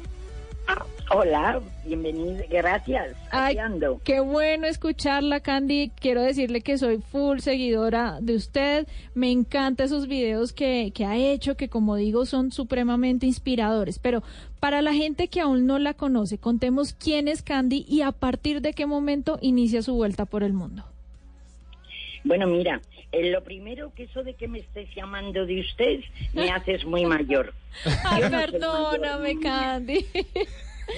Hola, 1.11 1.61
bienvenida, 1.86 2.43
gracias. 2.49 3.16
Ay, 3.30 3.57
qué 4.03 4.22
bueno 4.22 4.66
escucharla, 4.66 5.39
Candy. 5.39 5.91
Quiero 6.01 6.24
decirle 6.24 6.61
que 6.61 6.80
soy 6.80 6.97
full 6.97 7.39
seguidora 7.39 8.18
de 8.22 8.36
usted. 8.36 8.88
Me 9.13 9.30
encantan 9.30 9.86
esos 9.86 10.07
videos 10.07 10.51
que, 10.51 10.91
que 10.95 11.05
ha 11.05 11.16
hecho, 11.16 11.55
que 11.55 11.70
como 11.70 11.95
digo 11.95 12.26
son 12.26 12.51
supremamente 12.51 13.28
inspiradores. 13.28 13.99
Pero 13.99 14.24
para 14.59 14.82
la 14.82 14.93
gente 14.93 15.28
que 15.28 15.41
aún 15.41 15.68
no 15.68 15.78
la 15.78 15.93
conoce, 15.93 16.39
contemos 16.39 16.93
quién 16.93 17.28
es 17.28 17.43
Candy 17.43 17.86
y 17.88 18.01
a 18.01 18.11
partir 18.11 18.61
de 18.61 18.74
qué 18.74 18.88
momento 18.88 19.38
inicia 19.41 19.84
su 19.84 19.93
vuelta 19.93 20.26
por 20.26 20.41
el 20.41 20.53
mundo. 20.53 20.86
Bueno, 22.24 22.47
mira, 22.47 22.82
lo 23.24 23.43
primero 23.43 23.91
que 23.95 24.03
eso 24.03 24.24
de 24.24 24.34
que 24.34 24.47
me 24.47 24.59
estés 24.59 24.88
llamando 24.95 25.45
de 25.45 25.61
usted 25.61 25.99
me 26.34 26.49
haces 26.51 26.86
muy 26.86 27.05
mayor. 27.05 27.53
Ay, 28.03 28.24
no 28.24 28.30
perdóname, 28.30 29.39
Candy. 29.39 30.05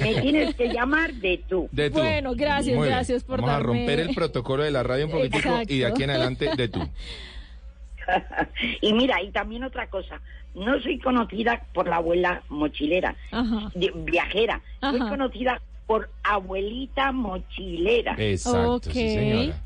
Me 0.01 0.21
tienes 0.21 0.55
que 0.55 0.67
llamar 0.73 1.13
de 1.13 1.41
tú. 1.47 1.69
De 1.71 1.89
tú. 1.89 1.99
Bueno, 1.99 2.33
gracias, 2.35 2.75
Muy 2.75 2.87
bien. 2.87 2.95
gracias 2.97 3.23
por 3.23 3.39
Vamos 3.41 3.55
a 3.55 3.59
romper 3.59 3.99
el 4.01 4.13
protocolo 4.13 4.63
de 4.63 4.71
la 4.71 4.83
radio 4.83 5.05
un 5.05 5.11
poquitico 5.11 5.37
Exacto. 5.49 5.73
y 5.73 5.79
de 5.79 5.85
aquí 5.85 6.03
en 6.03 6.09
adelante 6.09 6.49
de 6.55 6.67
tú. 6.67 6.81
y 8.81 8.93
mira, 8.93 9.21
y 9.21 9.31
también 9.31 9.63
otra 9.63 9.89
cosa. 9.89 10.21
No 10.55 10.79
soy 10.81 10.99
conocida 10.99 11.63
por 11.73 11.87
la 11.87 11.97
abuela 11.97 12.41
mochilera, 12.49 13.15
Ajá. 13.31 13.71
de- 13.75 13.91
viajera. 13.95 14.61
Soy 14.81 14.99
conocida 14.99 15.61
por 15.85 16.09
abuelita 16.23 17.11
mochilera. 17.11 18.15
Exacto, 18.17 18.91
sí, 18.91 19.09
señora. 19.09 19.61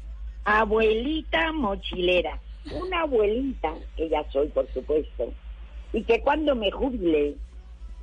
Abuelita 0.45 1.51
mochilera. 1.51 2.39
Una 2.71 3.01
abuelita, 3.01 3.73
que 3.97 4.09
ya 4.09 4.23
soy, 4.31 4.47
por 4.49 4.71
supuesto, 4.71 5.33
y 5.93 6.03
que 6.03 6.21
cuando 6.21 6.55
me 6.55 6.69
jubilé 6.71 7.35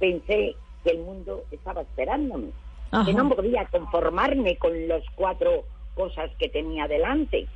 pensé 0.01 0.55
que 0.85 0.91
el 0.91 0.99
mundo 0.99 1.45
estaba 1.53 1.83
esperándome, 1.83 2.49
Ajá. 2.91 3.05
que 3.05 3.13
no 3.15 3.29
podía 3.31 3.67
conformarme 3.67 4.57
con 4.57 4.89
las 4.89 5.03
cuatro 5.15 5.65
cosas 5.95 6.31
que 6.39 6.49
tenía 6.49 6.87
delante. 6.89 7.47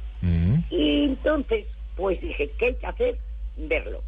Y 0.70 1.04
entonces, 1.04 1.66
pues 1.96 2.20
dije, 2.20 2.50
¿qué 2.58 2.66
hay 2.66 2.74
que 2.76 2.86
hacer? 2.86 3.18
Verlo. 3.56 4.02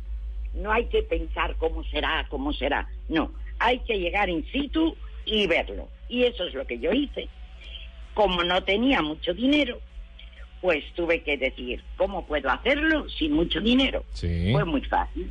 No 0.55 0.73
hay 0.73 0.87
que 0.87 1.03
pensar 1.03 1.57
cómo 1.57 1.83
será, 1.85 2.27
cómo 2.31 2.53
será. 2.53 2.89
No, 3.09 3.33
hay 3.59 3.81
que 3.81 3.99
llegar 3.99 4.29
in 4.29 4.47
situ 4.53 4.97
y 5.25 5.47
verlo. 5.49 5.89
Y 6.09 6.25
eso 6.25 6.45
es 6.45 6.55
lo 6.55 6.65
que 6.67 6.79
yo 6.79 6.93
hice. 6.93 7.29
Como 8.15 8.45
no 8.45 8.63
tenía 8.63 9.03
mucho 9.03 9.35
dinero, 9.35 9.81
pues 10.65 10.83
tuve 10.95 11.23
que 11.23 11.37
decir, 11.37 11.85
¿cómo 11.99 12.25
puedo 12.25 12.49
hacerlo 12.49 13.07
sin 13.11 13.35
mucho 13.35 13.61
dinero? 13.61 14.03
Sí. 14.15 14.49
Fue 14.51 14.65
muy 14.65 14.81
fácil. 14.81 15.31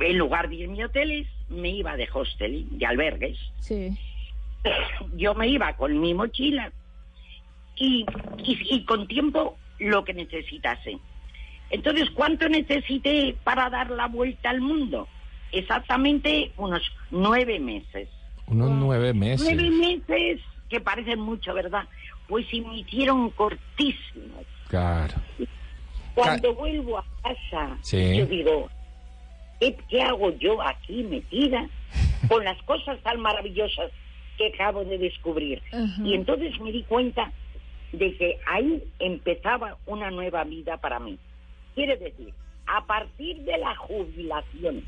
En 0.00 0.18
lugar 0.18 0.48
de 0.48 0.56
irme 0.56 0.82
a 0.82 0.86
hoteles, 0.86 1.28
me 1.48 1.68
iba 1.68 1.96
de 1.96 2.08
hostel, 2.12 2.66
de 2.68 2.84
albergues. 2.84 3.38
Sí. 3.60 3.96
Yo 5.14 5.36
me 5.36 5.46
iba 5.46 5.72
con 5.76 6.00
mi 6.00 6.14
mochila 6.14 6.72
y, 7.76 8.04
y, 8.38 8.58
y 8.74 8.84
con 8.86 9.06
tiempo 9.06 9.56
lo 9.78 10.02
que 10.02 10.14
necesitase. 10.14 10.98
Entonces, 11.70 12.10
¿cuánto 12.10 12.48
necesité 12.48 13.36
para 13.44 13.70
dar 13.70 13.88
la 13.90 14.08
vuelta 14.08 14.50
al 14.50 14.60
mundo? 14.60 15.06
Exactamente 15.52 16.50
unos 16.56 16.82
nueve 17.12 17.60
meses. 17.60 18.08
Unos 18.48 18.72
nueve 18.72 19.14
meses. 19.14 19.46
Nueve 19.48 19.70
meses 19.70 20.40
que 20.68 20.80
parecen 20.80 21.20
mucho, 21.20 21.54
¿verdad? 21.54 21.84
Pues 22.28 22.46
se 22.48 22.60
me 22.60 22.78
hicieron 22.78 23.30
cortísimos. 23.30 24.44
Claro. 24.68 25.14
Cuando 26.14 26.54
vuelvo 26.54 26.98
a 26.98 27.04
casa, 27.22 27.78
Sí. 27.80 28.16
yo 28.16 28.26
digo, 28.26 28.68
¿qué, 29.60 29.76
qué 29.88 30.02
hago 30.02 30.30
yo 30.38 30.60
aquí 30.62 31.02
metida 31.04 31.68
con 32.28 32.44
las 32.44 32.60
cosas 32.62 33.00
tan 33.02 33.20
maravillosas 33.20 33.90
que 34.36 34.48
acabo 34.48 34.84
de 34.84 34.98
descubrir? 34.98 35.62
Y 36.04 36.14
entonces 36.14 36.58
me 36.60 36.70
di 36.70 36.82
cuenta 36.82 37.32
de 37.92 38.16
que 38.16 38.38
ahí 38.46 38.82
empezaba 38.98 39.78
una 39.86 40.10
nueva 40.10 40.44
vida 40.44 40.76
para 40.76 40.98
mí. 41.00 41.18
Quiere 41.74 41.96
decir, 41.96 42.34
a 42.66 42.84
partir 42.84 43.38
de 43.44 43.56
la 43.56 43.74
jubilación, 43.76 44.84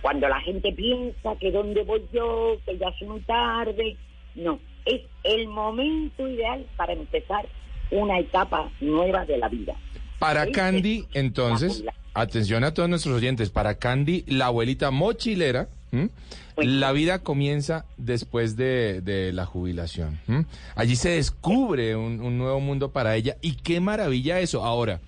cuando 0.00 0.28
la 0.28 0.40
gente 0.40 0.72
piensa 0.72 1.36
que 1.38 1.50
dónde 1.50 1.82
voy 1.82 2.02
yo, 2.12 2.56
que 2.64 2.78
ya 2.78 2.88
es 2.88 3.02
muy 3.06 3.20
tarde, 3.20 3.96
no, 4.34 4.58
es 4.90 5.02
el 5.24 5.48
momento 5.48 6.28
ideal 6.28 6.66
para 6.76 6.92
empezar 6.92 7.46
una 7.90 8.18
etapa 8.18 8.70
nueva 8.80 9.24
de 9.24 9.38
la 9.38 9.48
vida. 9.48 9.74
Para 10.18 10.44
¿Sí? 10.44 10.52
Candy, 10.52 11.06
entonces, 11.14 11.84
atención 12.14 12.64
a 12.64 12.74
todos 12.74 12.88
nuestros 12.88 13.16
oyentes, 13.16 13.50
para 13.50 13.76
Candy, 13.76 14.24
la 14.26 14.46
abuelita 14.46 14.90
mochilera, 14.90 15.68
¿m? 15.92 16.10
la 16.56 16.92
vida 16.92 17.20
comienza 17.20 17.86
después 17.96 18.56
de, 18.56 19.00
de 19.00 19.32
la 19.32 19.46
jubilación. 19.46 20.20
¿m? 20.28 20.46
Allí 20.74 20.96
se 20.96 21.10
descubre 21.10 21.96
un, 21.96 22.20
un 22.20 22.38
nuevo 22.38 22.60
mundo 22.60 22.92
para 22.92 23.16
ella 23.16 23.36
y 23.40 23.54
qué 23.54 23.80
maravilla 23.80 24.40
eso. 24.40 24.64
Ahora, 24.64 25.00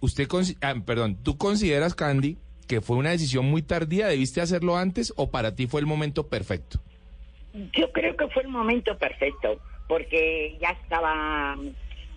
usted, 0.00 0.28
ah, 0.60 0.74
perdón, 0.84 1.16
¿tú 1.22 1.36
consideras, 1.36 1.94
Candy, 1.94 2.38
que 2.66 2.80
fue 2.80 2.96
una 2.96 3.10
decisión 3.10 3.46
muy 3.46 3.62
tardía? 3.62 4.06
¿Debiste 4.06 4.40
hacerlo 4.40 4.76
antes 4.76 5.12
o 5.16 5.30
para 5.30 5.54
ti 5.54 5.66
fue 5.66 5.80
el 5.80 5.86
momento 5.86 6.28
perfecto? 6.28 6.80
Yo 7.72 7.92
creo 7.92 8.16
que 8.16 8.28
fue 8.28 8.42
el 8.42 8.48
momento 8.48 8.98
perfecto, 8.98 9.60
porque 9.86 10.56
ya 10.60 10.70
estaba, 10.70 11.56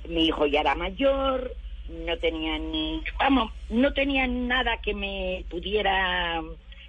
mi 0.07 0.25
hijo 0.25 0.47
ya 0.47 0.61
era 0.61 0.75
mayor, 0.75 1.55
no 1.89 2.17
tenía 2.17 2.57
ni, 2.57 3.01
vamos, 3.19 3.51
no 3.69 3.93
tenía 3.93 4.27
nada 4.27 4.81
que 4.81 4.93
me 4.93 5.45
pudiera 5.49 6.41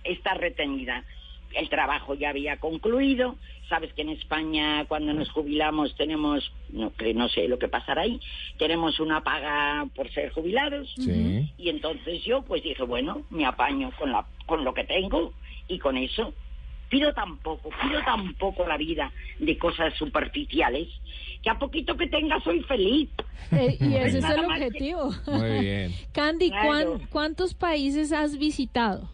estar 0.05 0.39
retenida. 0.39 1.05
El 1.55 1.69
trabajo 1.69 2.15
ya 2.15 2.31
había 2.31 2.59
concluido, 2.59 3.37
sabes 3.69 3.93
que 3.93 4.03
en 4.03 4.11
España 4.11 4.85
cuando 4.87 5.13
nos 5.13 5.31
jubilamos 5.31 5.95
tenemos, 5.97 6.53
no, 6.71 6.93
que 6.95 7.15
no 7.15 7.29
sé 7.29 7.49
lo 7.49 7.59
que 7.59 7.69
pasará 7.69 8.03
ahí, 8.03 8.21
tenemos 8.59 9.01
una 9.01 9.23
paga 9.23 9.87
por 9.95 10.11
ser 10.11 10.31
jubilados. 10.31 10.93
Sí. 10.97 11.51
Y 11.59 11.69
entonces 11.69 12.23
yo 12.25 12.43
pues 12.43 12.63
dije, 12.63 12.83
bueno, 12.83 13.23
me 13.31 13.47
apaño 13.47 13.91
con, 13.99 14.13
la, 14.13 14.27
con 14.47 14.65
lo 14.65 14.75
que 14.75 14.85
tengo 14.85 15.33
y 15.69 15.79
con 15.79 15.97
eso. 15.97 16.35
Pido 16.89 17.13
tampoco, 17.13 17.71
pido 17.83 18.03
tampoco 18.05 18.67
la 18.67 18.77
vida 18.77 19.13
de 19.39 19.59
cosas 19.59 19.93
superficiales, 19.95 20.89
que 21.43 21.51
a 21.51 21.59
poquito 21.59 21.97
que 21.97 22.07
tenga 22.07 22.41
soy 22.41 22.63
feliz. 22.63 23.09
Eh, 23.53 23.77
y 23.81 23.95
ese 23.95 24.19
es 24.19 24.25
el 24.25 24.45
objetivo. 24.45 25.11
Muy 25.27 25.61
bien. 25.61 25.93
Candy, 26.13 26.51
Claro. 26.51 26.67
¿cuán- 26.67 27.07
¿cuántos 27.11 27.55
países 27.55 28.13
has 28.13 28.39
visitado? 28.39 29.09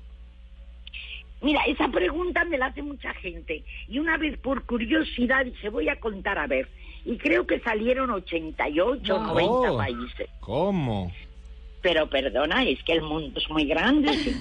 Mira, 1.43 1.61
esa 1.67 1.89
pregunta 1.89 2.45
me 2.45 2.57
la 2.57 2.67
hace 2.67 2.83
mucha 2.83 3.13
gente. 3.15 3.63
Y 3.89 3.99
una 3.99 4.17
vez 4.17 4.39
por 4.39 4.65
curiosidad 4.65 5.45
dije, 5.45 5.69
voy 5.69 5.89
a 5.89 5.97
contar 6.01 6.39
a 6.39 6.47
ver. 6.47 6.69
Y 7.05 7.19
creo 7.19 7.47
que 7.47 7.61
salieron 7.61 8.11
88 8.11 9.15
o 9.17 9.21
90 9.23 9.73
Oh. 9.73 9.77
países. 9.77 10.29
¿Cómo? 10.41 11.13
Pero 11.85 12.09
perdona, 12.09 12.65
es 12.65 12.83
que 12.83 12.95
el 12.95 13.03
mundo 13.03 13.39
es 13.39 13.49
muy 13.51 13.67
grande. 13.67 14.11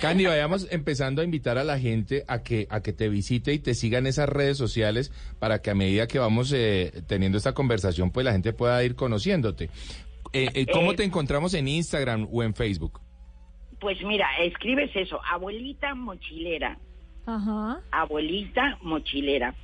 Candy, 0.00 0.26
vayamos 0.26 0.66
empezando 0.72 1.22
a 1.22 1.24
invitar 1.24 1.58
a 1.58 1.64
la 1.64 1.78
gente 1.78 2.24
a 2.26 2.42
que, 2.42 2.66
a 2.70 2.82
que 2.82 2.92
te 2.92 3.08
visite 3.08 3.52
y 3.52 3.60
te 3.60 3.74
siga 3.74 3.98
en 3.98 4.08
esas 4.08 4.28
redes 4.28 4.58
sociales 4.58 5.12
para 5.38 5.62
que 5.62 5.70
a 5.70 5.76
medida 5.76 6.08
que 6.08 6.18
vamos 6.18 6.52
eh, 6.52 6.90
teniendo 7.06 7.38
esta 7.38 7.54
conversación, 7.54 8.10
pues 8.10 8.26
la 8.26 8.32
gente 8.32 8.52
pueda 8.52 8.82
ir 8.82 8.96
conociéndote. 8.96 9.70
Eh, 10.32 10.48
eh, 10.54 10.66
¿Cómo 10.72 10.90
Eh, 10.92 10.96
te 10.96 11.04
encontramos 11.04 11.54
en 11.54 11.68
Instagram 11.68 12.26
o 12.32 12.42
en 12.42 12.52
Facebook? 12.54 13.00
pues 13.80 13.96
mira, 14.02 14.26
escribes 14.42 14.90
eso, 14.94 15.20
abuelita 15.24 15.94
mochilera. 15.94 16.76
Ajá. 17.26 17.80
abuelita 17.92 18.76
mochilera. 18.82 19.54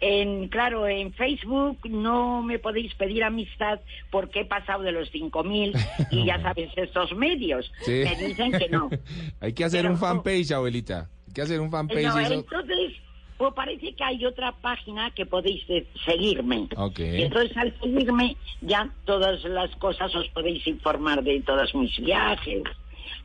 En, 0.00 0.48
claro, 0.48 0.86
en 0.86 1.12
Facebook 1.14 1.78
no 1.88 2.42
me 2.42 2.58
podéis 2.58 2.94
pedir 2.96 3.24
amistad 3.24 3.80
porque 4.10 4.40
he 4.40 4.44
pasado 4.44 4.82
de 4.82 4.92
los 4.92 5.10
5.000 5.12 6.08
y 6.10 6.26
ya 6.26 6.40
sabes, 6.42 6.70
estos 6.76 7.14
medios 7.16 7.70
Sí. 7.82 8.02
me 8.04 8.14
dicen 8.28 8.52
que 8.52 8.68
no. 8.68 8.90
Hay 9.40 9.52
que 9.54 9.64
hacer 9.64 9.82
Pero- 9.82 9.94
un 9.94 9.98
fanpage, 10.00 10.52
abuelita. 10.52 11.08
Hay 11.28 11.32
que 11.32 11.42
hacer 11.42 11.60
un 11.60 11.70
fanpage. 11.70 12.04
No, 12.04 12.18
eso- 12.18 12.34
entonces, 12.34 12.92
pues 13.38 13.52
parece 13.54 13.94
que 13.94 14.02
hay 14.04 14.24
otra 14.24 14.52
página 14.52 15.10
que 15.12 15.26
podéis 15.26 15.62
eh, 15.68 15.86
seguirme. 16.04 16.68
Ok. 16.76 16.98
Y 17.00 17.22
entonces 17.22 17.56
al 17.56 17.78
seguirme 17.80 18.36
ya 18.62 18.90
todas 19.04 19.44
las 19.44 19.74
cosas 19.76 20.14
os 20.14 20.26
podéis 20.28 20.66
informar 20.66 21.22
de 21.22 21.40
todos 21.40 21.74
mis 21.74 21.94
viajes, 21.98 22.62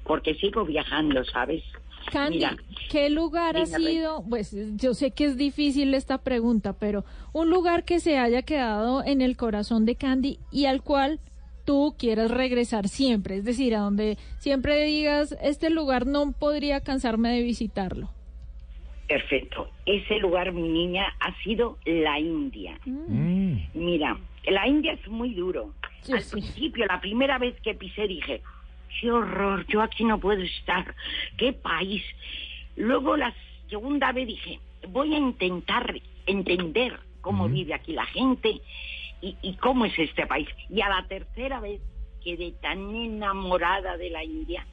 porque 0.04 0.36
sigo 0.36 0.66
viajando, 0.66 1.24
¿sabes? 1.26 1.64
Candy, 2.12 2.38
Mira, 2.38 2.58
¿qué 2.90 3.10
lugar 3.10 3.58
ha 3.58 3.66
sido? 3.66 4.24
Pues 4.30 4.56
yo 4.78 4.94
sé 4.94 5.12
que 5.12 5.26
es 5.26 5.38
difícil 5.38 5.94
esta 5.94 6.18
pregunta, 6.20 6.74
pero 6.74 7.06
un 7.34 7.50
lugar 7.50 7.84
que 7.84 8.00
se 8.00 8.18
haya 8.18 8.42
quedado 8.42 9.04
en 9.06 9.22
el 9.22 9.38
corazón 9.38 9.86
de 9.86 9.96
Candy 9.96 10.40
y 10.52 10.66
al 10.66 10.82
cual 10.82 11.20
tú 11.66 11.96
quieras 11.98 12.32
regresar 12.32 12.88
siempre, 12.88 13.38
es 13.38 13.46
decir, 13.46 13.76
a 13.76 13.80
donde 13.80 14.18
siempre 14.40 14.84
digas, 14.86 15.38
este 15.42 15.70
lugar 15.70 16.08
no 16.08 16.32
podría 16.32 16.82
cansarme 16.82 17.30
de 17.30 17.44
visitarlo. 17.44 18.10
Perfecto. 19.08 19.70
Ese 19.86 20.20
lugar, 20.20 20.54
mi 20.54 20.68
niña, 20.70 21.04
ha 21.20 21.36
sido 21.44 21.78
la 21.86 22.18
India. 22.20 22.80
Mm. 22.86 23.56
Mira, 23.74 24.18
la 24.48 24.68
India 24.68 24.94
es 24.94 25.06
muy 25.10 25.34
duro. 25.34 25.74
Sí, 26.02 26.14
Al 26.14 26.22
sí. 26.22 26.32
principio, 26.32 26.86
la 26.86 27.02
primera 27.02 27.38
vez 27.38 27.60
que 27.62 27.74
pisé, 27.74 28.08
dije, 28.08 28.42
qué 29.00 29.12
horror, 29.12 29.66
yo 29.68 29.82
aquí 29.82 30.04
no 30.04 30.20
puedo 30.20 30.42
estar, 30.42 30.96
qué 31.38 31.54
país. 31.54 32.04
Luego, 32.76 33.18
la 33.18 33.34
segunda 33.70 34.12
vez 34.12 34.28
dije, 34.28 34.60
voy 34.90 35.14
a 35.14 35.18
intentar 35.18 35.94
entender 36.26 37.00
cómo 37.22 37.48
vive 37.48 37.74
aquí 37.74 37.94
la 37.94 38.06
gente 38.06 38.62
y, 39.22 39.36
y 39.42 39.54
cómo 39.56 39.86
es 39.86 39.98
este 39.98 40.26
país. 40.28 40.48
Y 40.70 40.82
a 40.82 40.90
la 40.90 41.08
tercera 41.08 41.60
vez 41.60 41.82
quedé 42.24 42.52
tan 42.62 42.96
enamorada 42.96 43.98
de 43.98 44.10
la 44.10 44.24
India 44.24 44.66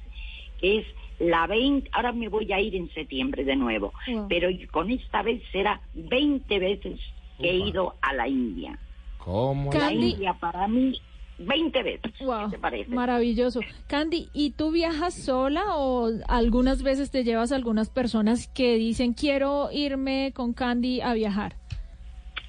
que 0.60 0.78
es 0.78 0.86
la 1.20 1.46
20, 1.46 1.88
ahora 1.92 2.10
me 2.12 2.28
voy 2.28 2.52
a 2.52 2.60
ir 2.60 2.74
en 2.74 2.90
septiembre 2.92 3.44
de 3.44 3.54
nuevo, 3.54 3.92
Wow. 4.08 4.26
pero 4.28 4.48
con 4.72 4.90
esta 4.90 5.22
vez 5.22 5.40
será 5.52 5.80
20 5.94 6.58
veces 6.58 6.98
que 7.38 7.50
he 7.50 7.56
ido 7.58 7.94
a 8.02 8.12
la 8.14 8.26
India. 8.26 8.76
¿Cómo? 9.18 9.72
La 9.72 9.78
Candy. 9.80 10.10
India 10.12 10.32
para 10.34 10.66
mí, 10.66 11.00
20 11.38 11.82
veces. 11.82 12.12
Wow, 12.20 12.50
¿Qué 12.50 12.56
te 12.56 12.58
parece? 12.60 12.90
maravilloso. 12.90 13.60
Candy, 13.86 14.28
¿y 14.32 14.50
tú 14.52 14.72
viajas 14.72 15.14
sola 15.14 15.76
o 15.76 16.10
algunas 16.28 16.82
veces 16.82 17.10
te 17.10 17.24
llevas 17.24 17.52
a 17.52 17.56
algunas 17.56 17.90
personas 17.90 18.48
que 18.48 18.76
dicen 18.76 19.12
quiero 19.14 19.70
irme 19.72 20.32
con 20.34 20.52
Candy 20.52 21.00
a 21.00 21.14
viajar? 21.14 21.54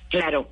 Claro. 0.09 0.47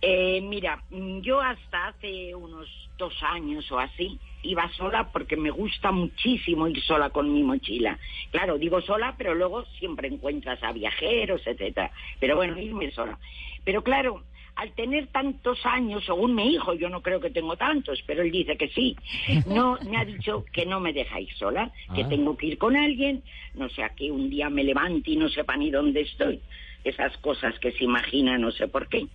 Eh, 0.00 0.40
mira, 0.42 0.82
mm, 0.90 1.20
yo 1.20 1.40
hasta 1.40 1.88
hace 1.88 2.34
unos 2.34 2.68
dos 2.98 3.14
años 3.22 3.70
o 3.72 3.78
así 3.78 4.18
iba 4.42 4.70
sola 4.76 5.10
porque 5.12 5.36
me 5.36 5.50
gusta 5.50 5.90
muchísimo 5.90 6.68
ir 6.68 6.80
sola 6.82 7.10
con 7.10 7.32
mi 7.32 7.42
mochila. 7.42 7.98
Claro, 8.30 8.58
digo 8.58 8.80
sola, 8.82 9.14
pero 9.18 9.34
luego 9.34 9.64
siempre 9.78 10.08
encuentras 10.08 10.62
a 10.62 10.72
viajeros, 10.72 11.40
etcétera. 11.44 11.90
Pero 12.20 12.36
bueno, 12.36 12.58
irme 12.58 12.90
sola. 12.92 13.18
Pero 13.64 13.82
claro, 13.82 14.22
al 14.58 14.72
tener 14.72 15.06
tantos 15.08 15.64
años, 15.64 16.04
según 16.04 16.34
mi 16.34 16.52
hijo, 16.54 16.74
yo 16.74 16.88
no 16.88 17.00
creo 17.00 17.20
que 17.20 17.30
tengo 17.30 17.56
tantos, 17.56 18.02
pero 18.06 18.22
él 18.22 18.32
dice 18.32 18.56
que 18.56 18.68
sí, 18.70 18.96
no 19.46 19.78
me 19.88 19.96
ha 19.96 20.04
dicho 20.04 20.44
que 20.52 20.66
no 20.66 20.80
me 20.80 20.92
deja 20.92 21.20
ir 21.20 21.32
sola, 21.34 21.70
que 21.94 22.02
Ah. 22.02 22.08
tengo 22.08 22.36
que 22.36 22.46
ir 22.48 22.58
con 22.58 22.76
alguien, 22.76 23.22
no 23.54 23.68
sea 23.68 23.90
que 23.90 24.10
un 24.10 24.28
día 24.28 24.50
me 24.50 24.64
levante 24.64 25.12
y 25.12 25.16
no 25.16 25.28
sepa 25.28 25.56
ni 25.56 25.70
dónde 25.70 26.00
estoy. 26.00 26.40
Esas 26.82 27.16
cosas 27.18 27.56
que 27.60 27.70
se 27.72 27.84
imagina, 27.84 28.36
no 28.38 28.50
sé 28.50 28.66
por 28.68 28.88
qué. 28.88 29.06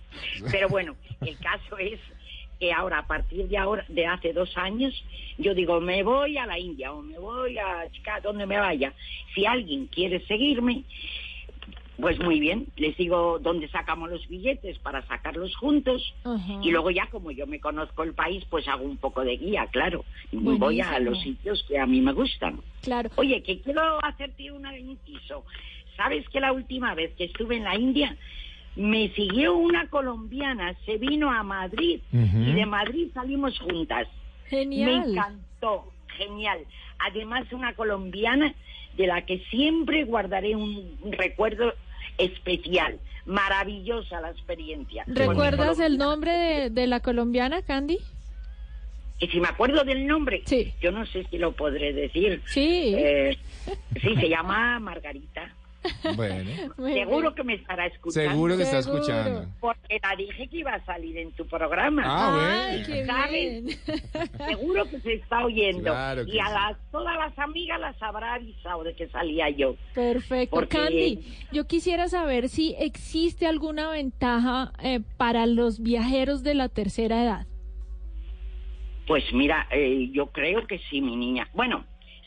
Pero 0.50 0.68
bueno, 0.68 0.96
el 1.20 1.36
caso 1.38 1.76
es 1.78 2.00
que 2.58 2.72
ahora, 2.72 2.98
a 3.00 3.06
partir 3.06 3.46
de 3.48 3.58
ahora, 3.58 3.84
de 3.88 4.06
hace 4.06 4.32
dos 4.32 4.56
años, 4.56 4.94
yo 5.38 5.54
digo, 5.54 5.80
me 5.80 6.02
voy 6.02 6.38
a 6.38 6.46
la 6.46 6.58
India 6.58 6.92
o 6.92 7.02
me 7.02 7.18
voy 7.18 7.58
a 7.58 7.90
Chicago, 7.90 8.28
donde 8.28 8.46
me 8.46 8.58
vaya. 8.58 8.92
Si 9.34 9.44
alguien 9.44 9.86
quiere 9.88 10.20
seguirme, 10.26 10.84
pues 12.00 12.18
muy 12.18 12.40
bien, 12.40 12.66
les 12.76 12.96
digo 12.96 13.38
dónde 13.38 13.68
sacamos 13.68 14.10
los 14.10 14.26
billetes 14.28 14.78
para 14.78 15.06
sacarlos 15.06 15.54
juntos 15.56 16.14
y 16.62 16.70
luego 16.70 16.90
ya 16.90 17.06
como 17.06 17.30
yo 17.30 17.46
me 17.46 17.60
conozco 17.60 18.02
el 18.02 18.14
país, 18.14 18.44
pues 18.50 18.66
hago 18.68 18.84
un 18.84 18.96
poco 18.96 19.22
de 19.22 19.36
guía, 19.36 19.66
claro. 19.70 20.04
Buenísimo. 20.32 20.58
Voy 20.58 20.80
a 20.80 20.98
los 20.98 21.20
sitios 21.20 21.64
que 21.68 21.78
a 21.78 21.86
mí 21.86 22.00
me 22.00 22.12
gustan. 22.12 22.60
Claro. 22.82 23.10
Oye, 23.16 23.42
que 23.42 23.60
quiero 23.60 24.04
hacerte 24.04 24.50
una 24.50 24.76
inciso. 24.76 25.44
¿Sabes 25.96 26.28
que 26.28 26.40
la 26.40 26.52
última 26.52 26.94
vez 26.94 27.14
que 27.14 27.24
estuve 27.24 27.56
en 27.56 27.64
la 27.64 27.76
India 27.76 28.16
me 28.76 29.10
siguió 29.10 29.54
una 29.56 29.88
colombiana, 29.88 30.74
se 30.84 30.98
vino 30.98 31.30
a 31.30 31.44
Madrid 31.44 32.00
y 32.12 32.52
de 32.52 32.66
Madrid 32.66 33.08
salimos 33.14 33.58
juntas? 33.60 34.08
Genial. 34.48 34.90
Me 34.90 35.12
encantó, 35.12 35.92
genial. 36.18 36.58
Además, 36.98 37.44
una 37.52 37.74
colombiana 37.74 38.52
de 38.96 39.06
la 39.06 39.22
que 39.26 39.38
siempre 39.50 40.04
guardaré 40.04 40.54
un 40.56 40.96
recuerdo 41.12 41.72
especial. 42.18 42.98
Maravillosa 43.26 44.20
la 44.20 44.30
experiencia. 44.30 45.04
¿Recuerdas 45.06 45.78
el 45.80 45.96
nombre 45.98 46.32
de, 46.32 46.70
de 46.70 46.86
la 46.86 47.00
colombiana, 47.00 47.62
Candy? 47.62 47.98
Y 49.20 49.28
si 49.28 49.40
me 49.40 49.48
acuerdo 49.48 49.84
del 49.84 50.06
nombre, 50.06 50.42
Sí. 50.44 50.72
yo 50.82 50.90
no 50.92 51.06
sé 51.06 51.24
si 51.30 51.38
lo 51.38 51.52
podré 51.52 51.92
decir. 51.92 52.42
Sí. 52.46 52.94
Eh, 52.96 53.38
sí, 54.02 54.14
se 54.16 54.28
llama 54.28 54.78
Margarita. 54.80 55.54
Bueno, 56.16 56.50
Seguro 56.76 57.34
que 57.34 57.44
me 57.44 57.54
estará 57.54 57.86
escuchando. 57.86 58.30
seguro 58.30 58.56
que 58.56 58.62
está 58.62 58.78
escuchando. 58.78 59.46
Porque 59.60 60.00
la 60.02 60.16
dije 60.16 60.48
que 60.48 60.56
iba 60.58 60.72
a 60.74 60.84
salir 60.84 61.18
en 61.18 61.32
tu 61.32 61.46
programa. 61.46 62.02
Ah, 62.04 62.68
Ay, 62.70 62.78
bueno. 62.82 62.86
qué 62.86 63.06
¿Sabes? 63.06 63.80
Seguro 64.48 64.84
que 64.90 65.00
se 65.00 65.12
está 65.14 65.44
oyendo. 65.44 65.82
Claro 65.82 66.24
que 66.24 66.34
y 66.34 66.38
a 66.38 66.46
sí. 66.46 66.52
las, 66.52 66.90
todas 66.90 67.16
las 67.16 67.38
amigas 67.38 67.80
las 67.80 68.02
habrá 68.02 68.34
avisado 68.34 68.82
de 68.84 68.94
que 68.94 69.08
salía 69.08 69.50
yo. 69.50 69.76
Perfecto. 69.94 70.54
Porque- 70.56 70.76
Candy, 70.78 71.24
yo 71.52 71.66
quisiera 71.66 72.08
saber 72.08 72.48
si 72.48 72.74
existe 72.78 73.46
alguna 73.46 73.90
ventaja 73.90 74.72
eh, 74.82 75.00
para 75.16 75.46
los 75.46 75.80
viajeros 75.82 76.42
de 76.42 76.54
la 76.54 76.68
tercera 76.68 77.22
edad. 77.22 77.46
Pues 79.06 79.22
mira, 79.34 79.66
eh, 79.70 80.08
yo 80.12 80.28
creo 80.28 80.66
que 80.66 80.78
sí, 80.90 81.00
mi 81.02 81.14
niña. 81.16 81.48
Bueno, 81.52 81.84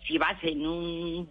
si 0.07 0.17
vas 0.17 0.37
en 0.43 0.65
un... 0.67 1.29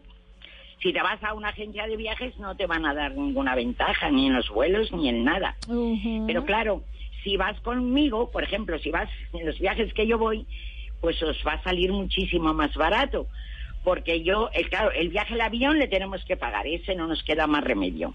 Si 0.87 0.93
te 0.93 1.03
vas 1.03 1.21
a 1.25 1.35
una 1.35 1.49
agencia 1.49 1.85
de 1.89 1.97
viajes 1.97 2.39
no 2.39 2.57
te 2.57 2.65
van 2.65 2.87
a 2.87 2.95
dar 2.95 3.11
ninguna 3.17 3.57
ventaja, 3.57 4.09
ni 4.09 4.29
en 4.29 4.35
los 4.35 4.49
vuelos, 4.49 4.93
ni 4.93 5.09
en 5.09 5.25
nada. 5.25 5.57
Pero 6.29 6.45
claro, 6.45 6.85
si 7.25 7.37
vas 7.37 7.61
conmigo, 7.63 8.31
por 8.31 8.45
ejemplo, 8.45 8.79
si 8.79 8.93
vas 8.93 9.11
en 9.33 9.47
los 9.47 9.59
viajes 9.59 9.93
que 9.95 10.07
yo 10.07 10.17
voy, 10.17 10.47
pues 11.01 11.21
os 11.25 11.37
va 11.45 11.55
a 11.55 11.63
salir 11.65 11.91
muchísimo 11.91 12.55
más 12.55 12.73
barato. 12.77 13.27
Porque 13.83 14.23
yo, 14.23 14.49
el, 14.53 14.69
claro, 14.69 14.93
el 14.93 15.09
viaje 15.09 15.35
al 15.35 15.41
avión 15.41 15.77
le 15.81 15.89
tenemos 15.89 16.25
que 16.25 16.37
pagar, 16.37 16.69
ese 16.69 16.95
no 16.95 17.09
nos 17.09 17.25
queda 17.25 17.49
más 17.49 17.65
remedio. 17.65 18.15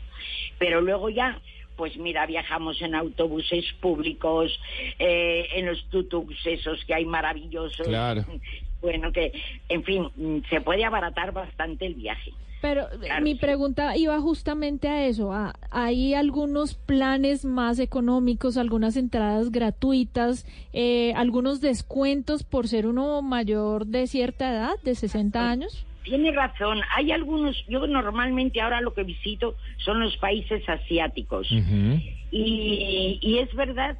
Pero 0.57 0.79
luego 0.79 1.09
ya, 1.09 1.41
pues 1.75 1.97
mira, 1.97 2.25
viajamos 2.25 2.81
en 2.81 2.95
autobuses 2.95 3.65
públicos, 3.81 4.57
eh, 4.97 5.45
en 5.55 5.65
los 5.65 5.89
tutuks 5.89 6.37
esos 6.45 6.85
que 6.85 6.93
hay 6.93 7.03
maravillosos. 7.03 7.85
Claro. 7.85 8.23
Bueno, 8.81 9.11
que, 9.11 9.31
en 9.69 9.83
fin, 9.83 10.43
se 10.49 10.59
puede 10.59 10.83
abaratar 10.83 11.31
bastante 11.33 11.85
el 11.85 11.93
viaje. 11.93 12.31
Pero 12.61 12.83
eh, 12.83 12.97
Claro, 13.01 13.23
mi 13.23 13.33
sí. 13.33 13.39
pregunta 13.39 13.97
iba 13.97 14.19
justamente 14.21 14.87
a 14.87 15.05
eso. 15.07 15.33
a- 15.33 15.53
¿Hay 15.71 16.13
algunos 16.13 16.75
planes 16.75 17.43
más 17.43 17.79
económicos, 17.79 18.55
algunas 18.57 18.95
entradas 18.97 19.51
gratuitas, 19.51 20.45
eh, 20.73 21.13
algunos 21.15 21.59
descuentos 21.61 22.43
por 22.43 22.67
ser 22.67 22.85
uno 22.87 23.21
mayor 23.21 23.87
de 23.87 24.05
cierta 24.07 24.51
edad, 24.51 24.73
de 24.83 24.95
60 24.95 25.49
años? 25.49 25.85
Tiene 26.03 26.31
razón, 26.31 26.79
hay 26.95 27.11
algunos, 27.11 27.55
yo 27.67 27.85
normalmente 27.85 28.59
ahora 28.59 28.81
lo 28.81 28.93
que 28.93 29.03
visito 29.03 29.55
son 29.85 29.99
los 29.99 30.17
países 30.17 30.67
asiáticos. 30.67 31.47
Y, 32.31 33.19
y 33.21 33.37
es 33.39 33.53
verdad 33.55 33.97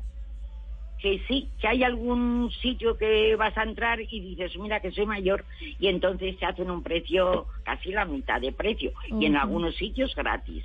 que 1.02 1.22
sí, 1.28 1.47
que 1.60 1.68
hay 1.68 1.84
algún 1.84 2.52
sitio 2.62 2.97
que 2.97 3.36
vas 3.36 3.58
a 3.58 3.64
entrar 3.64 3.99
y 4.02 4.20
dices, 4.20 4.52
mira 4.60 4.80
que 4.80 4.91
soy 4.91 5.06
mayor, 5.06 5.43
y 5.80 5.88
entonces 5.88 6.36
se 6.39 6.45
hacen 6.45 6.70
un 6.70 6.84
precio 6.84 7.47
casi 7.64 7.91
la 7.91 8.06
mitad 8.06 8.39
de 8.39 8.52
precio, 8.52 8.91
y 9.20 9.26
en 9.26 9.36
algunos 9.36 9.76
sitios 9.76 10.14
gratis. 10.16 10.64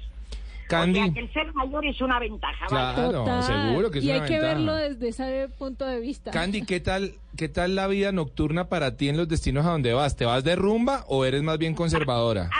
Candy. 0.68 0.99
O 0.99 1.05
sea 1.05 1.14
que 1.14 1.20
el 1.20 1.32
ser 1.32 1.55
mayor 1.55 1.87
es 1.87 2.01
una 2.01 2.18
ventaja. 2.18 2.66
¿vale? 2.70 2.95
Claro, 2.95 3.12
Total. 3.20 3.43
seguro 3.45 3.91
que 3.91 3.99
es 4.01 4.05
y 4.05 4.11
una 4.11 4.14
hay 4.22 4.28
que 4.28 4.34
ventaja. 4.34 4.55
verlo 4.55 4.74
desde 4.74 5.09
ese 5.09 5.49
punto 5.57 5.87
de 5.87 6.01
vista. 6.01 6.32
Candy, 6.32 6.62
¿qué 6.62 6.80
tal, 6.80 7.12
¿qué 7.37 7.49
tal 7.49 7.74
la 7.76 7.87
vida 7.87 8.11
nocturna 8.12 8.68
para 8.68 8.97
ti 8.97 9.09
en 9.09 9.16
los 9.16 9.28
destinos 9.28 9.64
a 9.64 9.70
donde 9.70 9.93
vas? 9.93 10.16
¿Te 10.16 10.24
vas 10.24 10.43
de 10.43 10.57
rumba 10.57 11.05
o 11.07 11.24
eres 11.24 11.43
más 11.43 11.59
bien 11.59 11.74
conservadora? 11.74 12.51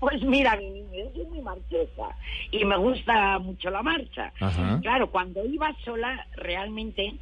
Pues 0.00 0.22
mira, 0.22 0.58
yo 0.60 1.10
soy 1.14 1.26
muy 1.26 1.40
marchosa 1.40 2.16
y 2.50 2.64
me 2.64 2.76
gusta 2.76 3.38
mucho 3.38 3.70
la 3.70 3.82
marcha. 3.82 4.32
Ajá. 4.40 4.78
Claro, 4.80 5.10
cuando 5.10 5.44
iba 5.44 5.74
sola, 5.84 6.26
realmente, 6.36 7.14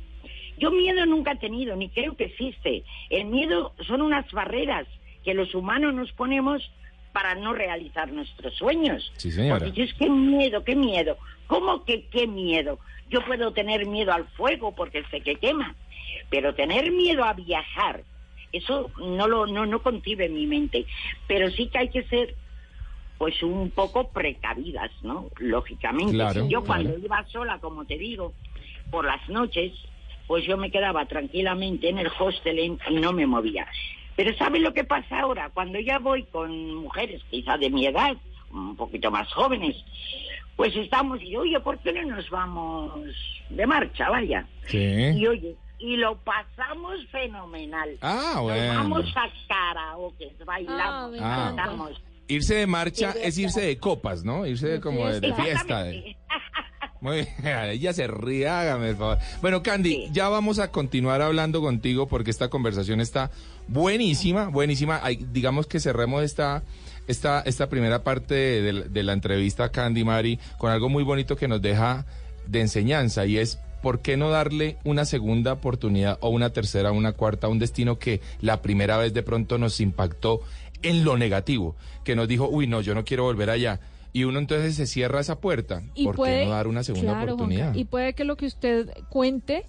yo 0.59 0.71
miedo 0.71 1.07
nunca 1.07 1.33
he 1.33 1.37
tenido, 1.37 1.75
ni 1.77 1.89
creo 1.89 2.17
que 2.17 2.25
existe. 2.25 2.85
El 3.09 3.27
miedo 3.27 3.73
son 3.87 4.03
unas 4.03 4.31
barreras 4.33 4.87
que 5.25 5.35
los 5.35 5.55
humanos 5.55 5.95
nos 5.95 6.13
ponemos 6.13 6.71
para 7.13 7.35
no 7.35 7.55
realizar 7.55 8.13
nuestros 8.13 8.55
sueños. 8.55 9.11
Sí, 9.17 9.31
señora. 9.33 9.61
Porque 9.61 9.73
yo 9.73 9.85
es 9.85 9.95
que 9.95 10.11
miedo, 10.11 10.63
qué 10.65 10.77
miedo. 10.77 11.17
¿Cómo 11.47 11.85
que 11.85 12.05
qué 12.11 12.27
miedo? 12.27 12.79
Yo 13.09 13.25
puedo 13.25 13.53
tener 13.53 13.87
miedo 13.87 14.13
al 14.13 14.27
fuego 14.29 14.75
porque 14.75 15.03
sé 15.11 15.23
que 15.23 15.37
quema, 15.37 15.75
pero 16.29 16.55
tener 16.55 16.91
miedo 16.91 17.25
a 17.25 17.33
viajar, 17.33 18.03
eso 18.53 18.91
no 18.99 19.29
lo 19.29 19.47
no 19.47 19.65
no 19.65 19.83
concibe 19.83 20.27
en 20.27 20.35
mi 20.35 20.47
mente. 20.47 20.85
Pero 21.27 21.51
sí 21.51 21.69
que 21.69 21.79
hay 21.79 21.89
que 21.89 22.03
ser 22.05 22.35
pues 23.19 23.43
un 23.43 23.71
poco 23.71 24.09
precavidas, 24.11 24.91
¿no? 25.03 25.29
Lógicamente. 25.39 26.13
Claro, 26.13 26.43
yo 26.49 26.63
claro. 26.63 26.65
cuando 26.67 26.99
iba 26.99 27.25
sola, 27.29 27.59
como 27.59 27.85
te 27.85 27.97
digo, 27.97 28.35
por 28.91 29.05
las 29.07 29.27
noches, 29.29 29.73
pues 30.27 30.45
yo 30.45 30.57
me 30.57 30.71
quedaba 30.71 31.07
tranquilamente 31.07 31.89
en 31.89 31.99
el 31.99 32.11
hostel 32.19 32.59
en- 32.59 32.79
y 32.91 32.95
no 32.97 33.13
me 33.13 33.27
movía. 33.27 33.67
Pero 34.17 34.35
¿sabes 34.37 34.61
lo 34.63 34.73
que 34.75 34.85
pasa 34.85 35.21
ahora? 35.21 35.51
Cuando 35.53 35.79
ya 35.79 35.99
voy 35.99 36.25
con 36.25 36.75
mujeres 36.77 37.23
quizá 37.31 37.57
de 37.59 37.71
mi 37.71 37.87
edad, 37.87 38.17
un 38.51 38.77
poquito 38.77 39.11
más 39.11 39.33
jóvenes, 39.33 39.77
pues 40.57 40.75
estamos 40.77 41.23
y 41.23 41.37
oye, 41.37 41.61
¿por 41.61 41.79
qué 41.79 41.93
no 41.93 42.17
nos 42.17 42.29
vamos 42.31 42.93
de 43.51 43.67
marcha, 43.67 44.09
vaya? 44.11 44.47
Sí. 44.67 44.79
Y 44.79 45.27
oye, 45.27 45.55
y 45.79 45.97
lo 45.97 46.17
pasamos 46.19 47.07
fenomenal. 47.11 47.97
Ah, 48.01 48.39
bueno. 48.43 48.67
Nos 48.67 48.77
vamos 48.91 49.15
a 49.17 49.29
karaoke, 49.49 50.33
bailamos, 50.45 51.19
Ah. 51.21 51.53
cantamos. 51.55 51.93
Irse 52.29 52.55
de 52.57 52.67
marcha 52.67 53.15
es 53.23 53.39
irse 53.39 53.61
de 53.61 53.79
copas, 53.79 54.25
¿no? 54.25 54.47
Irse 54.47 54.67
de 54.69 54.81
como 54.81 55.07
de, 55.07 55.21
de 55.21 55.35
fiesta. 55.35 55.85
De- 55.85 56.17
Muy 57.01 57.17
bien, 57.19 57.29
ella 57.71 57.93
se 57.93 58.07
ríe, 58.07 58.49
hágame 58.49 58.89
el 58.91 58.97
favor. 58.97 59.19
Bueno, 59.43 59.63
Candy, 59.63 60.09
ya 60.13 60.29
vamos 60.29 60.59
a 60.59 60.71
continuar 60.71 61.23
hablando 61.23 61.61
contigo 61.61 62.09
porque 62.09 62.31
esta 62.31 62.49
conversación 62.49 63.01
está 63.01 63.31
buenísima, 63.69 64.49
buenísima. 64.49 65.01
Ay, 65.03 65.25
digamos 65.33 65.67
que 65.67 65.79
cerremos 65.79 66.23
esta, 66.25 66.63
esta, 67.07 67.41
esta 67.43 67.69
primera 67.69 68.03
parte 68.03 68.35
de, 68.35 68.73
de 68.89 69.03
la- 69.03 69.13
entrevista, 69.13 69.71
Candy 69.71 70.05
Mari, 70.05 70.39
con 70.59 70.73
algo 70.73 70.89
muy 70.89 71.05
bonito 71.05 71.37
que 71.37 71.49
nos 71.49 71.61
deja 71.63 72.07
de 72.47 72.61
enseñanza 72.63 73.27
y 73.27 73.39
es 73.39 73.59
¿por 73.83 74.01
qué 74.01 74.17
no 74.17 74.31
darle 74.31 74.79
una 74.85 75.05
segunda 75.05 75.53
oportunidad 75.53 76.19
o 76.21 76.31
una 76.31 76.51
tercera, 76.51 76.93
una 76.93 77.13
cuarta 77.13 77.47
a 77.47 77.51
un 77.51 77.59
destino 77.59 77.99
que 77.99 78.21
la 78.41 78.63
primera 78.63 78.97
vez 78.97 79.13
de 79.15 79.23
pronto 79.23 79.59
nos 79.59 79.81
impactó 79.81 80.41
en 80.83 81.05
lo 81.05 81.17
negativo? 81.17 81.77
Que 82.05 82.17
nos 82.17 82.29
dijo, 82.29 82.49
uy, 82.49 82.67
no, 82.67 82.81
yo 82.81 82.95
no 82.95 83.05
quiero 83.05 83.25
volver 83.25 83.51
allá. 83.51 83.81
Y 84.13 84.25
uno 84.25 84.39
entonces 84.39 84.75
se 84.77 84.87
cierra 84.87 85.21
esa 85.21 85.41
puerta. 85.41 85.83
Y 85.95 86.05
¿Por 86.05 86.17
puede- 86.17 86.41
qué 86.41 86.45
no 86.47 86.53
dar 86.53 86.67
una 86.69 86.83
segunda 86.83 87.13
claro, 87.13 87.35
oportunidad? 87.35 87.65
Juanca, 87.65 87.79
y 87.79 87.85
puede 87.85 88.15
que 88.15 88.25
lo 88.25 88.37
que 88.37 88.47
usted 88.47 88.89
cuente 89.11 89.65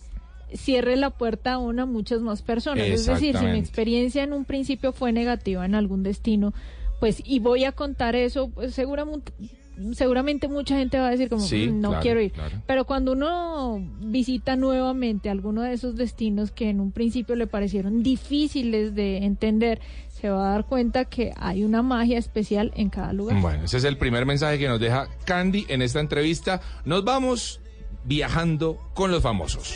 cierre 0.53 0.95
la 0.95 1.09
puerta 1.09 1.53
a 1.53 1.57
una 1.57 1.85
muchas 1.85 2.21
más 2.21 2.41
personas. 2.41 2.85
Es 2.87 3.05
decir, 3.05 3.37
si 3.37 3.45
mi 3.45 3.57
experiencia 3.59 4.23
en 4.23 4.31
un 4.31 4.45
principio 4.45 4.93
fue 4.93 5.11
negativa 5.11 5.65
en 5.65 5.75
algún 5.75 6.03
destino, 6.03 6.53
pues 7.01 7.21
y 7.25 7.39
voy 7.39 7.65
a 7.65 7.73
contar 7.73 8.15
eso, 8.15 8.49
pues 8.49 8.73
seguramente 8.73 9.33
seguramente 9.93 10.47
mucha 10.47 10.77
gente 10.77 10.97
va 10.99 11.07
a 11.07 11.11
decir 11.11 11.29
como 11.29 11.41
Sí, 11.43 11.67
"Mm, 11.69 11.81
no 11.81 11.89
claro, 11.89 12.01
quiero 12.03 12.21
ir. 12.21 12.31
claro. 12.31 12.61
Pero 12.65 12.85
cuando 12.85 13.11
uno 13.13 13.79
visita 14.01 14.55
nuevamente 14.55 15.29
alguno 15.29 15.61
de 15.61 15.73
esos 15.73 15.95
destinos 15.95 16.51
que 16.51 16.69
en 16.69 16.79
un 16.79 16.91
principio 16.91 17.35
le 17.35 17.47
parecieron 17.47 18.03
difíciles 18.03 18.95
de 18.95 19.17
entender, 19.25 19.79
se 20.09 20.29
va 20.29 20.47
a 20.49 20.51
dar 20.53 20.65
cuenta 20.65 21.05
que 21.05 21.31
hay 21.37 21.63
una 21.63 21.83
magia 21.83 22.17
especial 22.17 22.71
en 22.75 22.89
cada 22.89 23.13
lugar. 23.13 23.39
Bueno, 23.39 23.65
ese 23.65 23.77
es 23.77 23.83
el 23.83 23.97
primer 23.97 24.25
mensaje 24.25 24.57
que 24.57 24.67
nos 24.67 24.79
deja 24.79 25.07
Candy 25.25 25.65
en 25.69 25.81
esta 25.83 25.99
entrevista. 25.99 26.59
Nos 26.85 27.03
vamos 27.03 27.59
viajando 28.03 28.77
con 28.93 29.11
los 29.11 29.21
famosos. 29.21 29.75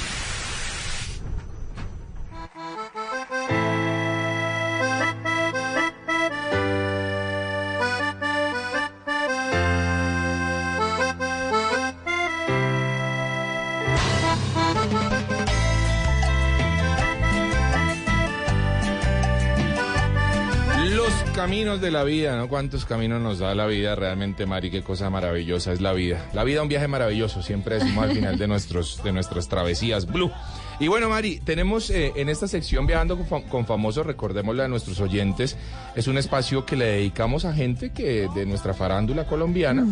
Caminos 21.41 21.81
de 21.81 21.89
la 21.89 22.03
vida, 22.03 22.37
¿no? 22.37 22.47
Cuántos 22.47 22.85
caminos 22.85 23.19
nos 23.19 23.39
da 23.39 23.55
la 23.55 23.65
vida 23.65 23.95
realmente, 23.95 24.45
Mari, 24.45 24.69
qué 24.69 24.83
cosa 24.83 25.09
maravillosa 25.09 25.73
es 25.73 25.81
la 25.81 25.91
vida. 25.91 26.29
La 26.33 26.43
vida 26.43 26.61
un 26.61 26.67
viaje 26.67 26.87
maravilloso, 26.87 27.41
siempre 27.41 27.79
decimos 27.79 28.03
al 28.05 28.11
final 28.11 28.37
de 28.37 28.47
nuestros 28.47 29.01
de 29.03 29.11
nuestras 29.11 29.47
travesías 29.49 30.05
Blue. 30.05 30.31
Y 30.79 30.87
bueno, 30.87 31.09
Mari, 31.09 31.39
tenemos 31.39 31.89
eh, 31.89 32.11
en 32.15 32.29
esta 32.29 32.47
sección 32.47 32.85
Viajando 32.85 33.17
con, 33.17 33.27
fam- 33.27 33.47
con 33.49 33.65
Famosos, 33.65 34.05
recordémosle 34.05 34.63
a 34.63 34.67
nuestros 34.67 34.99
oyentes, 34.99 35.57
es 35.95 36.07
un 36.07 36.19
espacio 36.19 36.63
que 36.63 36.75
le 36.75 36.85
dedicamos 36.85 37.43
a 37.45 37.53
gente 37.53 37.91
que 37.91 38.27
de 38.35 38.45
nuestra 38.45 38.75
farándula 38.75 39.25
colombiana, 39.25 39.83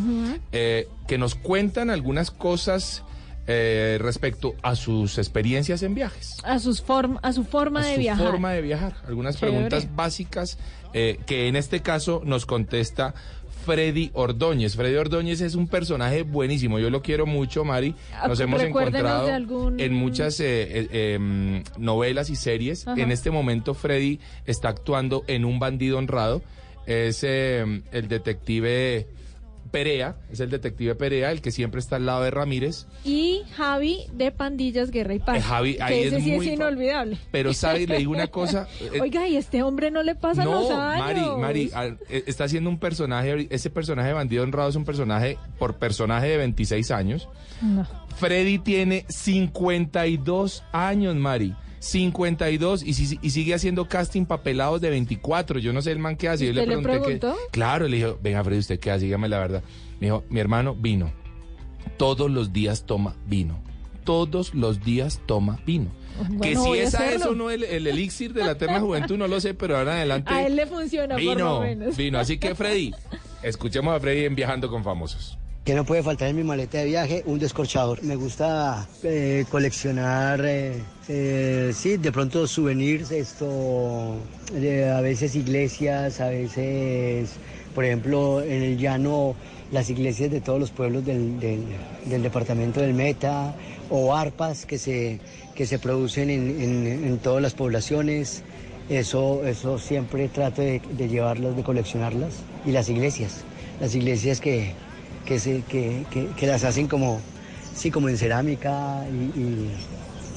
eh, 0.52 0.88
que 1.08 1.18
nos 1.18 1.34
cuentan 1.34 1.90
algunas 1.90 2.30
cosas 2.30 3.04
eh, 3.52 3.98
respecto 4.00 4.54
a 4.62 4.76
sus 4.76 5.18
experiencias 5.18 5.82
en 5.82 5.96
viajes. 5.96 6.38
A, 6.44 6.60
sus 6.60 6.82
form, 6.84 7.18
a 7.24 7.34
su 7.34 7.44
forma 7.44 7.82
a 7.82 7.86
de 7.88 7.96
su 7.96 8.00
viajar. 8.02 8.26
forma 8.28 8.52
de 8.54 8.62
viajar. 8.62 8.94
Algunas 9.08 9.36
Chévere. 9.38 9.54
preguntas 9.58 9.96
básicas 9.96 10.60
eh, 10.94 11.20
que 11.26 11.48
en 11.48 11.56
este 11.56 11.82
caso 11.82 12.22
nos 12.24 12.46
contesta 12.46 13.16
Freddy 13.66 14.12
Ordóñez. 14.14 14.76
Freddy 14.76 14.96
Ordóñez 14.96 15.42
es 15.42 15.56
un 15.56 15.68
personaje 15.68 16.22
buenísimo. 16.24 16.80
Yo 16.80 16.90
lo 16.90 17.02
quiero 17.02 17.26
mucho, 17.26 17.66
Mari. 17.66 17.96
Nos 18.28 18.40
Ah, 18.40 18.44
hemos 18.44 18.62
recuérdenos 18.62 19.00
encontrado 19.12 19.34
algún- 19.34 19.80
en 19.80 19.94
muchas 19.94 20.40
eh, 20.40 20.88
eh, 20.92 21.14
em, 21.16 21.64
novelas 21.78 22.30
y 22.30 22.36
series. 22.36 22.88
Ajá. 22.88 23.02
En 23.02 23.12
este 23.12 23.32
momento, 23.32 23.74
Freddy 23.74 24.20
está 24.46 24.70
actuando 24.70 25.24
en 25.28 25.44
Un 25.46 25.60
bandido 25.60 25.98
honrado. 25.98 26.42
Es 26.86 27.24
em, 27.24 27.84
el 27.92 28.08
detective 28.08 29.08
Perea, 29.72 30.16
es 30.32 30.40
el 30.40 30.50
detective 30.50 30.96
Perea, 30.96 31.32
el 31.32 31.42
que 31.42 31.52
siempre 31.52 31.80
está 31.80 31.98
al 31.98 32.06
lado 32.06 32.24
de 32.24 32.32
Ramírez. 32.32 32.88
Y 33.04 33.42
Javi 33.56 34.06
de 34.14 34.32
Pandillas 34.32 34.92
Guerra 34.92 35.14
y 35.14 35.20
Paz. 35.20 35.38
Eh, 35.38 35.42
Javi, 35.42 35.76
que 35.76 35.84
ahí 35.84 36.04
ese 36.04 36.18
es 36.18 36.24
sí 36.24 36.32
muy 36.32 36.48
es 36.48 36.54
inolvidable. 36.54 37.18
Pero, 37.32 37.54
¿sabe? 37.54 37.88
Le 37.88 37.98
digo 37.98 38.12
una 38.12 38.28
cosa. 38.28 38.68
eh, 38.94 39.00
Oiga, 39.02 39.28
y 39.28 39.38
este 39.38 39.64
hombre 39.64 39.92
no 39.92 40.04
le 40.04 40.16
pasan 40.16 40.46
no, 40.46 40.62
los 40.62 40.72
años. 40.72 41.38
Mari, 41.40 41.70
Mari, 41.72 41.98
eh, 42.10 42.24
está 42.28 42.46
haciendo 42.46 42.70
un 42.70 42.80
personaje, 42.80 43.48
ese 43.50 43.70
personaje 43.70 44.10
de 44.10 44.14
bandido 44.14 44.44
honrado 44.44 44.70
es 44.70 44.76
un 44.76 44.86
personaje 44.86 45.38
por 45.58 45.76
personaje 45.76 46.28
de 46.28 46.38
26 46.38 46.92
años. 46.92 47.30
No. 47.62 47.88
Freddy 48.18 48.60
tiene 48.60 49.06
52 49.08 50.64
años, 50.72 51.16
Mari. 51.16 51.56
52 51.80 52.84
y, 52.84 52.94
si- 52.94 53.20
y 53.22 53.30
sigue 53.32 53.54
haciendo 53.54 53.88
casting 53.88 54.26
papelados 54.26 54.82
de 54.82 54.90
24. 54.90 55.60
Yo 55.60 55.74
no 55.74 55.82
sé 55.82 55.92
el 55.92 56.00
man 56.00 56.16
qué 56.18 56.28
hace. 56.30 56.46
Yo 56.48 56.54
le 56.54 56.62
¿Usted 56.62 56.76
le 56.78 56.82
pregunté 56.84 57.20
que. 57.20 57.36
Claro, 57.52 57.88
le 57.88 57.98
dijo, 57.98 58.20
venga 58.22 58.44
Freddy, 58.44 58.60
¿usted 58.60 58.80
qué 58.80 58.92
hace? 58.92 59.06
Dígame 59.06 59.30
la 59.30 59.40
verdad. 59.40 59.64
Me 60.00 60.08
dijo, 60.08 60.24
mi 60.30 60.40
hermano 60.40 60.76
vino. 60.76 61.12
Todos 61.98 62.30
los 62.30 62.54
días 62.54 62.86
toma 62.86 63.16
vino. 63.26 63.60
Todos 64.04 64.54
los 64.54 64.84
días 64.84 65.22
toma 65.26 65.60
vino. 65.66 65.90
que 66.42 66.56
si 66.56 66.74
es 66.74 66.96
a 66.96 67.12
eso 67.12 67.34
no 67.34 67.50
el, 67.50 67.64
el 67.64 67.88
elixir 67.88 68.34
de 68.34 68.44
la 68.44 68.52
eterna 68.52 68.80
juventud, 68.82 69.18
no 69.18 69.28
lo 69.28 69.40
sé, 69.40 69.54
pero 69.54 69.78
ahora 69.78 69.94
adelante. 69.96 70.34
A 70.34 70.46
él 70.46 70.56
le 70.58 70.68
funciona 70.68 71.16
por 71.16 71.24
lo 71.24 71.30
Vino, 71.36 71.60
menos. 71.62 71.98
vino. 71.98 72.20
Así 72.20 72.38
que 72.38 72.56
Freddy, 72.56 72.92
escuchemos 73.42 73.96
a 73.96 74.00
Freddy 74.00 74.26
en 74.26 74.36
Viajando 74.36 74.70
con 74.70 74.84
Famosos. 74.84 75.38
Que 75.70 75.76
no 75.76 75.86
puede 75.86 76.02
faltar 76.02 76.30
en 76.30 76.36
mi 76.36 76.44
maleta 76.44 76.80
de 76.80 76.86
viaje 76.86 77.22
un 77.28 77.38
descorchador. 77.38 78.02
Me 78.02 78.16
gusta 78.16 78.90
eh, 79.04 79.46
coleccionar, 79.52 80.44
eh, 80.44 80.82
eh, 81.08 81.72
sí, 81.76 81.98
de 81.98 82.12
pronto 82.12 82.48
souvenirs, 82.48 83.12
esto, 83.12 84.16
a 84.52 85.02
veces 85.02 85.36
iglesias, 85.36 86.22
a 86.22 86.30
veces, 86.30 87.30
por 87.76 87.86
ejemplo, 87.86 88.42
en 88.42 88.64
el 88.64 88.80
llano, 88.80 89.36
las 89.72 89.92
iglesias 89.92 90.32
de 90.32 90.42
todos 90.42 90.60
los 90.60 90.72
pueblos 90.72 91.06
del, 91.06 91.40
del- 91.40 91.68
del 92.06 92.24
departamento 92.24 92.82
del 92.82 92.96
Meta, 92.96 93.54
o 93.92 94.16
arpas 94.16 94.66
que 94.66 94.80
se, 94.80 95.20
que 95.56 95.68
se 95.68 95.78
producen 95.78 96.32
en, 96.32 96.50
en- 96.60 96.88
en 96.88 97.20
todas 97.20 97.44
las 97.44 97.54
poblaciones. 97.54 98.42
Eso, 98.90 99.46
eso 99.46 99.78
siempre 99.78 100.30
trato 100.30 100.64
de, 100.64 100.82
de 100.94 101.08
llevarlas, 101.10 101.56
de 101.56 101.62
coleccionarlas. 101.62 102.38
Y 102.66 102.72
las 102.72 102.90
iglesias, 102.90 103.46
las 103.80 103.94
iglesias 103.94 104.42
que, 104.42 104.74
que, 105.30 105.38
se, 105.40 105.62
que, 105.62 106.08
que- 106.10 106.30
que 106.36 106.48
las 106.48 106.64
hacen 106.64 106.88
como, 106.88 107.22
sí, 107.76 107.92
como 107.92 108.10
en 108.10 108.18
cerámica 108.18 109.06
y, 109.12 109.40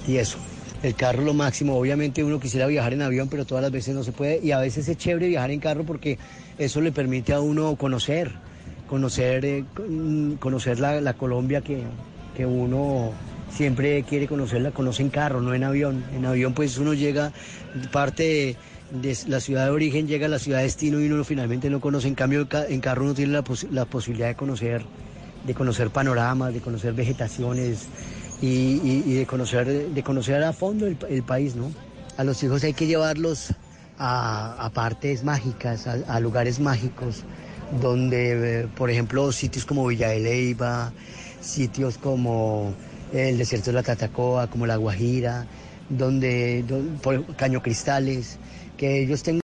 y- 0.07 0.17
eso. 0.19 0.37
El 0.83 0.95
carro 0.95 1.23
lo 1.23 1.33
máximo, 1.33 1.79
obviamente 1.79 2.23
uno 2.23 2.39
quisiera 2.39 2.67
viajar 2.67 2.93
en 2.93 3.01
avión, 3.01 3.29
pero 3.31 3.47
todas 3.47 3.63
las 3.63 3.71
veces 3.73 3.95
no 3.95 4.05
se 4.05 4.13
puede. 4.13 4.41
Y 4.43 4.51
a 4.53 4.59
veces 4.59 4.87
es 4.89 4.99
chévere 4.99 5.29
viajar 5.29 5.51
en 5.51 5.61
carro 5.61 5.85
porque 5.85 6.19
eso 6.59 6.83
le 6.83 6.93
permite 6.93 7.33
a 7.33 7.41
uno 7.41 7.75
conocer, 7.77 8.33
conocer, 8.87 9.45
eh, 9.47 9.65
con- 9.75 10.37
conocer 10.39 10.79
la, 10.79 11.01
la 11.01 11.15
Colombia 11.15 11.63
que, 11.63 11.85
que 12.37 12.45
uno 12.45 13.15
siempre 13.51 14.03
quiere 14.03 14.27
conocerla, 14.27 14.73
conoce 14.73 15.03
en 15.03 15.09
carro, 15.09 15.41
no 15.41 15.55
en 15.55 15.65
avión. 15.65 16.05
En 16.15 16.27
avión 16.27 16.53
pues 16.53 16.77
uno 16.77 16.93
llega, 16.93 17.33
parte 17.93 18.57
la 19.27 19.41
ciudad 19.41 19.65
de 19.67 19.71
origen, 19.71 20.07
llega 20.07 20.27
a 20.27 20.29
la 20.29 20.39
ciudad 20.39 20.59
de 20.59 20.65
destino 20.65 21.01
y 21.01 21.07
uno 21.11 21.25
finalmente 21.25 21.71
no 21.71 21.81
conoce. 21.81 22.09
En 22.09 22.15
cambio 22.15 22.47
ca- 22.49 22.67
en 22.67 22.81
carro 22.81 23.05
uno 23.05 23.15
tiene 23.15 23.33
la, 23.33 23.43
pos- 23.43 23.67
la 23.71 23.87
posibilidad 23.87 24.29
de 24.29 24.35
conocer, 24.35 24.85
de 25.45 25.55
conocer 25.55 25.91
panoramas, 25.91 26.53
de 26.53 26.61
conocer 26.61 26.93
vegetaciones 26.93 27.87
y, 28.41 29.15
de, 29.15 29.27
conocer, 29.27 29.67
de 29.91 30.03
conocer 30.03 30.43
a 30.43 30.53
fondo 30.53 30.87
el, 30.87 30.99
el 31.09 31.23
país, 31.23 31.55
¿no? 31.55 31.73
A 32.17 32.25
los 32.25 32.43
hijos 32.43 32.63
hay 32.65 32.75
que 32.75 32.87
llevarlos 32.87 33.55
a, 33.99 34.65
a 34.67 34.71
partes 34.71 35.25
mágicas, 35.25 35.87
a, 35.87 36.21
lugares 36.21 36.61
mágicos, 36.61 37.25
donde, 37.81 38.63
eh, 38.63 38.69
por 38.77 38.91
ejemplo, 38.91 39.33
sitios 39.33 39.65
como 39.65 39.87
Villa 39.87 40.09
de 40.09 40.21
Leyva, 40.21 40.93
sitios 41.41 41.97
como 41.99 42.75
el 43.13 43.39
desierto 43.39 43.71
de 43.71 43.75
la 43.75 43.83
Tatacoa, 43.83 44.49
como 44.49 44.67
La 44.67 44.77
Guajira, 44.77 45.47
donde, 45.89 46.63
don- 46.65 46.99
por 47.03 47.25
Caño 47.37 47.63
Cristales, 47.63 48.39
que 48.83 49.01
ellos 49.01 49.23
tengan 49.23 49.41